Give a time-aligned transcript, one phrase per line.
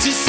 [0.00, 0.27] Justice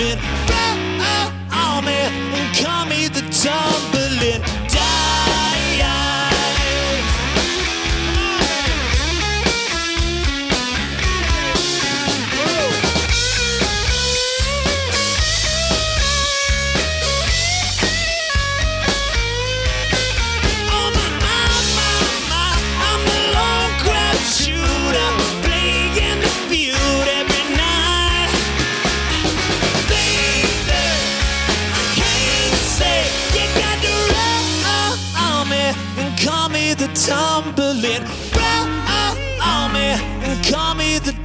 [0.00, 0.16] coming
[0.46, 3.89] back on me and call me the dumb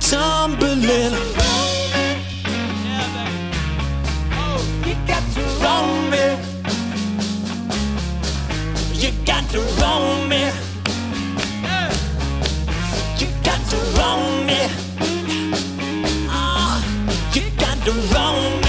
[0.09, 1.13] tumbling.
[4.85, 6.25] You got to roam me.
[9.01, 10.43] You got to roam me.
[13.19, 14.61] You got to roam me.
[16.29, 16.83] Ah,
[17.33, 18.64] you got to roam me.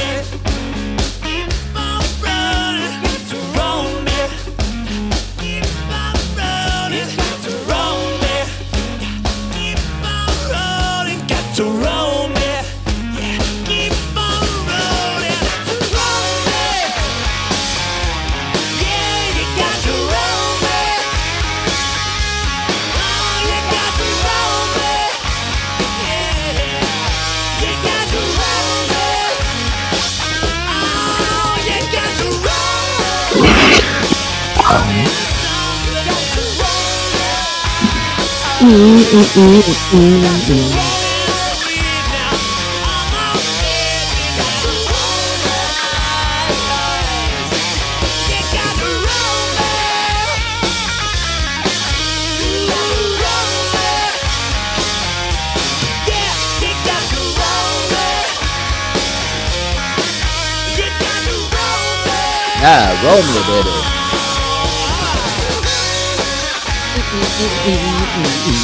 [62.59, 63.71] Yeah, roll me, baby.
[67.67, 68.56] Mm-hmm.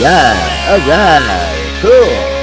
[0.00, 2.40] Yeah, all right, cool.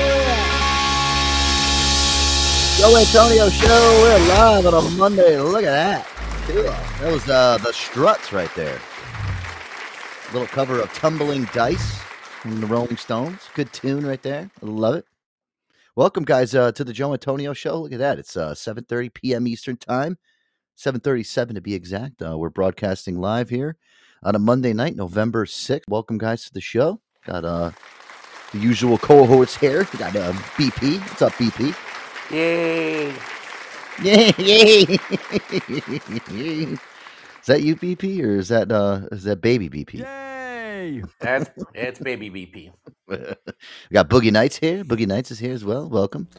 [2.77, 3.99] Joe Antonio Show.
[4.03, 5.39] We're live on a Monday.
[5.39, 6.07] Look at that.
[6.45, 6.61] Cool.
[6.61, 8.79] That was uh, the Struts right there.
[10.33, 11.97] Little cover of Tumbling Dice
[12.41, 13.49] from the Rolling Stones.
[13.55, 14.51] Good tune right there.
[14.61, 15.05] I love it.
[15.95, 17.81] Welcome, guys, uh, to the Joe Antonio Show.
[17.81, 18.19] Look at that.
[18.19, 19.47] It's uh, 7.30 p.m.
[19.47, 20.19] Eastern Time.
[20.77, 22.21] 7.37 to be exact.
[22.21, 23.77] Uh, we're broadcasting live here
[24.21, 25.81] on a Monday night, November 6th.
[25.87, 27.01] Welcome, guys, to the show.
[27.27, 27.71] Got uh,
[28.53, 29.85] the usual cohorts here.
[29.91, 31.01] We got uh, BP.
[31.01, 31.75] What's up, BP?
[32.31, 33.13] Yay!
[34.01, 34.33] Yay!
[34.37, 34.83] Yay!
[36.71, 36.79] is
[37.47, 39.95] that you, BP, or is that uh, is that baby BP?
[39.95, 41.03] Yay!
[41.19, 42.71] That's it's baby BP.
[43.07, 43.17] we
[43.91, 44.85] got Boogie Nights here.
[44.85, 45.89] Boogie Nights is here as well.
[45.89, 46.29] Welcome.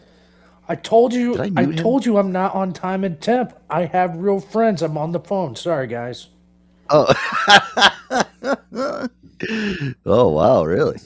[0.70, 1.36] I told you.
[1.36, 3.52] Did I I, told you I'm not on time and temp.
[3.68, 4.80] I have real friends.
[4.80, 5.54] I'm on the phone.
[5.54, 6.28] Sorry, guys.
[6.88, 7.12] Oh.
[10.06, 10.64] oh wow!
[10.64, 10.98] Really?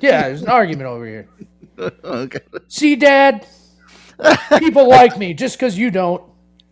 [0.00, 1.28] Yeah, there's an argument over here.
[2.04, 2.40] okay.
[2.68, 3.46] See, Dad,
[4.58, 6.22] people like me just because you don't.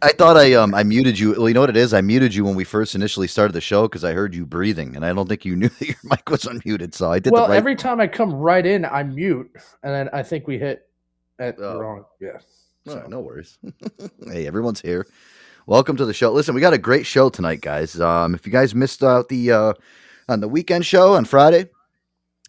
[0.01, 1.33] I thought I um I muted you.
[1.33, 1.95] Well, you know what it is?
[1.95, 4.97] I muted you when we first initially started the show because I heard you breathing,
[4.97, 6.95] and I don't think you knew that your mic was unmuted.
[6.95, 7.57] So I did Well, right.
[7.57, 9.51] every time I come right in, I mute,
[9.83, 10.89] and then I think we hit
[11.39, 11.79] at Oh.
[11.79, 12.05] wrong.
[12.21, 12.39] Yeah.
[12.89, 13.59] Oh, no worries.
[14.27, 15.07] hey, everyone's here.
[15.67, 16.33] Welcome to the show.
[16.33, 18.01] Listen, we got a great show tonight, guys.
[18.01, 19.73] Um, if you guys missed out the uh,
[20.33, 21.67] on the weekend show on Friday,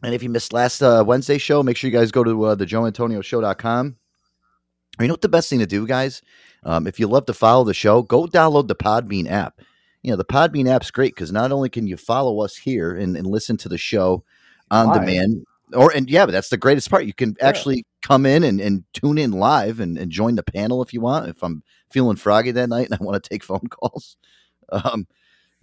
[0.01, 2.55] and if you missed last uh, Wednesday show, make sure you guys go to uh,
[2.55, 3.95] the joeantonioshow.com.
[4.99, 6.21] You know what the best thing to do, guys?
[6.63, 9.59] Um, if you love to follow the show, go download the Podbean app.
[10.01, 13.15] You know, the Podbean app's great because not only can you follow us here and,
[13.15, 14.23] and listen to the show
[14.69, 15.01] on Live.
[15.01, 17.05] demand, or and yeah, but that's the greatest part.
[17.05, 20.83] You can actually come in and, and tune in live and, and join the panel
[20.83, 21.29] if you want.
[21.29, 24.17] If I'm feeling froggy that night and I want to take phone calls,
[24.69, 25.07] um,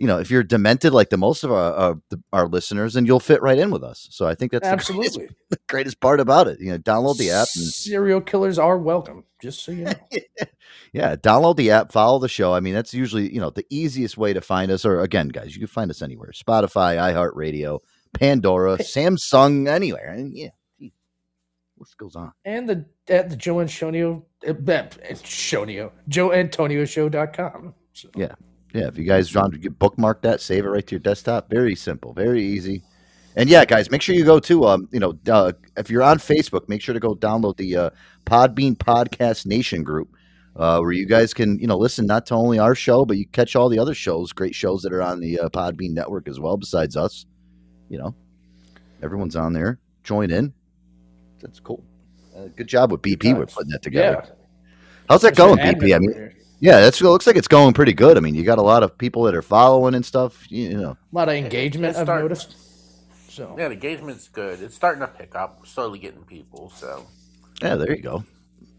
[0.01, 3.05] you know, if you're demented like the most of our our, the, our listeners, then
[3.05, 4.09] you'll fit right in with us.
[4.11, 5.37] So I think that's the greatest, Absolutely.
[5.51, 6.59] the greatest part about it.
[6.59, 9.25] You know, download the app and Serial killers are welcome.
[9.43, 9.93] Just so you know.
[10.95, 12.55] yeah, download the app, follow the show.
[12.55, 14.87] I mean, that's usually, you know, the easiest way to find us.
[14.87, 16.31] Or again, guys, you can find us anywhere.
[16.35, 17.81] Spotify, iHeartRadio,
[18.15, 20.09] Pandora, Samsung, anywhere.
[20.09, 20.49] And yeah,
[21.77, 22.33] what goes on?
[22.47, 24.55] and the at the Joe Antonio, uh,
[25.11, 27.75] Antonio, JoeAntonioShow.com.
[27.93, 28.35] So, Yeah.
[28.73, 31.51] Yeah, if you guys want to get bookmark that, save it right to your desktop.
[31.51, 32.83] Very simple, very easy.
[33.37, 36.19] And yeah, guys, make sure you go to um, you know, uh, if you're on
[36.19, 37.91] Facebook, make sure to go download the uh,
[38.27, 40.15] Podbean Podcast Nation group,
[40.57, 43.27] uh, where you guys can you know listen not to only our show, but you
[43.27, 46.39] catch all the other shows, great shows that are on the uh, Podbean network as
[46.39, 46.57] well.
[46.57, 47.27] Besides us,
[47.89, 48.15] you know,
[49.03, 49.79] everyone's on there.
[50.05, 50.53] Join in.
[51.41, 51.85] That's cool.
[52.37, 53.37] Uh, good job with BP.
[53.37, 54.23] We're putting that together.
[54.25, 54.35] yeah.
[55.09, 55.95] How's that going, BP?
[55.95, 56.35] I mean.
[56.61, 58.17] Yeah, that's, it looks like it's going pretty good.
[58.17, 60.51] I mean, you got a lot of people that are following and stuff.
[60.51, 61.91] You, you know, a lot of engagement.
[61.91, 62.25] It's I've starting.
[62.25, 62.57] noticed.
[63.31, 64.61] So Yeah, the engagement's good.
[64.61, 65.59] It's starting to pick up.
[65.61, 66.71] We're slowly getting people.
[66.71, 67.07] So
[67.63, 68.25] yeah, there you go.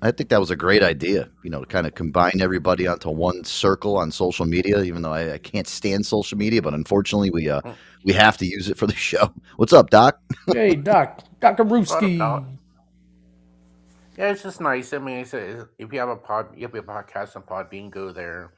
[0.03, 1.29] I think that was a great idea.
[1.43, 4.81] You know, to kind of combine everybody onto one circle on social media.
[4.81, 7.61] Even though I, I can't stand social media, but unfortunately, we uh
[8.03, 9.31] we have to use it for the show.
[9.57, 10.19] What's up, Doc?
[10.53, 12.15] hey, Doc, Doc What Rooski.
[12.15, 12.45] about-
[14.21, 14.93] yeah, it's just nice.
[14.93, 17.89] I mean, I said if you have a pod, you have a podcast on Podbean,
[17.89, 18.53] go there.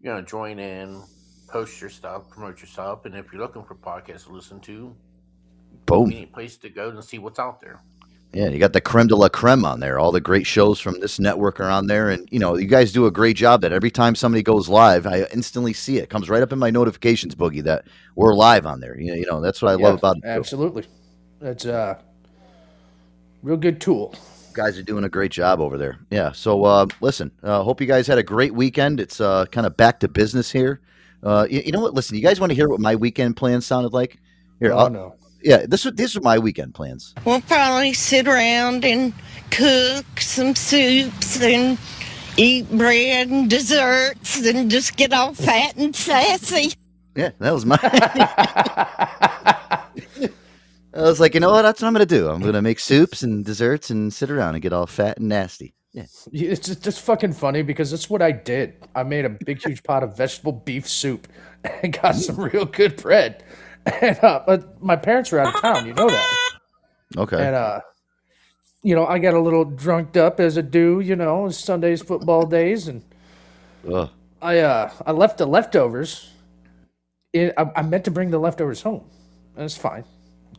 [0.00, 1.00] You know, join in,
[1.46, 4.92] post your stuff, promote yourself, and if you're looking for podcasts to listen to,
[5.86, 6.10] Boom.
[6.10, 7.80] you need a place to go and see what's out there.
[8.32, 10.00] Yeah, you got the creme de la creme on there.
[10.00, 12.90] All the great shows from this network are on there, and you know you guys
[12.90, 13.60] do a great job.
[13.60, 16.04] That every time somebody goes live, I instantly see it.
[16.04, 17.84] it comes right up in my notifications, Boogie, that
[18.16, 18.98] we're live on there.
[19.00, 20.22] You know, you know that's what I love about it.
[20.22, 20.28] too.
[20.28, 20.86] Absolutely.
[21.40, 22.02] That's a
[23.44, 24.16] real good tool.
[24.52, 25.98] Guys are doing a great job over there.
[26.10, 26.32] Yeah.
[26.32, 29.00] So uh, listen, uh, hope you guys had a great weekend.
[29.00, 30.80] It's uh, kind of back to business here.
[31.22, 31.94] Uh, you, you know what?
[31.94, 34.18] Listen, you guys want to hear what my weekend plans sounded like?
[34.60, 35.14] Here, Oh, I'll- no.
[35.42, 35.64] yeah.
[35.66, 37.14] This was these are my weekend plans.
[37.24, 39.12] We'll probably sit around and
[39.50, 41.78] cook some soups and
[42.36, 46.72] eat bread and desserts and just get all fat and sassy.
[47.14, 47.76] Yeah, that was my.
[50.94, 51.62] I was like, you know what?
[51.62, 52.28] That's what I'm gonna do.
[52.28, 55.74] I'm gonna make soups and desserts and sit around and get all fat and nasty.
[55.92, 56.04] Yeah.
[56.32, 58.74] It's just, just fucking funny because that's what I did.
[58.94, 61.28] I made a big, huge pot of vegetable beef soup
[61.82, 63.44] and got some real good bread.
[64.00, 66.50] And uh, but my parents were out of town, you know that.
[67.18, 67.36] Okay.
[67.36, 67.80] And uh,
[68.84, 72.46] you know, I got a little drunked up as a do, you know, Sundays football
[72.46, 73.02] days, and
[73.92, 74.08] Ugh.
[74.40, 76.30] I uh I left the leftovers.
[77.32, 79.04] In, I, I meant to bring the leftovers home.
[79.56, 80.04] That's fine.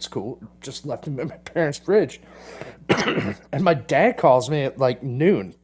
[0.03, 0.37] It's cool.
[0.59, 2.19] Just left them in my parents' fridge.
[2.89, 5.55] and my dad calls me at like noon.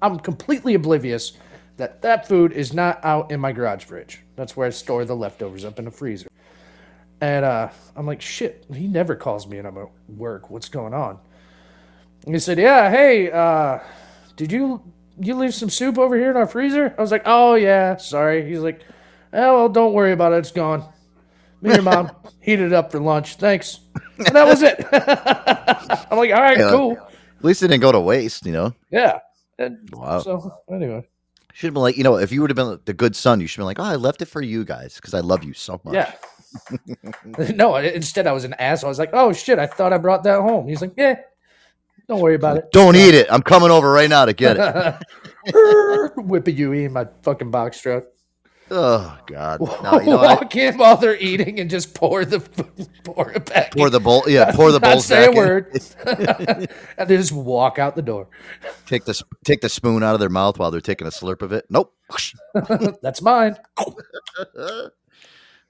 [0.00, 1.32] I'm completely oblivious
[1.78, 4.20] that that food is not out in my garage fridge.
[4.36, 6.28] That's where I store the leftovers up in the freezer.
[7.20, 10.48] And uh, I'm like, shit, he never calls me and I'm at work.
[10.48, 11.18] What's going on?
[12.24, 13.80] And he said, yeah, hey, uh,
[14.36, 14.80] did you
[15.18, 16.94] you leave some soup over here in our freezer?
[16.96, 18.48] I was like, oh yeah, sorry.
[18.48, 18.84] He's like,
[19.32, 20.36] oh well, don't worry about it.
[20.36, 20.88] It's gone.
[21.62, 23.36] Me and your mom heated it up for lunch.
[23.36, 23.80] Thanks.
[24.18, 24.84] And that was it.
[26.10, 26.70] I'm like, all right, Yeah.
[26.70, 26.92] cool.
[26.98, 28.74] At least it didn't go to waste, you know.
[28.90, 29.20] Yeah.
[29.58, 30.20] And Wow.
[30.20, 31.06] so anyway,
[31.54, 33.46] Should have been like, you know, if you would have been the good son, you
[33.46, 35.52] should have been like, oh, I left it for you guys because I love you
[35.54, 35.94] so much.
[35.94, 36.12] yeah.
[37.54, 38.88] no, instead I was an asshole.
[38.88, 40.68] I was like, oh shit, I thought I brought that home.
[40.68, 41.16] He's like, yeah,
[42.08, 42.64] don't worry about it.
[42.72, 43.26] Don't eat it.
[43.30, 46.12] I'm coming over right now to get it.
[46.16, 48.04] Whipping you in my fucking box truck.
[48.72, 49.60] Oh God.
[49.60, 52.40] No, you know, I, Walk in while they're eating and just pour the
[53.04, 53.72] pour it back.
[53.72, 53.92] pour in.
[53.92, 54.24] the bowl.
[54.26, 55.36] Yeah, pour the Not bowls say a back in.
[55.36, 56.68] word.
[56.98, 58.28] and they just walk out the door.
[58.86, 61.52] Take the take the spoon out of their mouth while they're taking a slurp of
[61.52, 61.66] it.
[61.70, 61.94] Nope.
[63.02, 63.56] That's mine.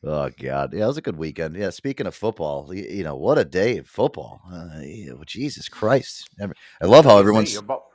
[0.05, 1.55] Oh God, yeah, it was a good weekend.
[1.55, 4.41] Yeah, speaking of football, y- you know what a day of football.
[4.53, 7.53] Uh, yeah, Jesus Christ, I love how everyone's.
[7.53, 7.89] Your, Bal-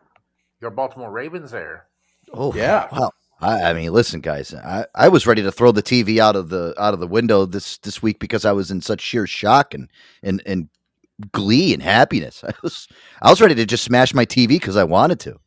[0.61, 1.87] your Baltimore Ravens there.
[2.33, 2.87] Oh Yeah.
[2.93, 3.11] wow.
[3.39, 6.49] I, I mean, listen, guys, I, I was ready to throw the TV out of
[6.49, 9.73] the out of the window this this week because I was in such sheer shock
[9.73, 9.89] and
[10.23, 10.69] and and
[11.31, 12.43] glee and happiness.
[12.47, 12.87] I was
[13.21, 15.39] I was ready to just smash my TV because I wanted to.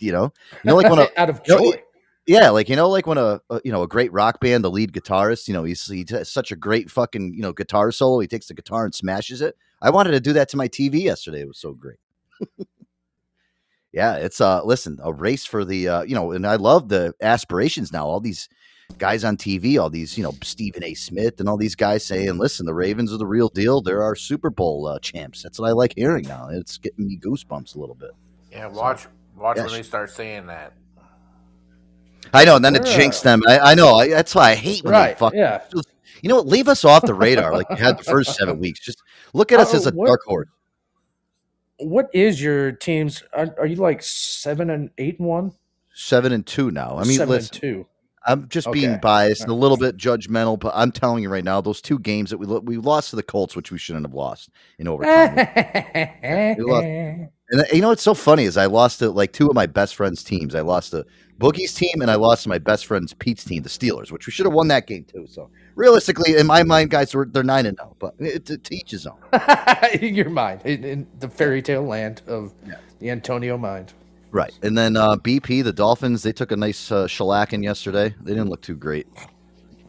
[0.00, 1.82] You know, you know, like when a, out of you know, joy.
[2.26, 4.70] Yeah, like you know, like when a, a you know a great rock band, the
[4.70, 8.20] lead guitarist, you know, he's he has such a great fucking you know guitar solo.
[8.20, 9.56] He takes the guitar and smashes it.
[9.80, 11.40] I wanted to do that to my TV yesterday.
[11.40, 11.98] It was so great.
[13.98, 17.12] yeah, it's uh listen a race for the uh you know, and I love the
[17.20, 18.06] aspirations now.
[18.06, 18.48] All these
[18.96, 20.94] guys on TV, all these you know Stephen A.
[20.94, 23.80] Smith and all these guys saying, "Listen, the Ravens are the real deal.
[23.82, 26.48] They're our Super Bowl uh, champs." That's what I like hearing now.
[26.50, 28.12] It's getting me goosebumps a little bit.
[28.52, 30.72] Yeah, watch watch Yeah, when sh- they start saying that.
[32.32, 33.42] I know, and then it They're, them.
[33.48, 33.96] I, I know.
[33.96, 35.62] I, that's why I hate when they fuck Yeah.
[36.22, 36.46] You know what?
[36.48, 38.80] Leave us off the radar like you had the first seven weeks.
[38.80, 39.02] Just
[39.34, 40.48] look at us Oh, as a what- dark horse.
[41.78, 43.22] What is your team's?
[43.32, 45.52] Are, are you like seven and eight and one?
[45.94, 46.96] Seven and two now.
[46.96, 47.86] I mean, seven listen, and two.
[48.26, 51.60] I'm just being biased and a little bit judgmental, but I'm telling you right now,
[51.60, 54.50] those two games that we we lost to the Colts, which we shouldn't have lost
[54.78, 55.36] in overtime.
[56.58, 59.66] lost- and you know what's so funny is I lost to like two of my
[59.66, 60.54] best friends' teams.
[60.54, 61.04] I lost to
[61.40, 64.32] Boogie's team and I lost to my best friend's Pete's team, the Steelers, which we
[64.32, 65.26] should have won that game too.
[65.28, 68.74] So realistically, in my mind, guys, we're, they're nine and zero, but it, it, to
[68.74, 69.16] each his own.
[70.00, 72.74] in your mind, in, in the fairy tale land of Yeah.
[72.98, 73.92] the Antonio mind.
[74.30, 74.52] Right.
[74.62, 78.14] And then uh, BP, the Dolphins, they took a nice uh, shellacking yesterday.
[78.20, 79.06] They didn't look too great.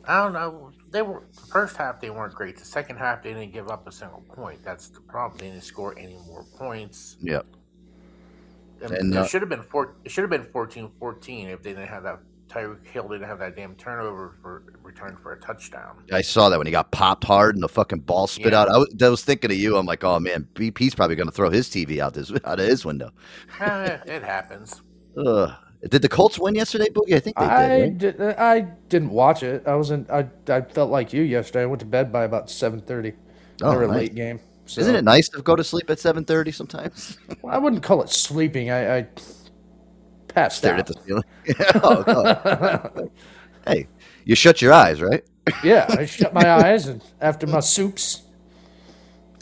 [0.05, 0.68] I don't know.
[0.91, 2.57] They were the first half they weren't great.
[2.57, 4.63] The second half they didn't give up a single point.
[4.63, 5.37] That's the problem.
[5.39, 7.17] They didn't score any more points.
[7.21, 7.45] Yep.
[8.81, 9.95] And, And, it uh, should have been four.
[10.05, 12.19] It should have been 14-14 if they didn't have that.
[12.47, 16.03] Tyreek Hill didn't have that damn turnover for return for a touchdown.
[16.11, 18.61] I saw that when he got popped hard and the fucking ball spit Yeah.
[18.61, 18.69] out.
[18.69, 19.77] I was, I was thinking of you.
[19.77, 22.65] I'm like, oh man, BP's probably going to throw his TV out this out of
[22.65, 23.11] his window.
[23.59, 24.81] Eh, it happens.
[25.23, 25.51] Ugh.
[25.87, 27.13] Did the Colts win yesterday, Boogie?
[27.15, 28.19] I think they I did.
[28.19, 28.37] Right?
[28.37, 28.59] I
[28.89, 29.65] didn't watch it.
[29.65, 30.09] I wasn't.
[30.09, 31.61] I I felt like you yesterday.
[31.63, 33.13] I went to bed by about seven thirty.
[33.61, 33.89] Oh, nice.
[33.89, 34.39] late game.
[34.65, 37.17] So, Isn't it nice to go to sleep at 7:30 sometimes?
[37.47, 38.69] I wouldn't call it sleeping.
[38.69, 39.07] I, I
[40.27, 40.79] passed Stared out.
[40.81, 41.23] at the ceiling.
[41.83, 43.09] Oh, God.
[43.67, 43.87] hey,
[44.25, 45.23] you shut your eyes, right?
[45.63, 48.21] yeah, I shut my eyes and after my soups.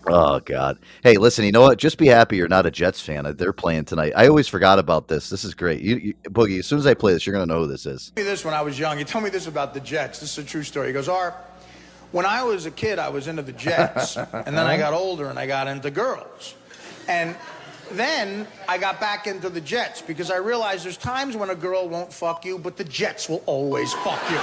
[0.05, 0.77] Oh God!
[1.03, 1.43] Hey, listen.
[1.43, 1.77] You know what?
[1.77, 3.25] Just be happy you're not a Jets fan.
[3.25, 4.13] Uh, they're playing tonight.
[4.15, 5.29] I always forgot about this.
[5.29, 5.81] This is great.
[5.81, 6.59] You, you, Boogie.
[6.59, 8.13] As soon as I play this, you're gonna know who this is.
[8.15, 8.97] me this when I was young.
[8.97, 10.19] He told me this about the Jets.
[10.19, 10.87] This is a true story.
[10.87, 11.35] He goes, Art,
[12.11, 14.17] when I was a kid, I was into the Jets.
[14.17, 14.77] and then I uh-huh.
[14.77, 16.55] got older and I got into girls.
[17.07, 17.35] And
[17.91, 21.87] then I got back into the Jets because I realized there's times when a girl
[21.87, 24.37] won't fuck you, but the Jets will always fuck you.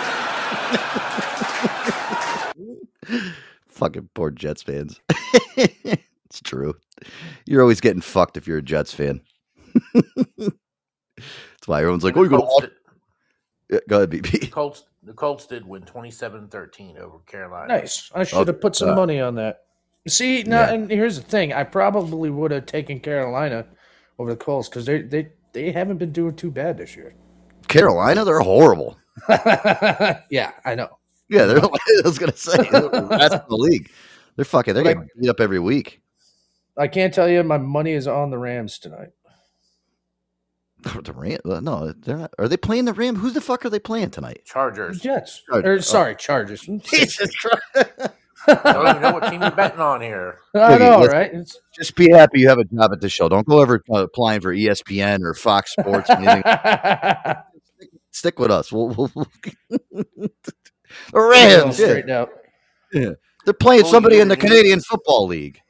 [3.74, 5.00] Fucking poor Jets fans.
[5.56, 6.74] it's true.
[7.46, 9.20] You're always getting fucked if you're a Jets fan.
[10.36, 12.76] That's why everyone's like, And "Oh, you the go Colts to did-
[13.70, 14.84] yeah, go ahead, the BP." Colts.
[15.02, 17.68] The Colts did win 27-13 over Carolina.
[17.68, 18.10] Nice.
[18.14, 19.64] I should have put some uh, money on that.
[20.08, 20.72] See, now, Yeah.
[20.74, 23.66] and here's the thing: I probably would have taken Carolina
[24.18, 27.14] over the Colts because they they they haven't been doing too bad this year.
[27.68, 28.96] Carolina, they're horrible.
[30.30, 30.98] yeah, I know.
[31.28, 31.58] Yeah, they're.
[31.64, 31.68] I
[32.04, 33.90] was gonna say they're the rest of the league.
[34.36, 34.74] They're fucking.
[34.74, 36.00] They're But I- getting beat up every week.
[36.76, 39.10] I can't tell you my money is on the Rams tonight.
[41.04, 41.38] The Ram?
[41.46, 42.34] uh, No, they're not.
[42.38, 43.16] Are they playing the Ram?
[43.16, 44.42] Who the fuck are they playing tonight?
[44.44, 45.00] Chargers.
[45.00, 45.42] Jets.
[45.48, 45.78] Chargers.
[45.78, 46.60] Or, sorry, Chargers.
[46.62, 48.10] Jesus Christ.
[48.46, 50.40] I don't even know what team you're betting on here.
[50.54, 51.16] I Boogie, know, listen.
[51.16, 51.32] right?
[51.32, 53.30] It's, Just be happy you have a job at the show.
[53.30, 56.10] Don't go ever uh, applying for ESPN or Fox Sports.
[56.10, 56.42] Or anything.
[58.10, 58.70] Stick with us.
[58.70, 60.28] We'll, we'll, we'll-
[61.12, 61.78] the Rams.
[61.78, 61.86] Yeah.
[61.86, 62.30] straighten out.
[62.92, 65.60] They're playing Well, somebody in the you're- you're- Canadian Football League.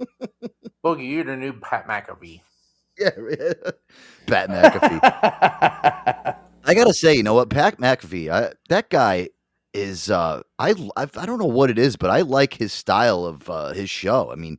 [0.84, 2.40] Boogie, you're the new Pat McAfee.
[2.98, 3.10] Yeah,
[4.26, 5.00] Pat McAfee.
[6.64, 9.28] I gotta say, you know what, Pat McAfee, I, that guy
[9.72, 10.10] is.
[10.10, 13.48] Uh, I, I I don't know what it is, but I like his style of
[13.48, 14.30] uh, his show.
[14.30, 14.58] I mean,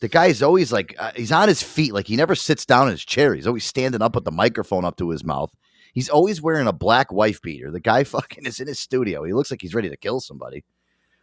[0.00, 2.92] the guy's always like uh, he's on his feet, like he never sits down in
[2.92, 3.34] his chair.
[3.34, 5.52] He's always standing up with the microphone up to his mouth.
[5.92, 7.70] He's always wearing a black wife beater.
[7.70, 9.24] The guy fucking is in his studio.
[9.24, 10.64] He looks like he's ready to kill somebody.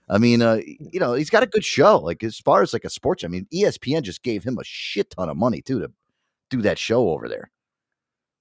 [0.10, 1.98] I mean, uh, you know, he's got a good show.
[2.00, 5.10] Like as far as like a sports, I mean, ESPN just gave him a shit
[5.10, 5.92] ton of money too to
[6.50, 7.52] do that show over there.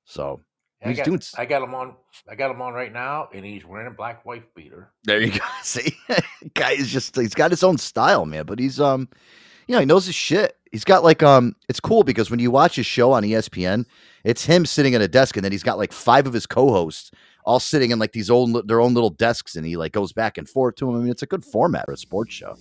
[0.05, 0.41] So
[0.85, 1.95] I He's got, doing I got him on.
[2.29, 4.93] I got him on right now, and he's wearing a black wife beater.
[5.05, 5.45] There you go.
[5.63, 5.97] See,
[6.55, 8.47] guy is just he's got his own style, man.
[8.47, 9.09] But he's um,
[9.67, 10.57] you know, he knows his shit.
[10.73, 13.87] He's got like um, it's cool because when you watch his show on ESPN,
[14.25, 17.11] it's him sitting at a desk, and then he's got like five of his co-hosts
[17.47, 20.37] all sitting in like these old their own little desks, and he like goes back
[20.37, 20.97] and forth to them.
[20.97, 22.57] I mean, it's a good format for a sports show.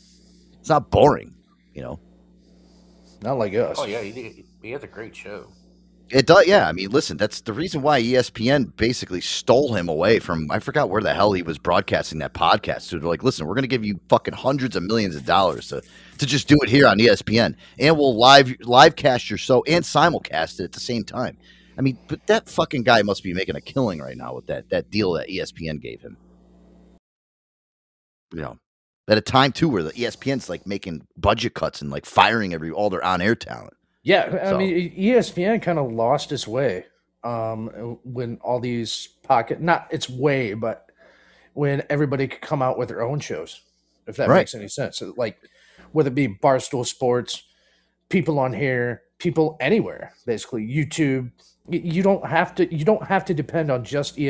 [0.59, 1.33] It's not boring,
[1.73, 1.99] you know.
[3.21, 3.77] Not like us.
[3.79, 5.51] Oh yeah, he, he has a great show.
[6.11, 6.67] It does, yeah.
[6.67, 10.51] I mean, listen, that's the reason why ESPN basically stole him away from.
[10.51, 12.81] I forgot where the hell he was broadcasting that podcast.
[12.81, 15.69] So they're like, listen, we're going to give you fucking hundreds of millions of dollars
[15.69, 15.81] to
[16.19, 19.83] to just do it here on ESPN, and we'll live live cast your show and
[19.83, 21.37] simulcast it at the same time.
[21.77, 24.69] I mean, but that fucking guy must be making a killing right now with that
[24.69, 26.17] that deal that ESPN gave him.
[28.31, 28.57] You know,
[29.07, 32.69] at a time too where the ESPN's like making budget cuts and like firing every
[32.71, 33.73] all their on air talent.
[34.05, 36.85] Yeah, I So- mean, E ESPN kind of lost its way
[37.23, 40.89] um, when all these pocket not its way, but
[41.53, 43.61] when everybody could come out with their own shows,
[44.07, 44.41] if that Right.
[44.41, 44.97] makes any sense.
[44.99, 45.37] So, like
[45.91, 47.43] whether it be Barstool Sports,
[48.09, 51.31] people on here, people anywhere, basically YouTube.
[51.67, 52.71] You don't have to.
[52.75, 54.29] You don't have to depend on just E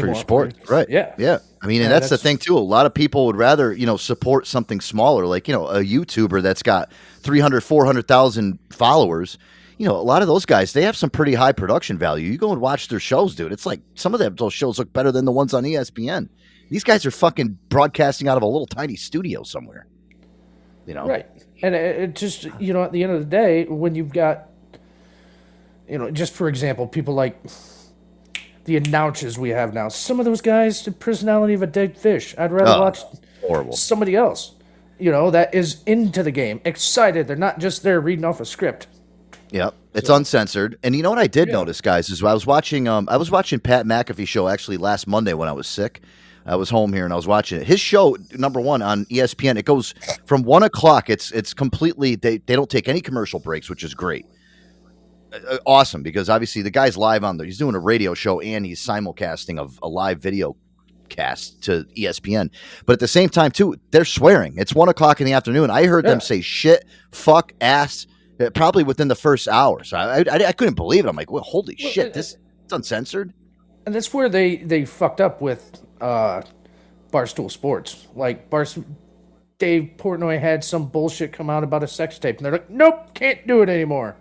[0.00, 0.88] For your sport, right?
[0.88, 1.14] Yeah.
[1.18, 1.38] yeah.
[1.60, 2.56] I mean, and Yeah, that's, the thing too.
[2.56, 5.82] A lot of people would rather you know support something smaller, like you know a
[5.82, 9.38] YouTuber that's got 300, 400,000 followers.
[9.78, 12.30] You know, a lot of those guys they have some pretty high production value.
[12.30, 13.52] You go and watch their shows, dude.
[13.52, 16.28] It's like some of them those shows look better than the ones on ESPN.
[16.70, 19.86] These guys are fucking broadcasting out of a little tiny studio somewhere.
[20.86, 21.26] You know, Right.
[21.62, 24.48] And it just, you know, at the end of the day, when you've got,
[25.88, 27.38] you know, just for example, people like
[28.64, 32.34] the announcers we have now, some of those guys, the personality of a dead fish.
[32.38, 33.00] I'd rather Oh, watch
[33.40, 33.72] horrible.
[33.74, 34.54] somebody else,
[34.98, 37.26] you know, that is into the game, excited.
[37.26, 38.86] They're not just there reading off a script.
[39.50, 40.78] Yep, it's uncensored.
[40.82, 43.30] And you know what I did notice, guys, is I was watching um I was
[43.30, 46.00] watching Pat McAfee show actually last Monday when I was sick.
[46.46, 47.66] I was home here and I was watching it.
[47.68, 49.94] His show, number one on ESPN, it goes
[50.24, 51.08] from one o'clock.
[51.10, 54.24] It's it's completely they they don't take any commercial breaks, which is great.
[55.32, 57.46] Uh, uh, awesome because obviously the guy's live on there.
[57.46, 60.56] He's doing a radio show and he's simulcasting of a live video
[61.08, 62.50] cast to ESPN.
[62.86, 64.54] But at the same time, too, they're swearing.
[64.56, 65.70] It's one o'clock in the afternoon.
[65.70, 66.10] I heard Yeah.
[66.12, 68.06] them say shit, fuck, ass,
[68.40, 69.84] uh, probably within the first hour.
[69.84, 71.08] So I, I, I couldn't believe it.
[71.08, 73.32] I'm like, well, holy Well, shit, this it's uncensored.
[73.84, 76.42] And that's where they they fucked up with uh,
[77.10, 78.06] Barstool Sports.
[78.14, 78.84] Like Barstool,
[79.58, 83.12] Dave Portnoy had some bullshit come out about a sex tape, and they're like, "Nope,
[83.14, 84.16] can't do it anymore."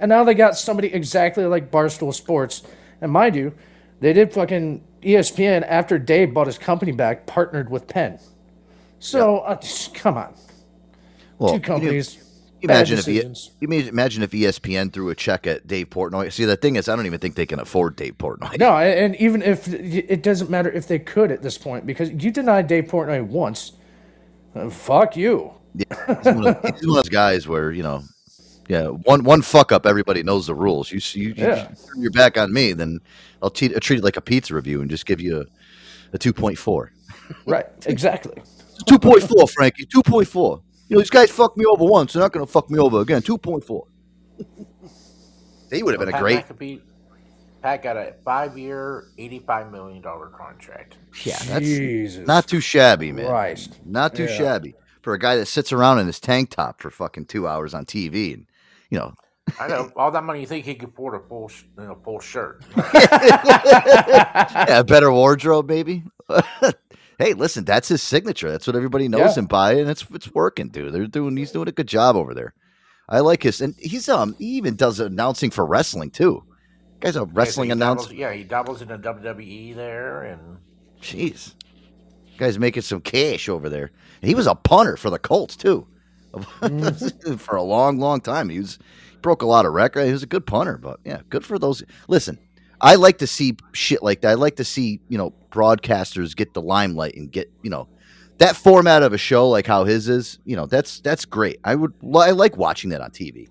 [0.00, 2.62] And now they got somebody exactly like Barstool Sports.
[3.00, 3.54] And mind you,
[4.00, 8.18] they did fucking ESPN after Dave bought his company back, partnered with Penn.
[8.98, 10.34] So uh, just- come on,
[11.38, 12.16] Well, two you know, companies.
[12.60, 13.50] you imagine if decisions.
[13.60, 16.30] you may- imagine if ESPN threw a check at Dave Portnoy.
[16.32, 18.58] See, the thing is, I don't even think they can afford Dave Portnoy.
[18.58, 22.30] No, and even if it doesn't matter if they could at this point, because you
[22.30, 23.72] denied Dave Portnoy once,
[24.70, 25.52] fuck you.
[25.76, 25.86] He's
[26.24, 28.02] one, of, he's one of those guys where you know,
[28.70, 30.92] yeah, one one fuck up, everybody knows the rules.
[30.92, 31.64] You you, you Yeah.
[31.64, 33.00] turn your back on me, then
[33.42, 35.44] I'll treat, I'll treat it like a pizza review and just give you a,
[36.12, 36.92] a two point four.
[37.46, 38.42] Right, exactly.
[38.86, 39.86] Two point four, Frankie.
[39.86, 40.62] Two point four.
[40.88, 42.12] You know, these guys fucked me over once.
[42.12, 43.22] They're not going to fuck me over again.
[43.22, 43.86] Two point four.
[45.68, 46.44] They would have been a Pat great.
[46.46, 46.80] McAfee,
[47.62, 50.96] Pat got a five-year, eighty-five million dollar contract.
[51.24, 52.26] Yeah, that's Jesus.
[52.26, 53.26] not too shabby, man.
[53.26, 53.78] Christ.
[53.84, 54.36] Not too Yeah.
[54.36, 57.72] shabby for a guy that sits around in his tank top for fucking two hours
[57.74, 58.46] on TV and
[58.90, 59.14] you know
[59.58, 60.40] I know all that money.
[60.40, 62.64] You think he could afford a full, you know, full shirt?
[62.94, 66.04] yeah, a better wardrobe, maybe.
[67.18, 68.50] hey, listen, that's his signature.
[68.50, 69.40] That's what everybody knows Yeah.
[69.40, 70.92] him by, and it's it's working, dude.
[70.92, 72.54] They're doing he's doing a good job over there.
[73.08, 76.44] I like his, and he's um he even does announcing for wrestling too.
[77.00, 78.04] Guy's a wrestling he announcer.
[78.08, 80.58] Doubles, yeah, he doubles in the WWE there, and
[81.00, 81.54] Jeez,
[82.38, 83.90] guy's making some cash over there.
[84.22, 85.86] And he was a punter for the Colts too,
[87.38, 88.48] for a long, long time.
[88.48, 88.78] He was
[89.10, 90.06] he broke a lot of records.
[90.06, 91.82] He was a good punter, but yeah, good for those.
[92.08, 92.38] Listen,
[92.80, 94.30] I like to see shit like that.
[94.30, 97.88] I like to see you know broadcasters get the limelight and get you know
[98.40, 101.60] that format of a show like how his is, you know, that's that's great.
[101.62, 103.48] I would I like watching that on TV.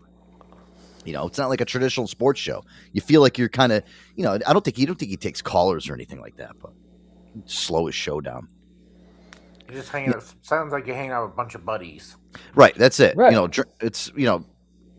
[1.05, 2.63] You know, it's not like a traditional sports show.
[2.91, 3.83] You feel like you're kind of,
[4.15, 6.53] you know, I don't think he don't think he takes callers or anything like that,
[6.59, 6.73] but
[7.45, 8.47] slow his show down.
[9.69, 10.23] You're just hanging out.
[10.41, 12.15] Sounds like you're hanging out with a bunch of buddies.
[12.55, 13.15] Right, that's it.
[13.15, 13.31] Right.
[13.31, 14.43] You know, it's you know,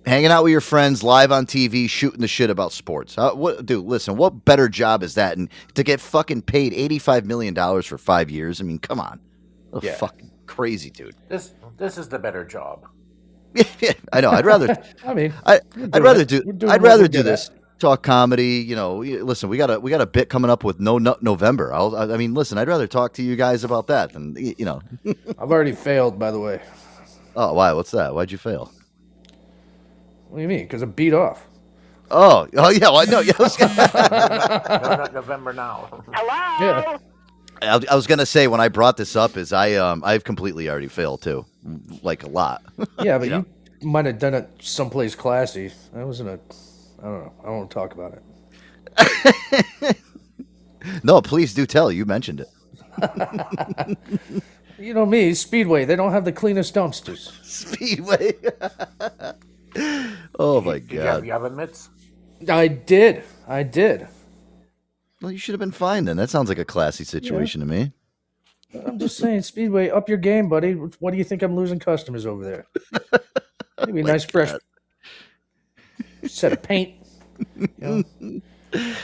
[0.07, 3.17] hanging out with your friends, live on TV, shooting the shit about sports.
[3.19, 3.85] Uh, what, dude?
[3.85, 5.37] Listen, what better job is that?
[5.37, 8.61] And to get fucking paid eighty five million dollars for five years?
[8.61, 9.21] I mean, come on,
[9.73, 9.95] oh, Yeah.
[9.97, 11.17] fucking crazy, dude.
[11.29, 12.87] This this is the better job.
[13.81, 14.31] yeah, I know.
[14.31, 16.29] I'd rather, I mean, I, We're I'd rather it.
[16.59, 17.31] do, I'd rather do good at.
[17.33, 17.51] this.
[17.81, 18.99] Talk comedy, you know.
[18.99, 21.73] Listen, we got a we got a bit coming up with no Nut November.
[21.73, 24.67] I'll, I I mean, listen, I'd rather talk to you guys about that than you
[24.67, 24.83] know.
[25.39, 26.61] I've already failed, by the way.
[27.35, 27.73] Oh, why?
[27.73, 28.15] What's that?
[28.15, 28.71] Why'd you fail?
[30.29, 30.65] What do you mean?
[30.65, 31.47] Because I'm beat off.
[32.11, 32.91] Oh, oh yeah.
[32.91, 36.05] Well, no, yeah, I was gonna, November now.
[36.61, 36.99] Yeah.
[37.63, 40.69] I, I was gonna say when I brought this up is I um I've completely
[40.69, 41.47] already failed too,
[42.03, 42.63] like a lot.
[43.03, 43.45] Yeah, but you
[43.83, 45.73] might have done it someplace classy.
[45.95, 46.39] I was in a.
[47.01, 47.33] I don't know.
[47.41, 48.21] I don't want to talk about
[49.89, 49.97] it.
[51.03, 51.91] no, please do tell.
[51.91, 53.97] You mentioned it.
[54.81, 55.85] You know me, Speedway.
[55.85, 57.33] They don't have the cleanest dumpsters.
[57.45, 58.33] Speedway.
[60.39, 61.27] oh my You have, god.
[61.27, 61.91] you have a mitts?
[62.49, 63.23] I did.
[63.47, 64.09] I did.
[65.21, 66.17] Well, you should have been fine then.
[66.17, 67.93] That sounds like a classy situation to me.
[68.87, 70.73] I'm just saying, Speedway, up your game, buddy.
[70.73, 72.67] What do you think I'm losing customers over there?
[73.85, 74.51] Maybe a oh, nice fresh
[76.27, 76.95] set of paint.
[77.57, 78.05] You know?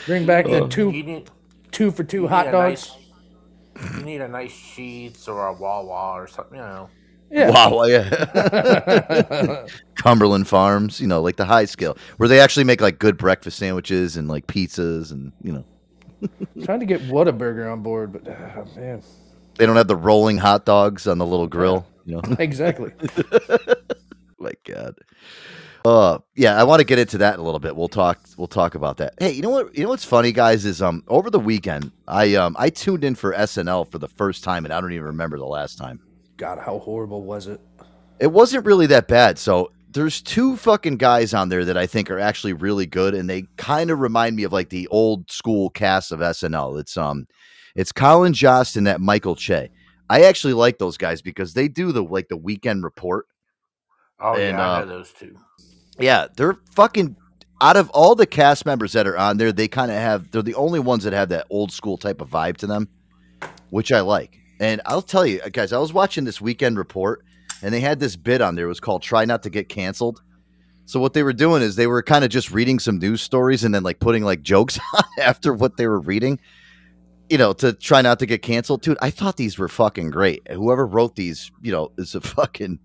[0.07, 1.31] Bring back the You two need,
[1.72, 2.88] two for two you hot need a dogs.
[2.88, 6.57] nice- you need a nice Sheetz or a Wawa or something.
[6.59, 6.88] You know.
[7.31, 7.50] Yeah.
[7.50, 9.66] Wow, yeah.
[9.96, 13.59] Cumberland Farms, you know, like the high scale, where they actually make like good breakfast
[13.59, 15.64] sandwiches and like pizzas, and you know,
[16.64, 19.02] Trying to get Whataburger on board, but uh, man,
[19.59, 21.87] they don't have the rolling hot dogs on the little grill.
[22.05, 22.92] You know, exactly.
[24.38, 24.94] my god.
[25.87, 27.77] Uh, yeah, I want to get into that in a little bit.
[27.77, 28.18] We'll talk.
[28.37, 29.14] We'll talk about that.
[29.20, 29.72] Hey, you know what?
[29.77, 30.64] You know what's funny, guys?
[30.64, 34.42] Is um over the weekend, I um I tuned in for SNL for the first
[34.42, 36.01] time, and I don't even remember the last time.
[36.38, 37.61] God, how horrible was it?
[38.18, 39.38] It wasn't really that bad.
[39.38, 43.31] So there's two fucking guys on there that I think are actually really good, and
[43.31, 46.81] they kind of remind me of like the old school cast of SNL.
[46.81, 47.29] It's um,
[47.77, 49.70] it's Colin Jost and that Michael Che.
[50.11, 53.27] I actually like those guys because they do the like the weekend report.
[54.18, 55.37] Oh And, yeah, I uh, know those two.
[55.98, 57.16] Yeah, they're fucking
[57.61, 60.42] out of all the cast members that are on there, they kind of have they're
[60.42, 62.88] the only ones that have that old school type of vibe to them,
[63.70, 64.38] which I like.
[64.61, 67.24] And I'll tell you, uh, guys, I was watching this weekend report
[67.62, 68.66] and they had this bit on there.
[68.66, 70.22] It was called Try Not to Get Canceled.
[70.87, 73.64] So what they were doing is they were kind of just reading some news stories
[73.64, 76.38] and then like putting like jokes on after what they were reading,
[77.28, 78.82] you know, to try not to get canceled.
[78.82, 80.46] Dude, I thought these were fucking great.
[80.50, 82.78] Whoever wrote these, you know, is a fucking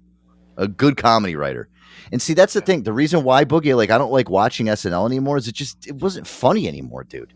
[0.58, 1.68] a good comedy writer.
[2.12, 2.84] And see, that's the thing.
[2.84, 5.96] The reason why Boogie, like, I don't like watching SNL anymore is it just it
[5.96, 7.34] wasn't funny anymore, dude.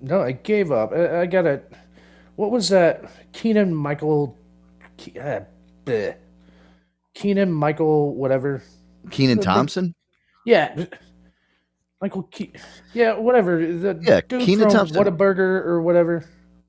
[0.00, 0.92] No, I gave up.
[0.92, 1.72] I, I got it.
[2.36, 3.04] What was that?
[3.32, 4.36] Keenan Michael.
[4.98, 5.40] Ke- uh,
[5.84, 6.16] bleh.
[7.14, 8.62] Keenan Michael, whatever.
[9.10, 9.94] Keenan Thompson.
[10.44, 10.84] Yeah.
[12.00, 12.54] Michael Ke-
[12.92, 13.58] Yeah, whatever.
[13.58, 14.96] The Yeah, Kenan Thompson.
[15.02, 16.24] Whataburger or whatever.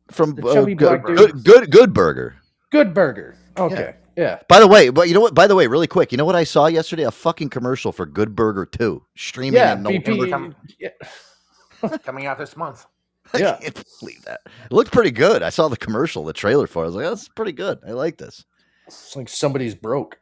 [0.10, 2.36] from uh, good, good, good, good burger.
[2.72, 3.36] Good Burger.
[3.58, 3.76] Okay.
[3.76, 4.07] Yeah.
[4.48, 5.34] By the way, but you know what?
[5.36, 7.04] By the way, really quick, you know what I saw yesterday?
[7.04, 9.74] A fucking commercial for Good Burger Two streaming Yeah.
[9.74, 10.26] in November.
[10.28, 10.56] BP.
[10.80, 11.98] Yeah.
[12.04, 12.86] Coming out this month.
[13.34, 13.58] I Yeah.
[13.62, 14.42] can't believe that.
[14.66, 15.44] It looked pretty good.
[15.44, 16.86] I saw the commercial, the trailer for it.
[16.86, 17.80] I was like, oh, that's pretty good.
[17.88, 18.44] I like this.
[18.88, 20.18] It's like somebody's broke.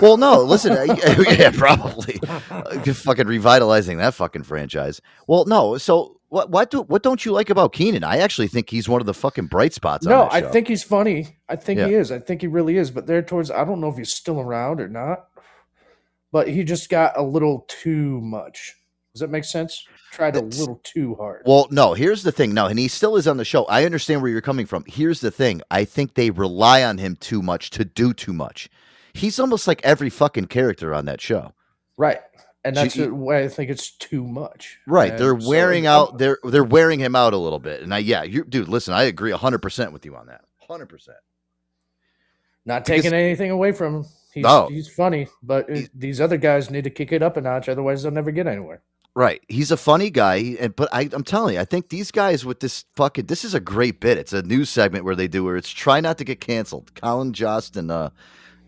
[0.00, 0.72] Well, no, listen,
[1.28, 2.18] yeah, probably
[2.50, 5.00] Uh, fucking revitalizing that fucking franchise.
[5.28, 6.50] Well, no, so what?
[6.50, 8.04] What do what don't you like about Kenan?
[8.04, 10.06] I actually think he's one of the fucking bright spots.
[10.06, 11.36] on No, I think he's funny.
[11.48, 12.10] I think he is.
[12.12, 12.90] I think he really is.
[12.90, 15.26] But there towards, I don't know if he's still around or not.
[16.32, 18.74] But he just got a little too much.
[19.14, 19.86] Does that make sense?
[20.12, 21.42] Tried a It's- little too hard.
[21.46, 22.52] Well, no, here's the thing.
[22.52, 23.64] No, and he still is on the show.
[23.64, 24.84] I understand where you're coming from.
[24.86, 25.62] Here's the thing.
[25.70, 28.68] I think they rely on him too much to do too much.
[29.14, 31.52] He's almost like every fucking character on that show.
[31.96, 32.20] right.
[32.66, 34.78] And that's you- why I think it's too much.
[34.86, 35.10] Right.
[35.10, 37.82] And they're wearing I'm- out they're they're wearing him out a little bit.
[37.82, 40.42] And I yeah, you dude, listen, I agree 100% with you on that.
[40.68, 40.88] 100%.
[42.64, 44.04] Not because- taking anything away from him.
[44.34, 44.66] He's, No.
[44.66, 47.70] he's funny, but these other guys need to kick it up a notch.
[47.70, 48.82] Otherwise, they'll never get anywhere.
[49.14, 49.40] Right.
[49.48, 52.60] He's a funny guy, and but I, I'm telling you, I think these guys with
[52.60, 54.18] this fucking this is a great bit.
[54.18, 56.94] It's a news segment where they do where it's try not to get canceled.
[56.94, 58.10] Colin Jost and uh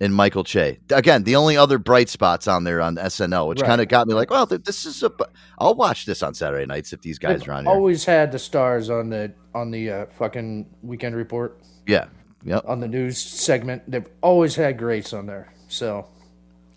[0.01, 0.79] and Michael Che.
[0.91, 3.67] Again, the only other bright spots on there on SNL, which Right.
[3.69, 5.11] kind of got me like, well, this is a.
[5.59, 7.75] I'll watch this on Saturday nights if these guys They've are on here.
[7.75, 11.61] always had the stars on the on the uh, fucking weekend report.
[11.87, 12.07] yeah,
[12.45, 12.65] Yep.
[12.67, 13.83] on the news segment.
[13.91, 15.53] They've always had greats on there.
[15.69, 16.07] So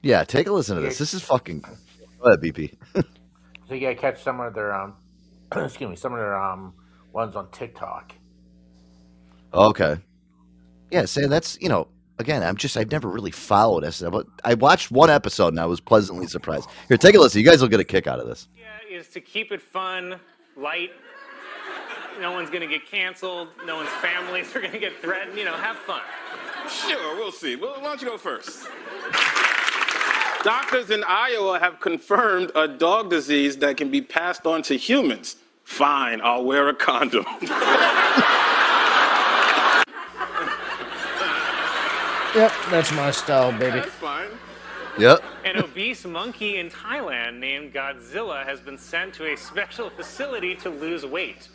[0.01, 0.97] Yeah, take a listen to this.
[0.97, 1.61] This is fucking.
[1.61, 2.75] Go ahead, BP.
[3.67, 4.95] So you gotta catch some of their um,
[5.55, 6.73] excuse me, some of their um
[7.13, 8.13] ones on TikTok.
[9.53, 9.97] Okay.
[10.91, 11.87] Yeah, say that's you know.
[12.21, 15.65] Again, I'm just I've never really followed SNL, but I watched one episode and I
[15.65, 16.69] was pleasantly surprised.
[16.87, 17.41] Here, take a listen.
[17.41, 18.47] You guys will get a kick out of this.
[18.55, 20.19] Yeah, is to keep it fun,
[20.55, 20.91] light.
[22.19, 23.47] No one's gonna get canceled.
[23.65, 25.35] No one's families are gonna get threatened.
[25.35, 26.01] You know, have fun.
[26.69, 27.55] Sure, we'll see.
[27.55, 28.67] Well, why don't you go first?
[30.43, 35.37] Doctors in Iowa have confirmed a dog disease that can be passed on to humans.
[35.63, 37.25] Fine, I'll wear a condom.
[42.35, 43.79] yep, that's my style, baby.
[43.79, 44.29] That's fine.
[44.97, 45.23] Yep.
[45.45, 50.69] An obese monkey in Thailand named Godzilla has been sent to a special facility to
[50.69, 51.49] lose weight.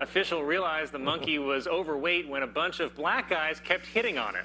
[0.00, 4.34] Official realized the monkey was overweight when a bunch of black guys kept hitting on
[4.34, 4.44] it.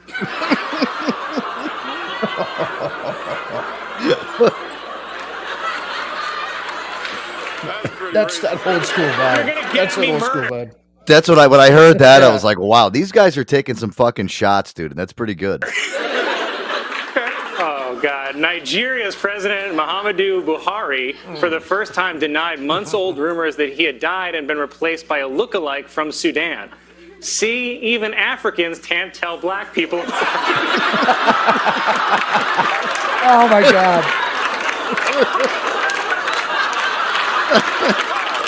[8.13, 9.38] That's That's that old school vibe.
[9.38, 10.73] You're gonna get That's that me old school vibe.
[11.08, 13.76] That's what I when I heard that I was like, wow, these guys are taking
[13.76, 15.63] some fucking shots, dude, and that's pretty good.
[17.60, 18.36] Oh, God.
[18.36, 24.00] Nigeria's President Muhammadu Buhari, for the first time, denied months old rumors that he had
[24.00, 26.70] died and been replaced by a look-alike from Sudan.
[27.20, 30.04] See, even Africans can't tell black people.
[33.24, 34.04] Oh my god.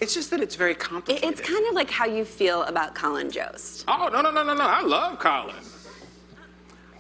[0.02, 1.30] It's just that it's very complicated.
[1.30, 3.84] It's kind of like how you feel about Colin Jost.
[3.88, 4.64] Oh, no, no, no, no, no.
[4.64, 5.56] I love Colin.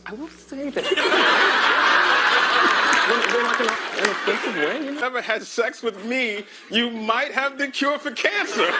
[0.05, 0.83] I will say that.
[3.09, 5.01] They're- they're like in a- in an offensive way, you know?
[5.01, 8.69] Never had sex with me, you might have the cure for cancer.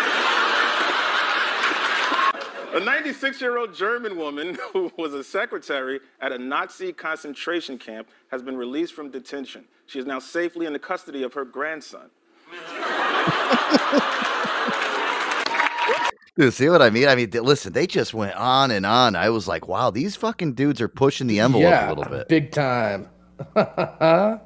[2.72, 8.08] A 96 year old German woman who was a secretary at a Nazi concentration camp
[8.30, 9.66] has been released from detention.
[9.88, 12.12] She is now safely in the custody of her grandson.
[16.36, 17.10] Dude, see what I mean?
[17.10, 19.16] I mean, th- listen, they just went on and on.
[19.18, 22.28] I was like, wow, these fucking dudes are pushing the envelope yeah, a little bit.
[22.30, 23.10] big time.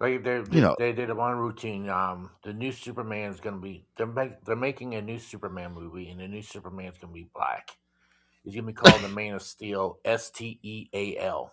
[0.00, 1.88] Like they, You know- they did a one routine.
[1.88, 6.20] Um, the new Superman's gonna be they're make, they're making a new Superman movie, and
[6.20, 7.76] the new Superman's gonna be black.
[8.44, 11.52] He's gonna be called the Man of Steel, S T E A L.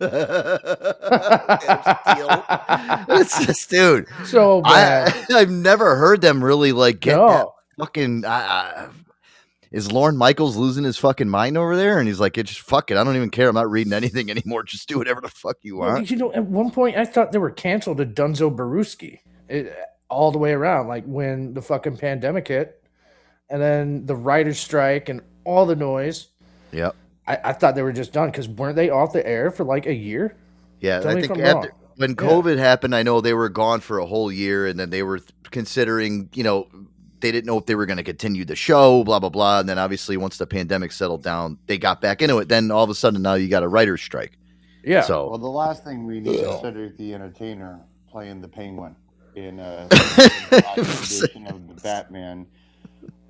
[3.08, 4.06] it's just, dude.
[4.24, 5.14] So bad.
[5.30, 7.46] I, I've never heard them really like get that
[7.78, 8.24] fucking.
[8.24, 8.88] I, I,
[9.70, 11.98] is Lorne Michaels losing his fucking mind over there?
[11.98, 12.96] And he's like, "It just fuck it.
[12.96, 13.48] I don't even care.
[13.48, 14.62] I'm not reading anything anymore.
[14.62, 17.32] Just do whatever the fuck you Well, want." you know, at one point I thought
[17.32, 21.62] they were canceled to Dunzo Baruski it, eh, all the way around, like when the
[21.62, 22.82] fucking pandemic hit,
[23.50, 26.28] and then the writers' strike and all the noise.
[26.72, 26.96] Yep.
[27.30, 29.86] I, I thought they were just done because weren't they off the air for like
[29.86, 30.36] a year?
[30.80, 31.72] Yeah, Tell I think after, wrong.
[31.96, 32.16] when Yeah.
[32.16, 35.20] COVID happened, I know they were gone for a whole year, and then they were
[35.50, 36.68] considering, you know,
[37.20, 39.60] they didn't know if they were going to continue the show, blah blah blah.
[39.60, 42.48] And then obviously, once the pandemic settled down, they got back into it.
[42.48, 44.38] Then all of a sudden, now you got a writer's strike.
[44.84, 45.02] Yeah.
[45.02, 48.96] So Well, the last thing we need is Cedric the Entertainer playing the Penguin
[49.34, 49.90] in uh,
[50.52, 52.46] a edition of the Batman.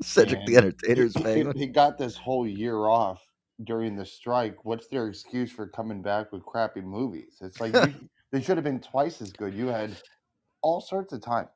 [0.03, 3.27] Cedric the And Entertainer's he, he got this whole year off
[3.65, 4.65] during the strike.
[4.65, 7.39] What's their excuse for coming back with crappy movies?
[7.41, 7.95] It's like you,
[8.33, 9.55] they should have been twice as good.
[9.55, 9.97] You had
[10.63, 11.49] all sorts of time.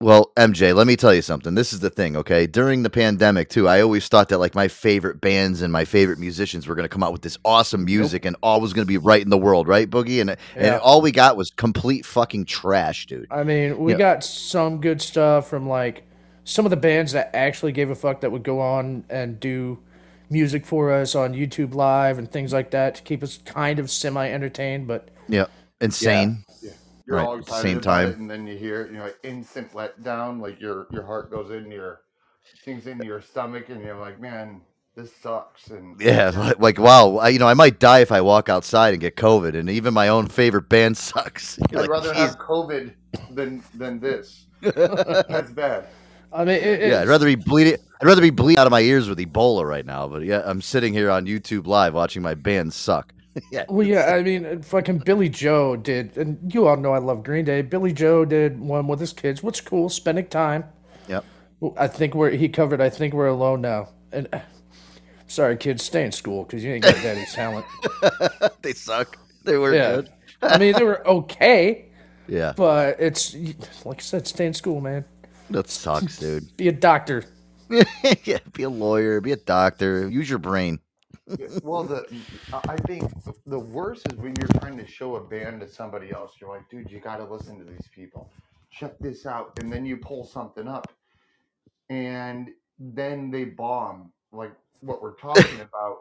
[0.00, 1.54] Well, MJ, let me tell you something.
[1.54, 2.46] This is the thing, okay?
[2.46, 6.18] During the pandemic, too, I always thought that like my favorite bands and my favorite
[6.18, 8.88] musicians were going to come out with this awesome music and all was going to
[8.88, 10.20] be right in the world, right, Boogie?
[10.20, 10.74] And Yeah.
[10.74, 13.26] and all we got was complete fucking trash, dude.
[13.30, 13.98] I mean, we Yeah.
[13.98, 16.04] got some good stuff from like
[16.44, 19.78] some of the bands that actually gave a fuck that would go on and do
[20.30, 23.90] music for us on YouTube Live and things like that to keep us kind of
[23.90, 24.86] semi entertained.
[24.86, 25.46] But Yeah,
[25.80, 26.44] insane.
[27.06, 28.10] You're Right, all at the excited same about time.
[28.10, 30.40] it, and then you hear, you know, like instant letdown.
[30.40, 32.00] Like your your heart goes in your
[32.64, 34.60] things into your stomach, and you're like, man,
[34.96, 35.68] this sucks.
[35.70, 38.92] And Yeah, like, like wow, I, you know, I might die if I walk outside
[38.92, 41.58] and get COVID, and even my own favorite band sucks.
[41.70, 42.94] You're I'd like, rather "Jeez." have COVID
[43.30, 44.46] than than this.
[44.62, 45.86] That's bad.
[46.32, 47.76] I mean, it, yeah, I'd rather be bleeding.
[48.00, 50.06] I'd rather be bleeding out of my ears with Ebola right now.
[50.08, 53.12] But yeah, I'm sitting here on YouTube Live watching my band suck.
[53.52, 57.22] yeah, Well, yeah, I mean, fucking Billie Joe did, and you all know I love
[57.22, 57.62] Green Day.
[57.62, 59.42] Billie Joe did one with his kids.
[59.42, 59.88] What's cool?
[59.88, 60.64] Spending time.
[61.08, 61.24] Yep.
[61.78, 62.80] I think we're he covered.
[62.80, 63.88] I think we're alone now.
[64.12, 64.28] And
[65.26, 67.66] sorry, kids, stay in school because you ain't got daddy's talent.
[68.62, 69.16] they suck.
[69.44, 69.96] They were Yeah.
[69.96, 70.08] good.
[70.42, 71.86] I mean, they were okay,
[72.28, 73.34] Yeah, but it's
[73.84, 75.04] like I said, stay in school, man.
[75.50, 76.56] That sucks, dude.
[76.56, 77.24] Be a doctor.
[78.24, 80.78] yeah, be a lawyer, be a doctor, use your brain.
[81.62, 82.06] well, the
[82.52, 83.10] I I think
[83.46, 86.34] the worst is when you're trying to show a band to somebody else.
[86.40, 88.30] You're like, dude, you got to listen to these people.
[88.70, 90.92] Check this out, and then you pull something up,
[91.90, 95.98] and then they bomb like what we're talking about.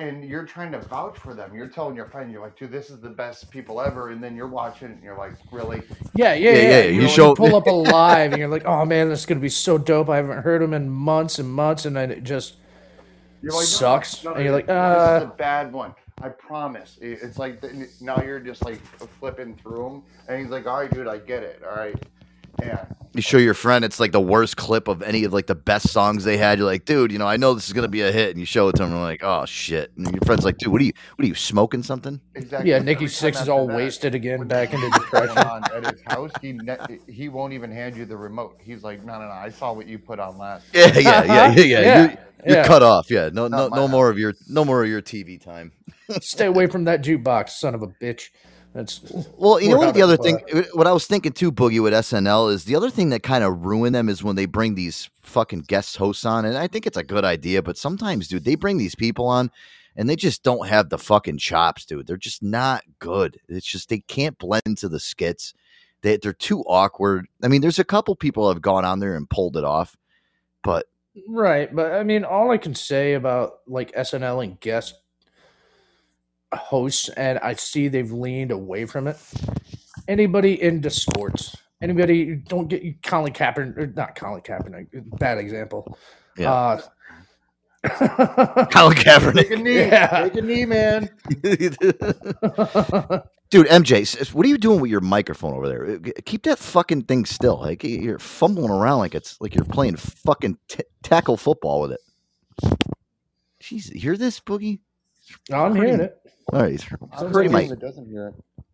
[0.00, 1.52] And you're trying to vouch for them.
[1.52, 4.10] You're telling your friend, you're like, dude, this is the best people ever.
[4.10, 5.82] And then you're watching, and you're like, really?
[6.14, 6.68] Yeah, yeah, Yeah, yeah.
[6.68, 9.08] yeah, You, you know, show- you pull up a live, and you're like, "Oh man,
[9.08, 11.96] this is gonna be so dope." I haven't heard them in months and months, and
[11.96, 12.58] then it just
[13.42, 14.22] You're like, no, sucks.
[14.22, 15.94] no, and you're like, this "Uh, is a bad one.
[16.22, 16.96] I promise.
[17.00, 18.80] It's like the- now you're just like
[19.18, 21.60] flipping through them, and he's like, "All right, dude, I get it.
[21.68, 22.00] All right,
[22.62, 22.84] yeah."
[23.14, 25.88] You show your friend it's like the worst clip of any of like the best
[25.90, 26.58] songs they had.
[26.58, 28.44] You're like, dude, you know, I know this is gonna be a hit, and you
[28.46, 29.90] show it to them, and like, oh shit.
[29.96, 32.20] And your friend's like, dude, what are you, what are you smoking something?
[32.34, 32.70] Exactly.
[32.70, 35.50] yeah, Nikki Sixx is all that, wasted again, back into what's going depression.
[35.50, 38.58] on at his house, he ne- he won't even hand you the remote.
[38.62, 39.30] He's like, "No, no, no.
[39.32, 41.64] I saw what you put on last." Yeah, yeah, yeah, yeah, yeah.
[41.64, 42.10] Yeah, You're,
[42.46, 42.66] you're yeah.
[42.66, 43.10] cut off.
[43.10, 43.90] Yeah, no, no, Not my no house.
[43.90, 45.72] more of your, no more of your TV time.
[46.20, 48.28] Stay away from that jukebox, son of a bitch.
[48.74, 49.00] That's
[49.36, 49.94] Well, you know what?
[49.94, 52.90] The other thing, uh, what I was thinking too, Boogie with SNL is the other
[52.90, 56.44] thing that kind of ruined them is when they bring these fucking guest hosts on,
[56.44, 59.50] and I think it's a good idea, but sometimes, dude, they bring these people on,
[59.96, 62.06] and they just don't have the fucking chops, dude.
[62.06, 63.40] They're just not good.
[63.48, 65.54] It's just they can't blend into the skits.
[66.02, 67.26] They they're too awkward.
[67.42, 69.96] I mean, there's a couple people have gone on there and pulled it off,
[70.62, 70.86] but
[71.26, 74.94] Right, but I mean, all I can say about like SNL and guest
[76.52, 79.16] hosts, and I see they've leaned away from it.
[80.06, 84.86] Anybody into sports, anybody don't get Colin Kaepernick, or not Colin Kaepernick,
[85.18, 85.98] bad example.
[86.36, 86.52] Yeah.
[86.52, 86.80] Uh,
[88.70, 89.34] Colin Kaepernick.
[89.34, 89.78] Take a knee.
[89.78, 90.22] Yeah.
[90.24, 91.10] Take a knee, man.
[93.50, 95.90] Dude, MJ, what are you doing with your microphone over there?
[95.92, 97.58] Uh, Keep that fucking thing still.
[97.60, 102.00] Like you're fumbling around like it's like you're playing fucking t- tackle football with it.
[103.62, 104.80] Jeez, you hear this, Boogie?
[105.52, 106.16] I'm hearing it.
[106.52, 108.34] All right, I'm pretty the that doesn't hear it.
[108.34, 108.64] All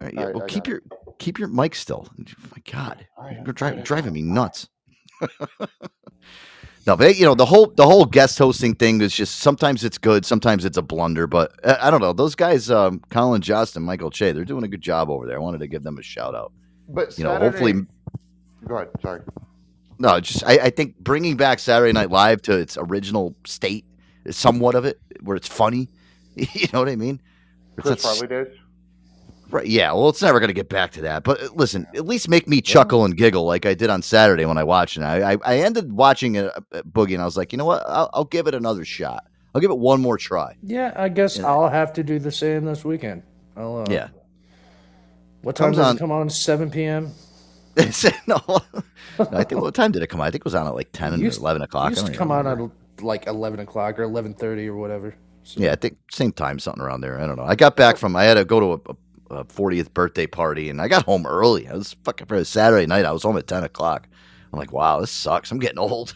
[0.00, 0.82] right, yeah, All right, well, I keep got your
[1.18, 2.08] keep your mic still.
[2.18, 4.68] My God, All right, you're all right, driving me nuts.
[6.86, 9.98] no, but you know the whole the whole guest hosting thing is just sometimes it's
[9.98, 11.26] good, sometimes it's a blunder.
[11.26, 14.64] But uh, I don't know those guys, um, Colin Jost and Michael Che, they're doing
[14.64, 15.36] a good job over there.
[15.36, 16.52] I wanted to give them a shout out.
[16.88, 17.86] But You know, hopefully
[18.66, 18.88] Go ahead.
[19.00, 19.20] Sorry.
[19.98, 23.84] No, just I, I think bringing back Saturday Night Live to its original state,
[24.34, 25.88] somewhat of it, where it's funny.
[26.36, 27.20] You know what I mean?
[27.78, 28.48] It's Chris Farley days.
[29.48, 29.66] Right?
[29.66, 29.92] Yeah.
[29.92, 31.22] Well, it's never going to get back to that.
[31.24, 34.44] But uh, listen, at least make me chuckle and giggle like I did on Saturday
[34.44, 35.02] when I watched it.
[35.02, 37.82] I I, I ended watching it uh, Boogie, and I was like, you know what?
[37.88, 39.24] I'll, I'll give it another shot.
[39.54, 40.56] I'll give it one more try.
[40.62, 43.22] Yeah, I guess I'll have to do the same this weekend.
[43.56, 44.08] I'll, uh, Yeah.
[45.40, 46.28] What time Comes does on- it come on?
[46.28, 47.12] 7 p.m.
[48.26, 48.60] no, no,
[49.18, 50.26] I think what time did it come on?
[50.26, 51.88] I think it was on at like ten and Used- eleven o'clock.
[51.92, 52.58] It used I to don't come on at
[53.02, 55.14] like 11 o'clock or 11.30 or whatever.
[55.54, 57.20] Yeah, I think same time, something around there.
[57.20, 57.44] I don't know.
[57.44, 58.94] I got back from I had to go to
[59.30, 61.66] a, 40th birthday party, and I got home early.
[61.68, 63.04] I was fucking for a Saturday night.
[63.04, 64.08] I was home at 10 o'clock.
[64.52, 65.50] I'm like, wow, this sucks.
[65.50, 66.14] I'm getting old.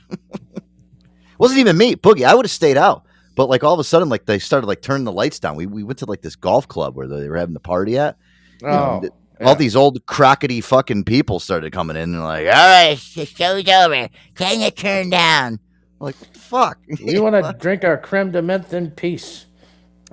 [1.38, 2.25] Wasn't even me, Boogie.
[2.25, 4.83] I would have stayed out, but like all of a sudden, like they started like
[4.83, 5.57] turning the lights down.
[5.57, 8.16] We we went to like this golf club where they were having the party at.
[8.61, 12.47] You know, Oh, th- all these old crockety fucking people started coming in and like,
[12.47, 14.09] all right, the show's over.
[14.35, 15.59] Can you turn down?
[16.00, 16.78] I'm like, fuck?
[17.04, 19.46] We want to drink our creme de menthe in peace.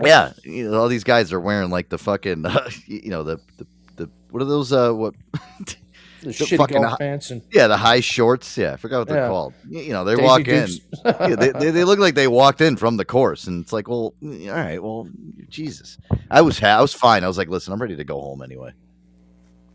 [0.04, 3.40] Yeah, you know, all these guys are wearing like the fucking, uh, you know, the,
[3.58, 4.72] the the what are those?
[4.72, 5.14] Uh, what?
[6.24, 8.58] The shitty fucking golf pants and Yeah, the high shorts.
[8.58, 9.28] Yeah, I forgot what they're Yeah.
[9.28, 9.54] called.
[9.70, 10.68] You know, they Daisy walk in.
[11.06, 13.88] Yeah, they, they, they look like they walked in from the course, and it's like,
[13.88, 15.08] well, all right, well,
[15.48, 16.00] Jesus,
[16.32, 17.24] I was I was fine.
[17.24, 18.72] I was like, listen, I'm ready to go home anyway.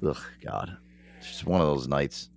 [0.04, 0.76] Ugh, God,
[1.18, 2.28] it's just one of those nights.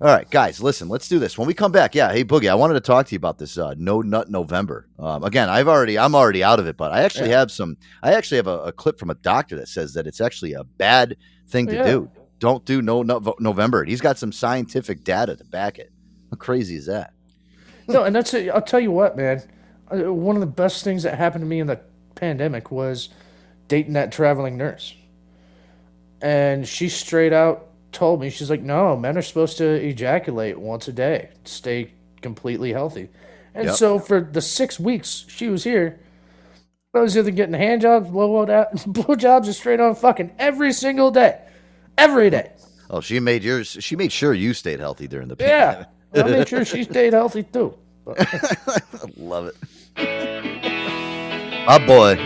[0.00, 1.38] All right, guys, listen, let's do this.
[1.38, 3.56] When we come back, yeah, hey Boogie, I wanted to talk to you about this
[3.56, 4.88] uh, No Nut November.
[4.98, 7.76] Um, again, I've already, I'm already out of it, but I actually have some.
[8.02, 10.64] I actually have a, a clip from a doctor that says that it's actually a
[10.64, 11.16] bad
[11.48, 11.84] thing to Yeah.
[11.84, 12.10] do.
[12.40, 13.84] Don't do No Nut November.
[13.84, 15.92] He's got some scientific data to back it.
[16.30, 17.12] How crazy is that?
[17.86, 18.34] no, and that's.
[18.34, 19.42] I'll tell you what, man.
[19.90, 21.80] Uh, One of the best things that happened to me in the
[22.16, 23.10] pandemic was
[23.68, 24.94] dating that traveling nurse,
[26.20, 30.86] and she straight out told me she's like, "No, men are supposed to ejaculate once
[30.88, 33.08] a day, stay completely healthy."
[33.54, 33.74] And Yep.
[33.76, 35.98] so for the six weeks she was here,
[36.94, 38.44] I was either getting hand jobs, blow
[38.86, 41.38] blow jobs, or straight on fucking every single day,
[41.96, 42.50] every day.
[42.90, 43.76] Oh, she made yours.
[43.80, 45.88] She made sure you stayed healthy during the pandemic.
[46.14, 46.22] Yeah.
[46.22, 47.74] I made sure she stayed healthy too.
[48.06, 48.26] I
[49.16, 49.56] love it.
[51.66, 52.18] My boy.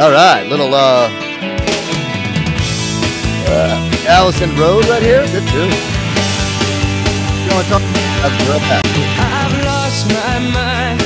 [0.00, 1.08] All right, little uh,
[3.52, 5.22] uh Allison Road right here.
[5.34, 5.68] Good too.
[7.44, 7.82] You want to talk?
[8.24, 11.00] I've lost my mind.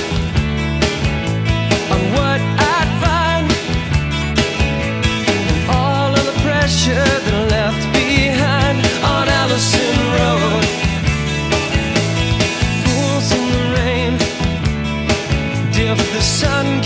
[1.95, 2.41] on what
[2.75, 3.47] I'd find.
[5.69, 8.79] All of the pressure that left behind
[9.15, 9.95] on Allison.
[12.85, 14.13] Fools in the rain.
[16.17, 16.81] The sun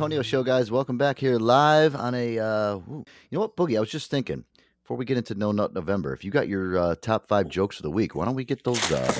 [0.00, 0.70] Antonio Show, guys.
[0.70, 2.38] Welcome back here live on a.
[2.38, 3.76] Uh, you know what, Boogie?
[3.76, 4.46] I was just thinking
[4.82, 7.76] before we get into No Nut November, if you got your uh, top five jokes
[7.76, 8.80] of the week, why don't we get those?
[8.90, 9.12] Uh...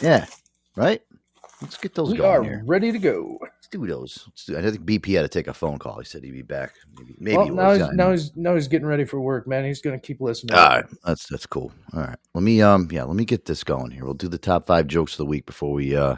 [0.00, 0.24] Yeah,
[0.76, 1.02] right.
[1.60, 2.62] Let's get those We going are here.
[2.64, 3.36] ready to go.
[3.42, 4.24] Let's do those.
[4.28, 4.56] Let's do.
[4.56, 5.98] I think BP had to take a phone call.
[5.98, 6.72] He said he'd be back.
[6.96, 7.14] Maybe.
[7.18, 7.36] Maybe.
[7.36, 9.66] well, now he's, now he's now he's getting ready for work, man.
[9.66, 10.56] He's gonna keep listening.
[10.56, 11.70] All right, that's that's cool.
[11.92, 14.06] All right, let me um yeah, let me get this going here.
[14.06, 16.16] We'll do the top five jokes of the week before we uh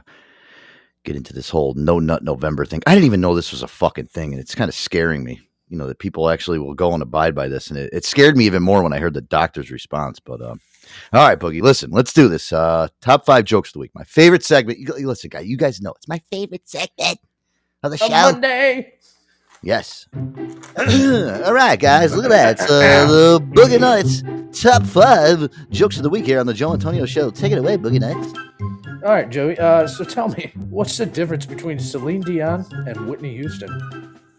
[1.05, 2.83] get into this whole no nut November thing.
[2.87, 5.41] I didn't even know this was a fucking thing, and it's kind of scaring me.
[5.69, 8.37] You know that people actually will go and abide by this, and it, it scared
[8.37, 10.21] me even more when I heard the doctor's response.
[10.21, 10.61] But um,
[11.13, 12.53] all right, Boogie, listen, let's do this.
[12.53, 13.93] Uh, top five jokes of the week.
[13.95, 14.79] My favorite segment.
[14.79, 17.19] You, listen, guy, you guys know it's my favorite segment
[17.83, 18.09] of the show.
[18.09, 18.95] Monday.
[19.63, 20.09] Yes.
[20.17, 22.61] All right, guys, look at that.
[22.61, 24.23] It's uh, the Boogie Nights
[24.53, 27.31] top five jokes of the week here on the Joe Antonio Show.
[27.31, 28.33] Take it away, Boogie Nights.
[29.05, 29.59] All right, Joey.
[29.59, 33.69] Uh, so tell me, what's the difference between Celine Dion and Whitney Houston?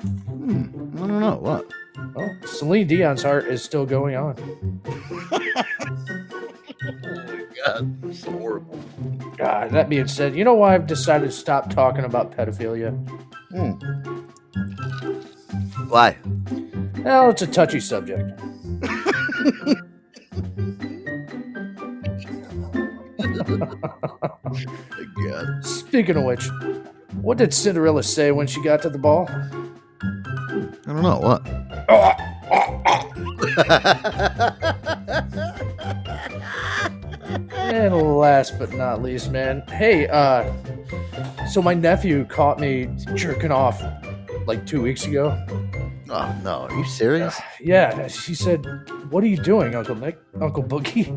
[0.02, 1.70] Hmm, I don't know what.
[2.16, 4.36] Oh, Celine Dion's heart is still going on.
[6.86, 8.80] Oh my God, so horrible.
[9.38, 12.92] God, that being said, you know why I've decided to stop talking about pedophilia?
[13.52, 13.72] Hmm.
[15.90, 16.18] Why?
[17.04, 18.40] Well, it's a touchy subject.
[25.28, 25.66] God.
[25.66, 26.50] Speaking of which,
[27.22, 29.28] what did Cinderella say when she got to the ball?
[29.30, 31.48] I don't know what.
[37.52, 40.52] And last but not least, man, hey, uh,
[41.48, 43.82] so my nephew caught me jerking off
[44.46, 45.38] like two weeks ago.
[46.10, 47.40] Oh no, are you serious?
[47.60, 48.66] Yeah, she said,
[49.10, 51.10] "What are you doing, Uncle Nick, Uncle Boogie?"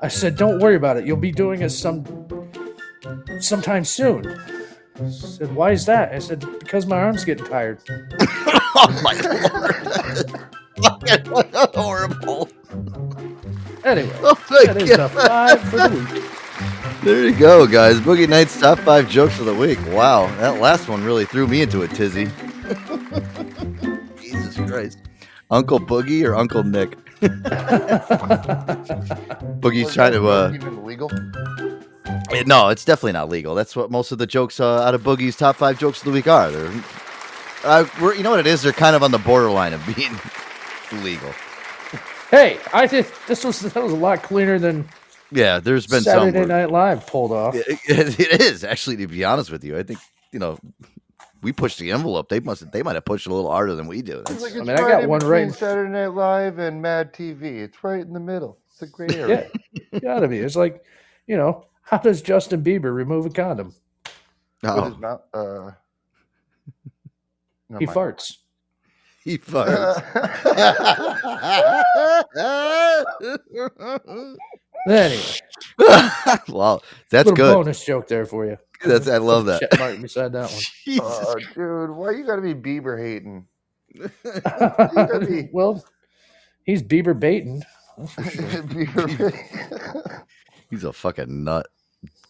[0.00, 1.06] I said, "Don't worry about it.
[1.06, 2.04] You'll be doing it some
[3.40, 4.26] sometime soon."
[5.00, 7.80] I said, "Why is that?" I said, "Because my arm's getting tired."
[8.20, 10.52] oh my lord!
[11.74, 12.48] horrible.
[13.84, 14.34] Anyway, Oh
[14.64, 16.22] that is the five for the week.
[17.02, 17.98] There you go, guys.
[18.00, 19.78] Boogie Nights top five jokes of the week.
[19.88, 22.26] Wow, that last one really threw me into a tizzy.
[24.20, 24.98] Jesus Christ.
[25.50, 26.96] Uncle Boogie or Uncle Nick?
[29.60, 30.28] Boogie's trying to.
[30.28, 31.10] uh even legal.
[32.30, 33.54] eh, No, it's definitely not legal.
[33.54, 36.10] That's what most of the jokes uh, out of Boogie's top five jokes of the
[36.12, 36.50] week are.
[36.50, 36.72] They're,
[37.64, 38.62] uh, we're, you know what it is?
[38.62, 40.18] They're kind of on the borderline of being
[41.02, 41.32] legal.
[42.30, 44.88] Hey, I think this was that was a lot cleaner than
[45.30, 46.20] Yeah, there's been some.
[46.32, 47.54] Saturday where- Night Live pulled off.
[47.54, 49.78] It, it- it is actually, to be honest with you.
[49.78, 49.98] I think
[50.32, 50.58] you know
[51.42, 52.28] we pushed the envelope.
[52.28, 52.70] They must.
[52.72, 54.20] They might have pushed it a little harder than we do.
[54.28, 57.12] It's like I it's mean, I got in one right Saturday Night Live and Mad
[57.12, 57.42] TV.
[57.58, 58.58] It's right in the middle.
[58.70, 59.48] It's a great area.
[59.92, 60.38] Yeah, gotta be.
[60.38, 60.82] It's like,
[61.26, 63.74] you know, how does Justin Bieber remove a condom?
[64.62, 65.70] With oh, his mouth, uh,
[67.68, 67.96] never He mind.
[67.98, 68.36] farts.
[69.24, 69.98] he farts.
[74.88, 75.22] Anyway,
[76.48, 77.54] wow, that's little good.
[77.54, 78.58] bonus joke there for you.
[78.86, 79.60] That's I love that.
[79.60, 80.60] Check mark beside that one.
[80.84, 81.00] Jesus.
[81.02, 83.46] Oh, dude, why you gotta be Bieber hating?
[83.94, 85.84] be- well,
[86.64, 87.62] he's Bieber baiting.
[87.98, 90.24] Bieber.
[90.70, 91.66] He's a fucking nut,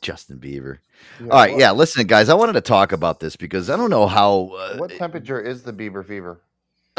[0.01, 0.79] Justin Bieber.
[1.21, 1.71] Yeah, All right, what- yeah.
[1.73, 4.51] Listen, guys, I wanted to talk about this because I don't know how.
[4.57, 6.41] Uh, What temperature is the Bieber fever?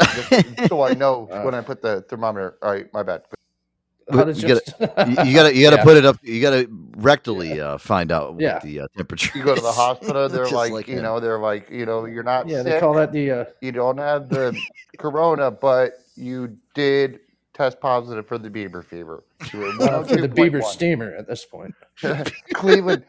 [0.00, 2.56] Just so I know Uh, when I put the thermometer.
[2.62, 3.22] All right, my bad.
[4.12, 5.82] How does you gotta, you, you gotta, you gotta Yeah.
[5.84, 6.16] put it up.
[6.22, 6.64] You gotta
[6.96, 8.54] rectally uh, find out Yeah.
[8.54, 9.38] what the uh, temperature.
[9.38, 11.02] You go to the hospital, they're like, like you him.
[11.04, 12.74] know, they're like, you know, you're not Yeah, sick.
[12.74, 14.54] they call that the uh, you don't have the
[14.98, 17.20] corona, but you did
[17.54, 19.22] test positive for the Bieber fever.
[19.52, 21.72] You for the Bieber steamer at this point.
[22.54, 23.04] Cleveland,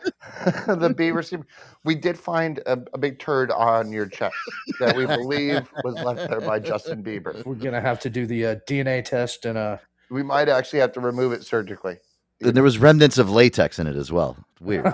[0.68, 1.46] the Bieber steamer.
[1.84, 4.36] We did find a, a big turd on your chest
[4.80, 7.44] that we believe was left there by Justin Bieber.
[7.46, 9.78] We're gonna have to do the uh, DNA test and uh,
[10.10, 11.98] We might actually have to remove it surgically.
[12.42, 14.38] And there was remnants of latex in it as well.
[14.62, 14.86] Weird.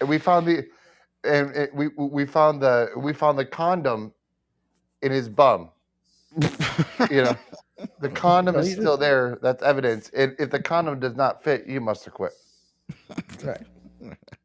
[0.00, 0.66] And we found the,
[1.24, 4.12] and it, we we found the we found the condom
[5.02, 5.70] in his bum.
[7.10, 7.36] you know,
[8.00, 9.38] the condom No, is you still there.
[9.42, 10.10] That's evidence.
[10.16, 12.32] And if the condom does not fit, you must have quit.
[13.44, 13.62] right.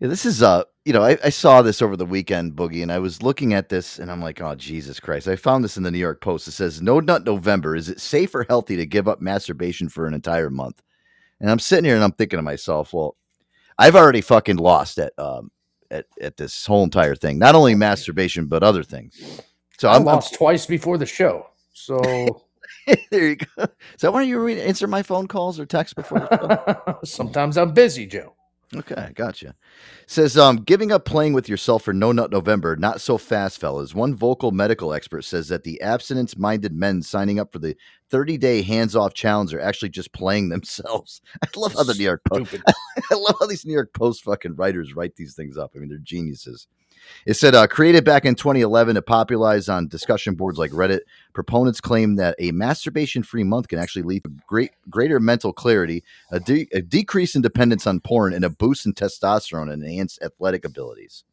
[0.00, 2.92] Yeah, this is uh, you know, I, I saw this over the weekend, Boogie, and
[2.92, 5.28] I was looking at this, and I'm like, oh Jesus Christ!
[5.28, 6.48] I found this in the New York Post.
[6.48, 7.74] It says, "No Nut November.
[7.74, 10.82] Is it safe or healthy to give up masturbation for an entire month?"
[11.40, 13.16] And I'm sitting here and I'm thinking to myself, well,
[13.78, 15.50] I've already fucking lost at um
[15.90, 17.38] at at this whole entire thing.
[17.38, 19.42] Not only masturbation, but other things.
[19.78, 21.48] So I I'm, I'm lost twice before the show.
[21.72, 22.42] So
[23.10, 23.64] there you go.
[23.64, 26.20] Is that why you answer my phone calls or text before?
[26.20, 26.98] the show?
[27.04, 28.34] sometimes I'm busy, Joe.
[28.76, 29.54] Okay, gotcha.
[30.06, 33.94] Says um giving up playing with yourself for No Nut November, not so fast, fellas.
[33.94, 37.76] One vocal medical expert says that the abstinence minded men signing up for the
[38.10, 41.22] 30 day hands off challenge are actually just playing themselves.
[41.42, 42.56] I love how the New York Post
[43.10, 45.72] I love how these New York Post fucking writers write these things up.
[45.74, 46.66] I mean, they're geniuses.
[47.26, 51.00] It said, uh, created back in 2011 to popularize on discussion boards like Reddit,
[51.32, 56.04] proponents claim that a masturbation free month can actually lead to great, greater mental clarity,
[56.30, 60.22] a, de- a decrease in dependence on porn, and a boost in testosterone and enhanced
[60.22, 61.24] athletic abilities.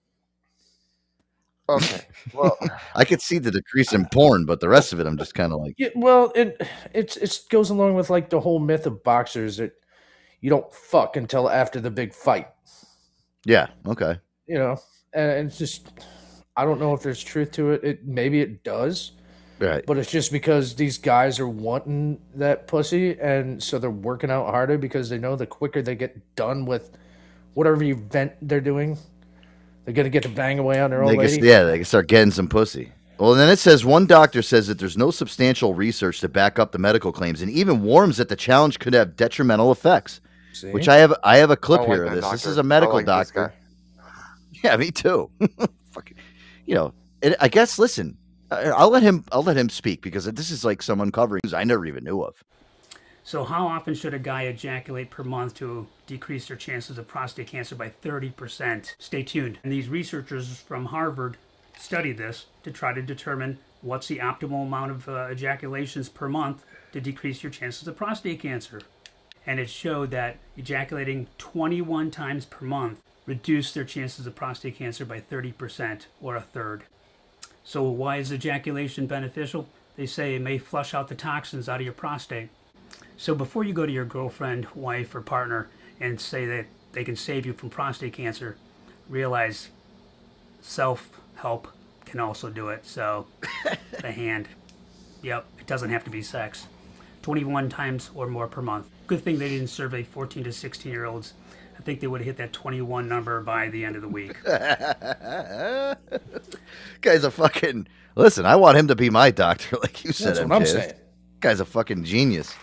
[1.68, 2.01] Okay.
[2.34, 2.57] Well,
[2.95, 5.51] I could see the decrease in porn, but the rest of it, I'm just kind
[5.51, 6.61] of like, Yeah, well, it
[6.93, 9.74] it's it goes along with like the whole myth of boxers that
[10.41, 12.47] you don't fuck until after the big fight.
[13.45, 14.20] yeah, okay.
[14.45, 14.78] You know,
[15.16, 15.89] and it's just
[16.55, 17.84] I don't know if there's truth to it.
[17.84, 19.13] It maybe it does,
[19.59, 19.84] Right.
[19.86, 24.45] but it's just because these guys are wanting that pussy, and so they're working out
[24.47, 26.91] harder because they know the quicker they get done with
[27.53, 28.97] whatever event they're doing,
[29.86, 31.11] they're gonna get to bang away on their own.
[31.11, 31.45] They lady.
[31.47, 32.91] yeah, they can start getting some pussy.
[33.18, 36.59] Well, and then it says one doctor says that there's no substantial research to back
[36.59, 40.20] up the medical claims, and even warns that the challenge could have detrimental effects.
[40.51, 40.72] See?
[40.72, 42.32] Which I have, I have a clip like here of that this.
[42.32, 43.53] This is a medical like this doctor.
[44.66, 45.30] Yeah, me too.
[45.91, 46.18] Fucking,
[46.66, 46.91] you know,
[47.22, 47.78] it, I guess.
[47.78, 48.18] Listen,
[48.49, 49.24] I'll let him.
[49.32, 52.43] I'll let him speak because this is like some uncovering I never even knew of.
[53.24, 57.45] So, how often should a guy ejaculate per month to decrease their chances of prostate
[57.45, 58.95] cancer by 30%?
[58.97, 59.59] Stay tuned.
[59.63, 61.38] And these researchers from Harvard
[61.78, 66.66] studied this to try to determine what's the optimal amount of uh, ejaculations per month
[66.91, 68.82] to decrease your chances of prostate cancer.
[69.45, 75.05] And it showed that ejaculating 21 times per month reduced their chances of prostate cancer
[75.05, 76.84] by 30% or a third.
[77.63, 79.67] So, why is ejaculation beneficial?
[79.95, 82.49] They say it may flush out the toxins out of your prostate.
[83.17, 85.69] So before you go to your girlfriend, wife, or partner
[85.99, 88.57] and say that they can save you from prostate cancer,
[89.07, 89.69] realize
[90.61, 91.69] self help
[92.05, 92.86] can also do it.
[92.86, 93.28] So
[94.01, 94.49] the hand,
[95.21, 96.67] yep, it doesn't have to be sex.
[97.21, 98.88] 21 times or more per month.
[99.07, 101.34] Good thing they didn't survey 14 to 16 year olds.
[101.86, 104.43] I think they would have hit that 21 number by the end of the week.
[107.01, 108.47] Guy's a fucking listen.
[108.47, 110.29] I want him to be my doctor, like you said.
[110.29, 110.93] That's what I'm saying.
[111.41, 112.55] Guy's a fucking genius.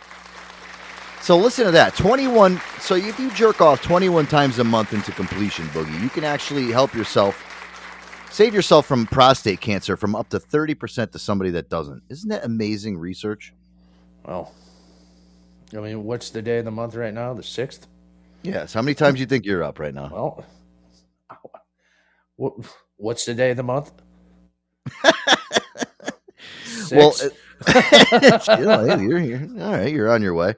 [1.21, 1.95] So listen to that.
[1.95, 2.61] 21.
[2.81, 6.73] So if you jerk off 21 times a month into completion, Boogie, you can actually
[6.73, 7.41] help yourself,
[8.33, 12.03] save yourself from prostate cancer from up to 30% to somebody that doesn't.
[12.09, 13.55] Isn't that amazing research?
[14.25, 14.53] Well,
[15.73, 17.35] I mean, what's the day of the month right now?
[17.35, 17.87] The sixth.
[18.43, 18.75] Yes.
[18.75, 20.11] How many times do you think you're up right now?
[20.13, 20.47] Well,
[22.37, 22.55] what,
[22.97, 23.93] what's the day of the month?
[26.91, 27.37] Well, Six.
[28.59, 29.93] you know, hey, you're, you're all right.
[29.93, 30.55] You're on your way.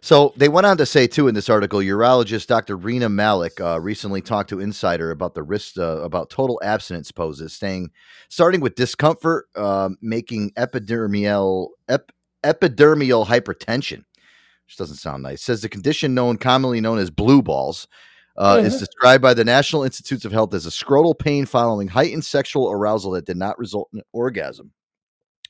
[0.00, 2.76] So they went on to say too in this article, urologist Dr.
[2.76, 7.52] Rena Malik uh, recently talked to Insider about the risks uh, about total abstinence poses,
[7.52, 7.90] saying
[8.28, 12.12] starting with discomfort, um, making epidermial ep-
[12.44, 14.04] epidermal hypertension,
[14.68, 15.42] which doesn't sound nice.
[15.42, 17.88] Says the condition known commonly known as blue balls.
[18.36, 18.84] Uh, is Uh-huh.
[18.86, 23.10] described by the National Institutes of Health as a scrotal pain following heightened sexual arousal
[23.12, 24.70] that did not result in orgasm.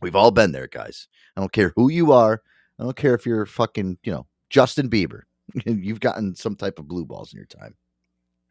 [0.01, 1.07] We've all been there, guys.
[1.37, 2.41] I don't care who you are.
[2.79, 5.23] I don't care if you're fucking, you know, Justin Bieber.
[5.67, 7.75] You've gotten some type of blue balls in your time.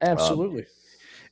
[0.02, 0.66] Absolutely.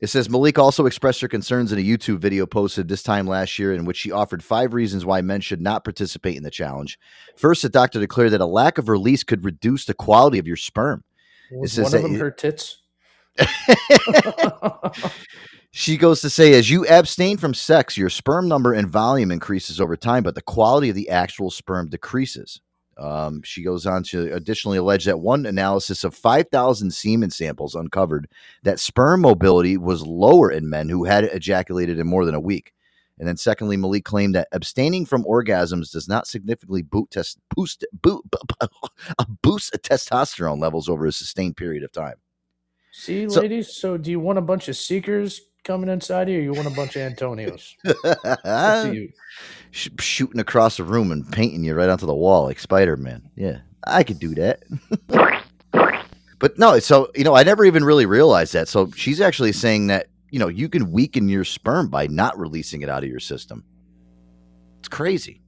[0.02, 3.58] It says Malik also expressed her concerns in a YouTube video posted this time last
[3.58, 7.00] year, in which she offered five reasons why men should not participate in the challenge.
[7.36, 10.58] First, the doctor declared that a lack of release could reduce the quality of your
[10.58, 11.04] sperm.
[11.52, 12.82] was says one of them her tits?
[15.78, 19.82] She goes to say, as you abstain from sex, your sperm number and volume increases
[19.82, 22.62] over time, but the quality of the actual sperm decreases.
[22.98, 28.28] Um, she goes on to additionally allege that one analysis of 5,000 semen samples uncovered
[28.64, 32.72] that sperm mobility was lower in men who had ejaculated in more than a week.
[33.18, 37.86] And then, secondly, Malik claimed that abstaining from orgasms does not significantly boot test, boost,
[37.94, 38.24] boot,
[39.42, 42.16] boost testosterone levels over a sustained period of time.
[42.92, 43.74] See, So- ladies.
[43.74, 46.72] So, do you want a bunch of seekers coming inside you, or you want a
[46.72, 47.76] bunch of Antonios?
[49.72, 53.30] Sh- shooting across the room and painting you right onto the wall like Spider Man.
[53.36, 54.64] Yeah, I could do that.
[56.40, 58.70] but no, so you know, I never even really realized that.
[58.70, 62.82] So she's actually saying that you know you can weaken your sperm by not releasing
[62.82, 63.66] it out of your system.
[64.80, 65.42] It's crazy.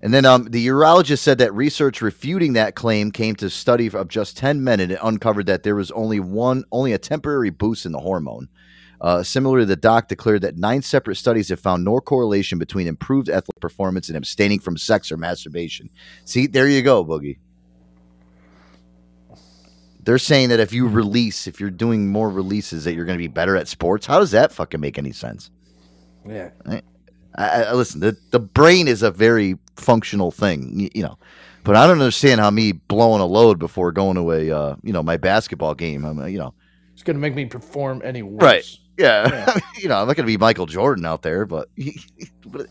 [0.00, 4.08] And then um, the urologist said that research refuting that claim came to study of
[4.08, 7.84] just 10 men and it uncovered that there was only one, only a temporary boost
[7.84, 8.48] in the hormone.
[9.00, 13.28] Uh, similarly, the doc declared that nine separate studies have found no correlation between improved
[13.28, 15.88] athletic performance and abstaining from sex or masturbation.
[16.24, 17.38] See, there you go, Boogie.
[20.02, 23.22] They're saying that if you release, if you're doing more releases, that you're going to
[23.22, 24.06] be better at sports.
[24.06, 25.50] How does that fucking make any sense?
[26.26, 26.50] Yeah.
[26.66, 26.82] I,
[27.38, 31.18] I, I- listen, the, the brain is a very functional thing, you, you know.
[31.64, 34.92] But I don't understand how me blowing a load before going to a, uh, you
[34.92, 36.04] know, my basketball game.
[36.04, 36.54] I'm, uh, you know,
[36.94, 38.42] It's going to make me perform any worse.
[38.42, 38.64] Right.
[38.96, 39.58] Yeah.
[39.78, 41.68] you know, I'm not going to be Michael Jordan out there, but,
[42.46, 42.68] but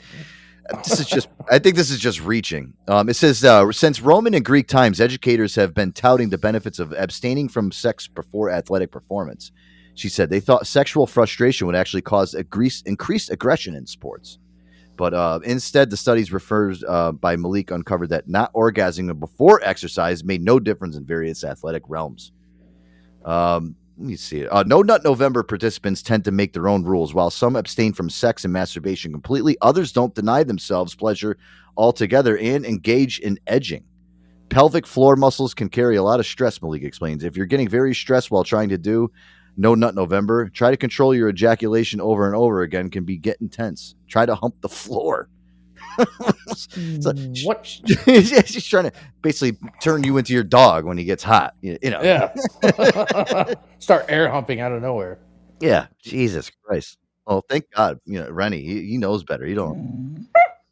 [0.84, 2.74] this is just, I think this is just reaching.
[2.88, 6.80] Um, it says, uh, since Roman and Greek times, educators have been touting the benefits
[6.80, 9.51] of abstaining from sex before athletic performance.
[9.93, 14.39] She said they thought sexual frustration would actually cause increased aggression in sports.
[14.98, 20.24] But uh, instead, the studies referred uh, by Malik uncovered that not orgasming before exercise
[20.24, 22.32] made no difference in various athletic realms.
[23.24, 24.48] Um, let me see.
[24.48, 27.14] Uh, no Nut November participants tend to make their own rules.
[27.14, 31.38] While some abstain from sex and masturbation completely, others don't deny themselves pleasure
[31.78, 33.84] altogether and engage in edging.
[34.50, 37.24] Pelvic floor muscles can carry a lot of stress, Malik explains.
[37.24, 39.12] If you're getting very stressed while trying to do
[39.58, 43.41] No Nut November, try to control your ejaculation over and over again can be get
[43.41, 43.95] intense.
[44.08, 45.30] Try to hump the floor.
[46.53, 47.34] So- hmm.
[47.43, 47.66] what?
[48.05, 48.91] She's trying to
[49.22, 51.55] basically turn you into your dog when he gets hot.
[51.62, 52.01] You, you know.
[52.01, 53.53] Yeah.
[53.80, 55.20] Start air humping out of nowhere.
[55.60, 56.97] Yeah, Jesus Christ.
[57.26, 57.99] Oh, thank God.
[58.05, 59.45] You know, Rennie, he, he knows better.
[59.45, 60.24] He don't, hmm.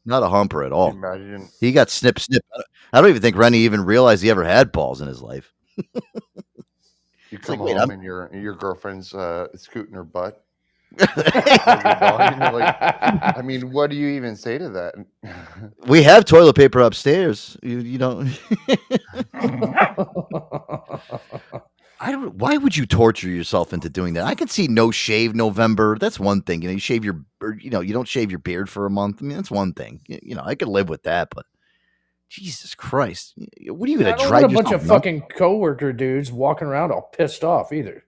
[0.05, 0.91] not a humper at all.
[0.91, 2.43] Imagine He got snip, snip.
[2.53, 5.21] I don't- I don't even think Rennie even realized he ever had balls in his
[5.21, 5.51] life.
[7.31, 10.41] You come like, home and your your girlfriend's uh, scooting her butt.
[10.97, 14.95] While you're gone, you're like, I mean, what do you even say to that?
[15.87, 17.57] We have toilet paper upstairs.
[17.61, 18.37] You, you don't.
[21.99, 22.35] I don't.
[22.35, 24.25] Why would you torture yourself into doing that?
[24.25, 25.97] I can see no shave November.
[25.97, 26.61] That's one thing.
[26.61, 27.25] You know, you shave your,
[27.59, 29.21] you know, you don't shave your beard for a month.
[29.21, 30.01] I mean, that's one thing.
[30.07, 31.45] You, you know, I could live with that, but
[32.35, 33.33] Jesus Christ,
[33.67, 36.67] what are you I going to don't drive a bunch of fucking coworker dudes walking
[36.67, 38.03] around all pissed off either.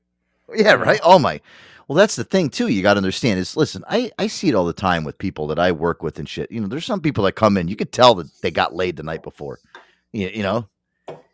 [0.56, 1.00] Yeah, right.
[1.04, 1.42] Oh my.
[1.88, 2.68] Well, that's the thing too.
[2.68, 3.84] You got to understand is listen.
[3.90, 6.52] I I see it all the time with people that I work with and shit.
[6.52, 7.68] You know, there's some people that come in.
[7.68, 9.60] You could tell that they got laid the night before.
[10.12, 10.68] You, you know.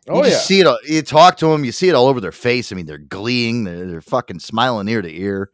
[0.08, 0.36] Oh, you yeah.
[0.38, 0.66] see it.
[0.66, 1.64] all- You talk to them.
[1.64, 2.70] You see it all over their face.
[2.70, 3.64] I mean, they're gleeing.
[3.64, 5.50] They're, they're fucking smiling ear to ear.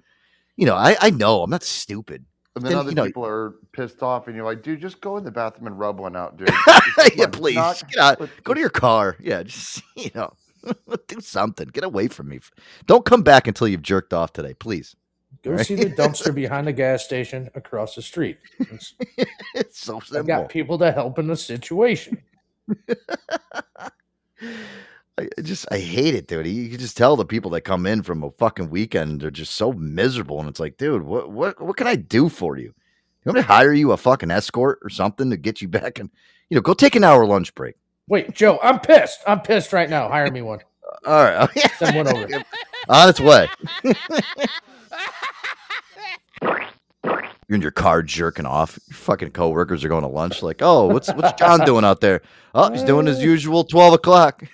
[0.56, 1.42] You know, I I know.
[1.42, 2.24] I'm not stupid.
[2.56, 5.00] And then, Then, other you know- people are pissed off, and you're like, dude, just
[5.00, 6.48] go in the bathroom and rub one out, dude.
[7.16, 8.28] yeah, please not- get out.
[8.42, 9.16] Go to your car.
[9.20, 10.32] Yeah, just you know,
[11.06, 11.68] do something.
[11.68, 12.40] Get away from me.
[12.86, 14.96] Don't come back until you've jerked off today, please.
[15.44, 15.64] Go Right?
[15.64, 18.38] see the dumpster behind the gas station across the street.
[18.58, 18.94] It's,
[19.54, 20.24] it's so I simple.
[20.26, 22.20] got people to help in the situation.
[25.20, 26.46] I I just I hate it, dude.
[26.46, 29.54] You can just tell the people that come in from a fucking weekend they're just
[29.54, 32.64] so miserable, and it's like, dude, what what what can I do for you?
[32.66, 32.72] You
[33.26, 36.10] want me to hire you a fucking escort or something to get you back and
[36.48, 37.76] you know go take an hour lunch break.
[38.08, 39.20] Wait, Joe, I'm pissed.
[39.26, 40.08] I'm pissed right now.
[40.08, 40.60] Hire me one.
[41.06, 41.48] All right,
[41.78, 42.44] Send one over.
[42.88, 43.48] on its way.
[47.50, 48.78] You're in your car jerking off.
[48.86, 50.40] Your fucking coworkers are going to lunch.
[50.40, 52.22] Like, oh, what's what's John doing out there?
[52.54, 54.44] Oh, he's doing his usual twelve o'clock.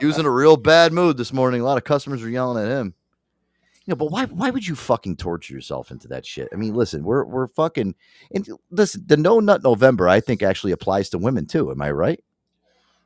[0.00, 1.60] he was in a real bad mood this morning.
[1.60, 2.94] A lot of customers were yelling at him.
[3.86, 6.48] You know, but why why would you fucking torture yourself into that shit?
[6.52, 7.94] I mean, listen, we're we're fucking
[8.34, 11.70] and listen, the no nut November I think actually applies to women too.
[11.70, 12.18] Am I right?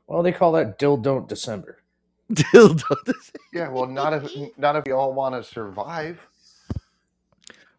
[0.07, 1.83] Well, they call that Dill Don't December.
[2.33, 2.97] Dildo.
[3.53, 6.19] Yeah, well, not if not if we all want to survive.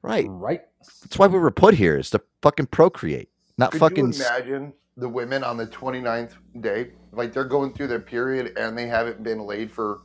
[0.08, 0.26] Right.
[0.30, 0.62] Right.
[1.04, 4.14] That's why we were put here is to fucking procreate, not Could fucking.
[4.14, 6.32] you imagine the women on the 29th
[6.62, 10.02] day, like they're going through their period and they haven't been laid for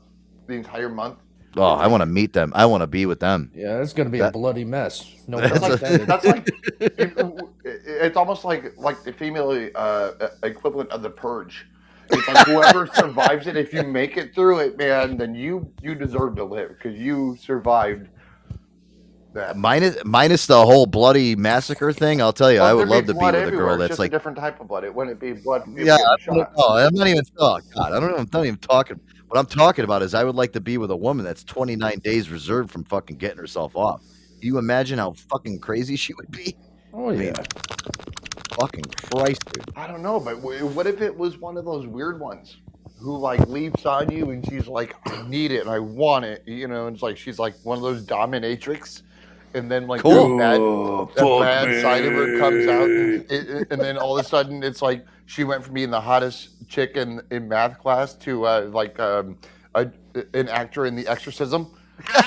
[0.46, 1.18] the entire month?
[1.56, 2.50] oh, I want to meet them.
[2.54, 3.52] I want to be with them.
[3.54, 5.04] Yeah, it's going to be That- a bloody mess.
[5.28, 5.76] No That's pun a-
[6.06, 6.48] That's like
[6.80, 11.66] it- it's almost like like the female uh, equivalent of the purge.
[12.10, 15.94] It's like whoever survives it, if you make it through it, man, then you you
[15.94, 18.10] deserve to live because you survived that.
[19.56, 22.20] Minus minus the whole bloody massacre thing.
[22.20, 24.10] I'll tell you, I Well, would there'd love to be with a girl that's like
[24.10, 24.84] a different type of blood.
[24.84, 25.62] It wouldn't be blood.
[25.74, 26.52] Yeah, I getting don't shot.
[26.58, 26.64] know.
[26.76, 27.24] I'm not even.
[27.38, 28.16] Oh God, I don't know.
[28.18, 29.00] I'm not even talking.
[29.28, 32.00] What I'm talking about is I would like to be with a woman that's 29
[32.00, 34.02] days reserved from fucking getting herself off.
[34.40, 36.54] Do you imagine how fucking crazy she would be?
[36.92, 37.42] Oh I mean, yeah.
[38.58, 39.64] fucking Christ, dude.
[39.76, 42.58] I don't know, but what if it was one of those weird ones
[42.98, 46.42] who like leaps on you and she's like, I need it and I want it,
[46.46, 46.86] you know?
[46.86, 49.02] And it's like she's like one of those dominatrix,
[49.54, 50.30] and then like Cool.
[50.30, 53.80] the bad, Oh, the fuck bad side of her comes out, and, it, it- and
[53.80, 57.20] then all of a sudden it's like she went from being the hottest chick in,
[57.30, 59.36] in math class to uh, like um,
[59.74, 59.88] a,
[60.34, 61.70] an actor in The Exorcism.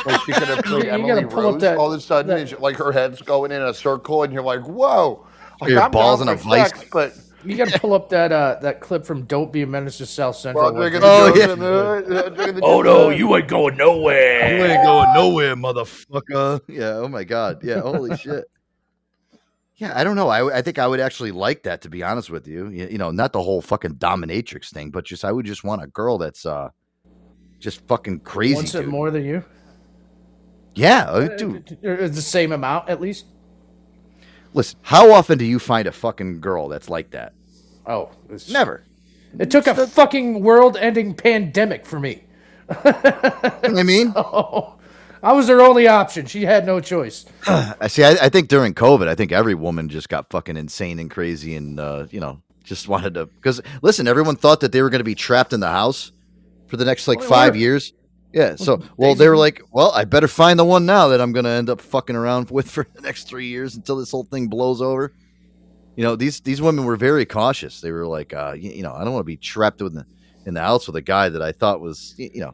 [0.06, 1.62] Like she could have played You Emily pull Rose.
[1.62, 4.32] that- all of a sudden, that- it's like her head's going in a circle, and
[4.34, 5.26] you're like, "Whoa!"
[5.62, 6.72] Like, Your I'm balls in a for vice.
[6.92, 7.14] but
[7.46, 10.06] You got to pull up that uh, that clip from "Don't Be a Menace to
[10.06, 13.10] South Central." Well, where drinking Grace- the juice and, uh, drinking the oh no, uh,
[13.10, 14.58] you ain't going nowhere.
[14.58, 16.62] You ain't going nowhere, motherfucker.
[16.68, 16.96] Yeah.
[16.96, 17.64] Oh my God.
[17.64, 17.82] Yeah.
[17.82, 18.46] Holy shit.
[19.78, 20.30] Yeah, I don't know.
[20.30, 22.70] I, I think I would actually like that, to be honest with you.
[22.70, 22.88] you.
[22.88, 25.88] You know, not the whole fucking dominatrix thing, but just I would just want a
[25.88, 26.70] girl that's uh
[27.60, 28.56] just fucking crazy.
[28.56, 28.90] Wants it dude.
[28.90, 29.44] more than you?
[30.76, 31.78] Yeah, uh, dude.
[31.84, 33.26] Or the same amount at least.
[34.56, 37.34] Listen, how often do you find a fucking girl that's like that?
[37.86, 38.84] Oh, it's- Never.
[39.38, 42.24] It took a fucking world-ending pandemic for me.
[42.70, 44.76] I mean, oh,
[45.22, 46.26] I was her only option.
[46.26, 47.26] She had no choice.
[47.48, 48.06] I see.
[48.06, 51.56] I, I think during COVID, I think every woman just got fucking insane and crazy,
[51.58, 53.26] and uh, you know, just wanted to.
[53.26, 56.14] Because listen, everyone thought that they were going to be trapped in the house
[56.68, 57.92] for the next like Well, five years.
[58.36, 58.56] Yeah.
[58.58, 61.46] So, well, they were like, well, I better find the one now that I'm going
[61.46, 64.48] to end up fucking around with for the next three years until this whole thing
[64.50, 65.14] blows over.
[65.96, 67.80] You know, these these women were very cautious.
[67.80, 70.06] They were like, uh, you, you know, I don't want to be trapped in the
[70.46, 72.54] in the house with a guy that I thought was, y- you know.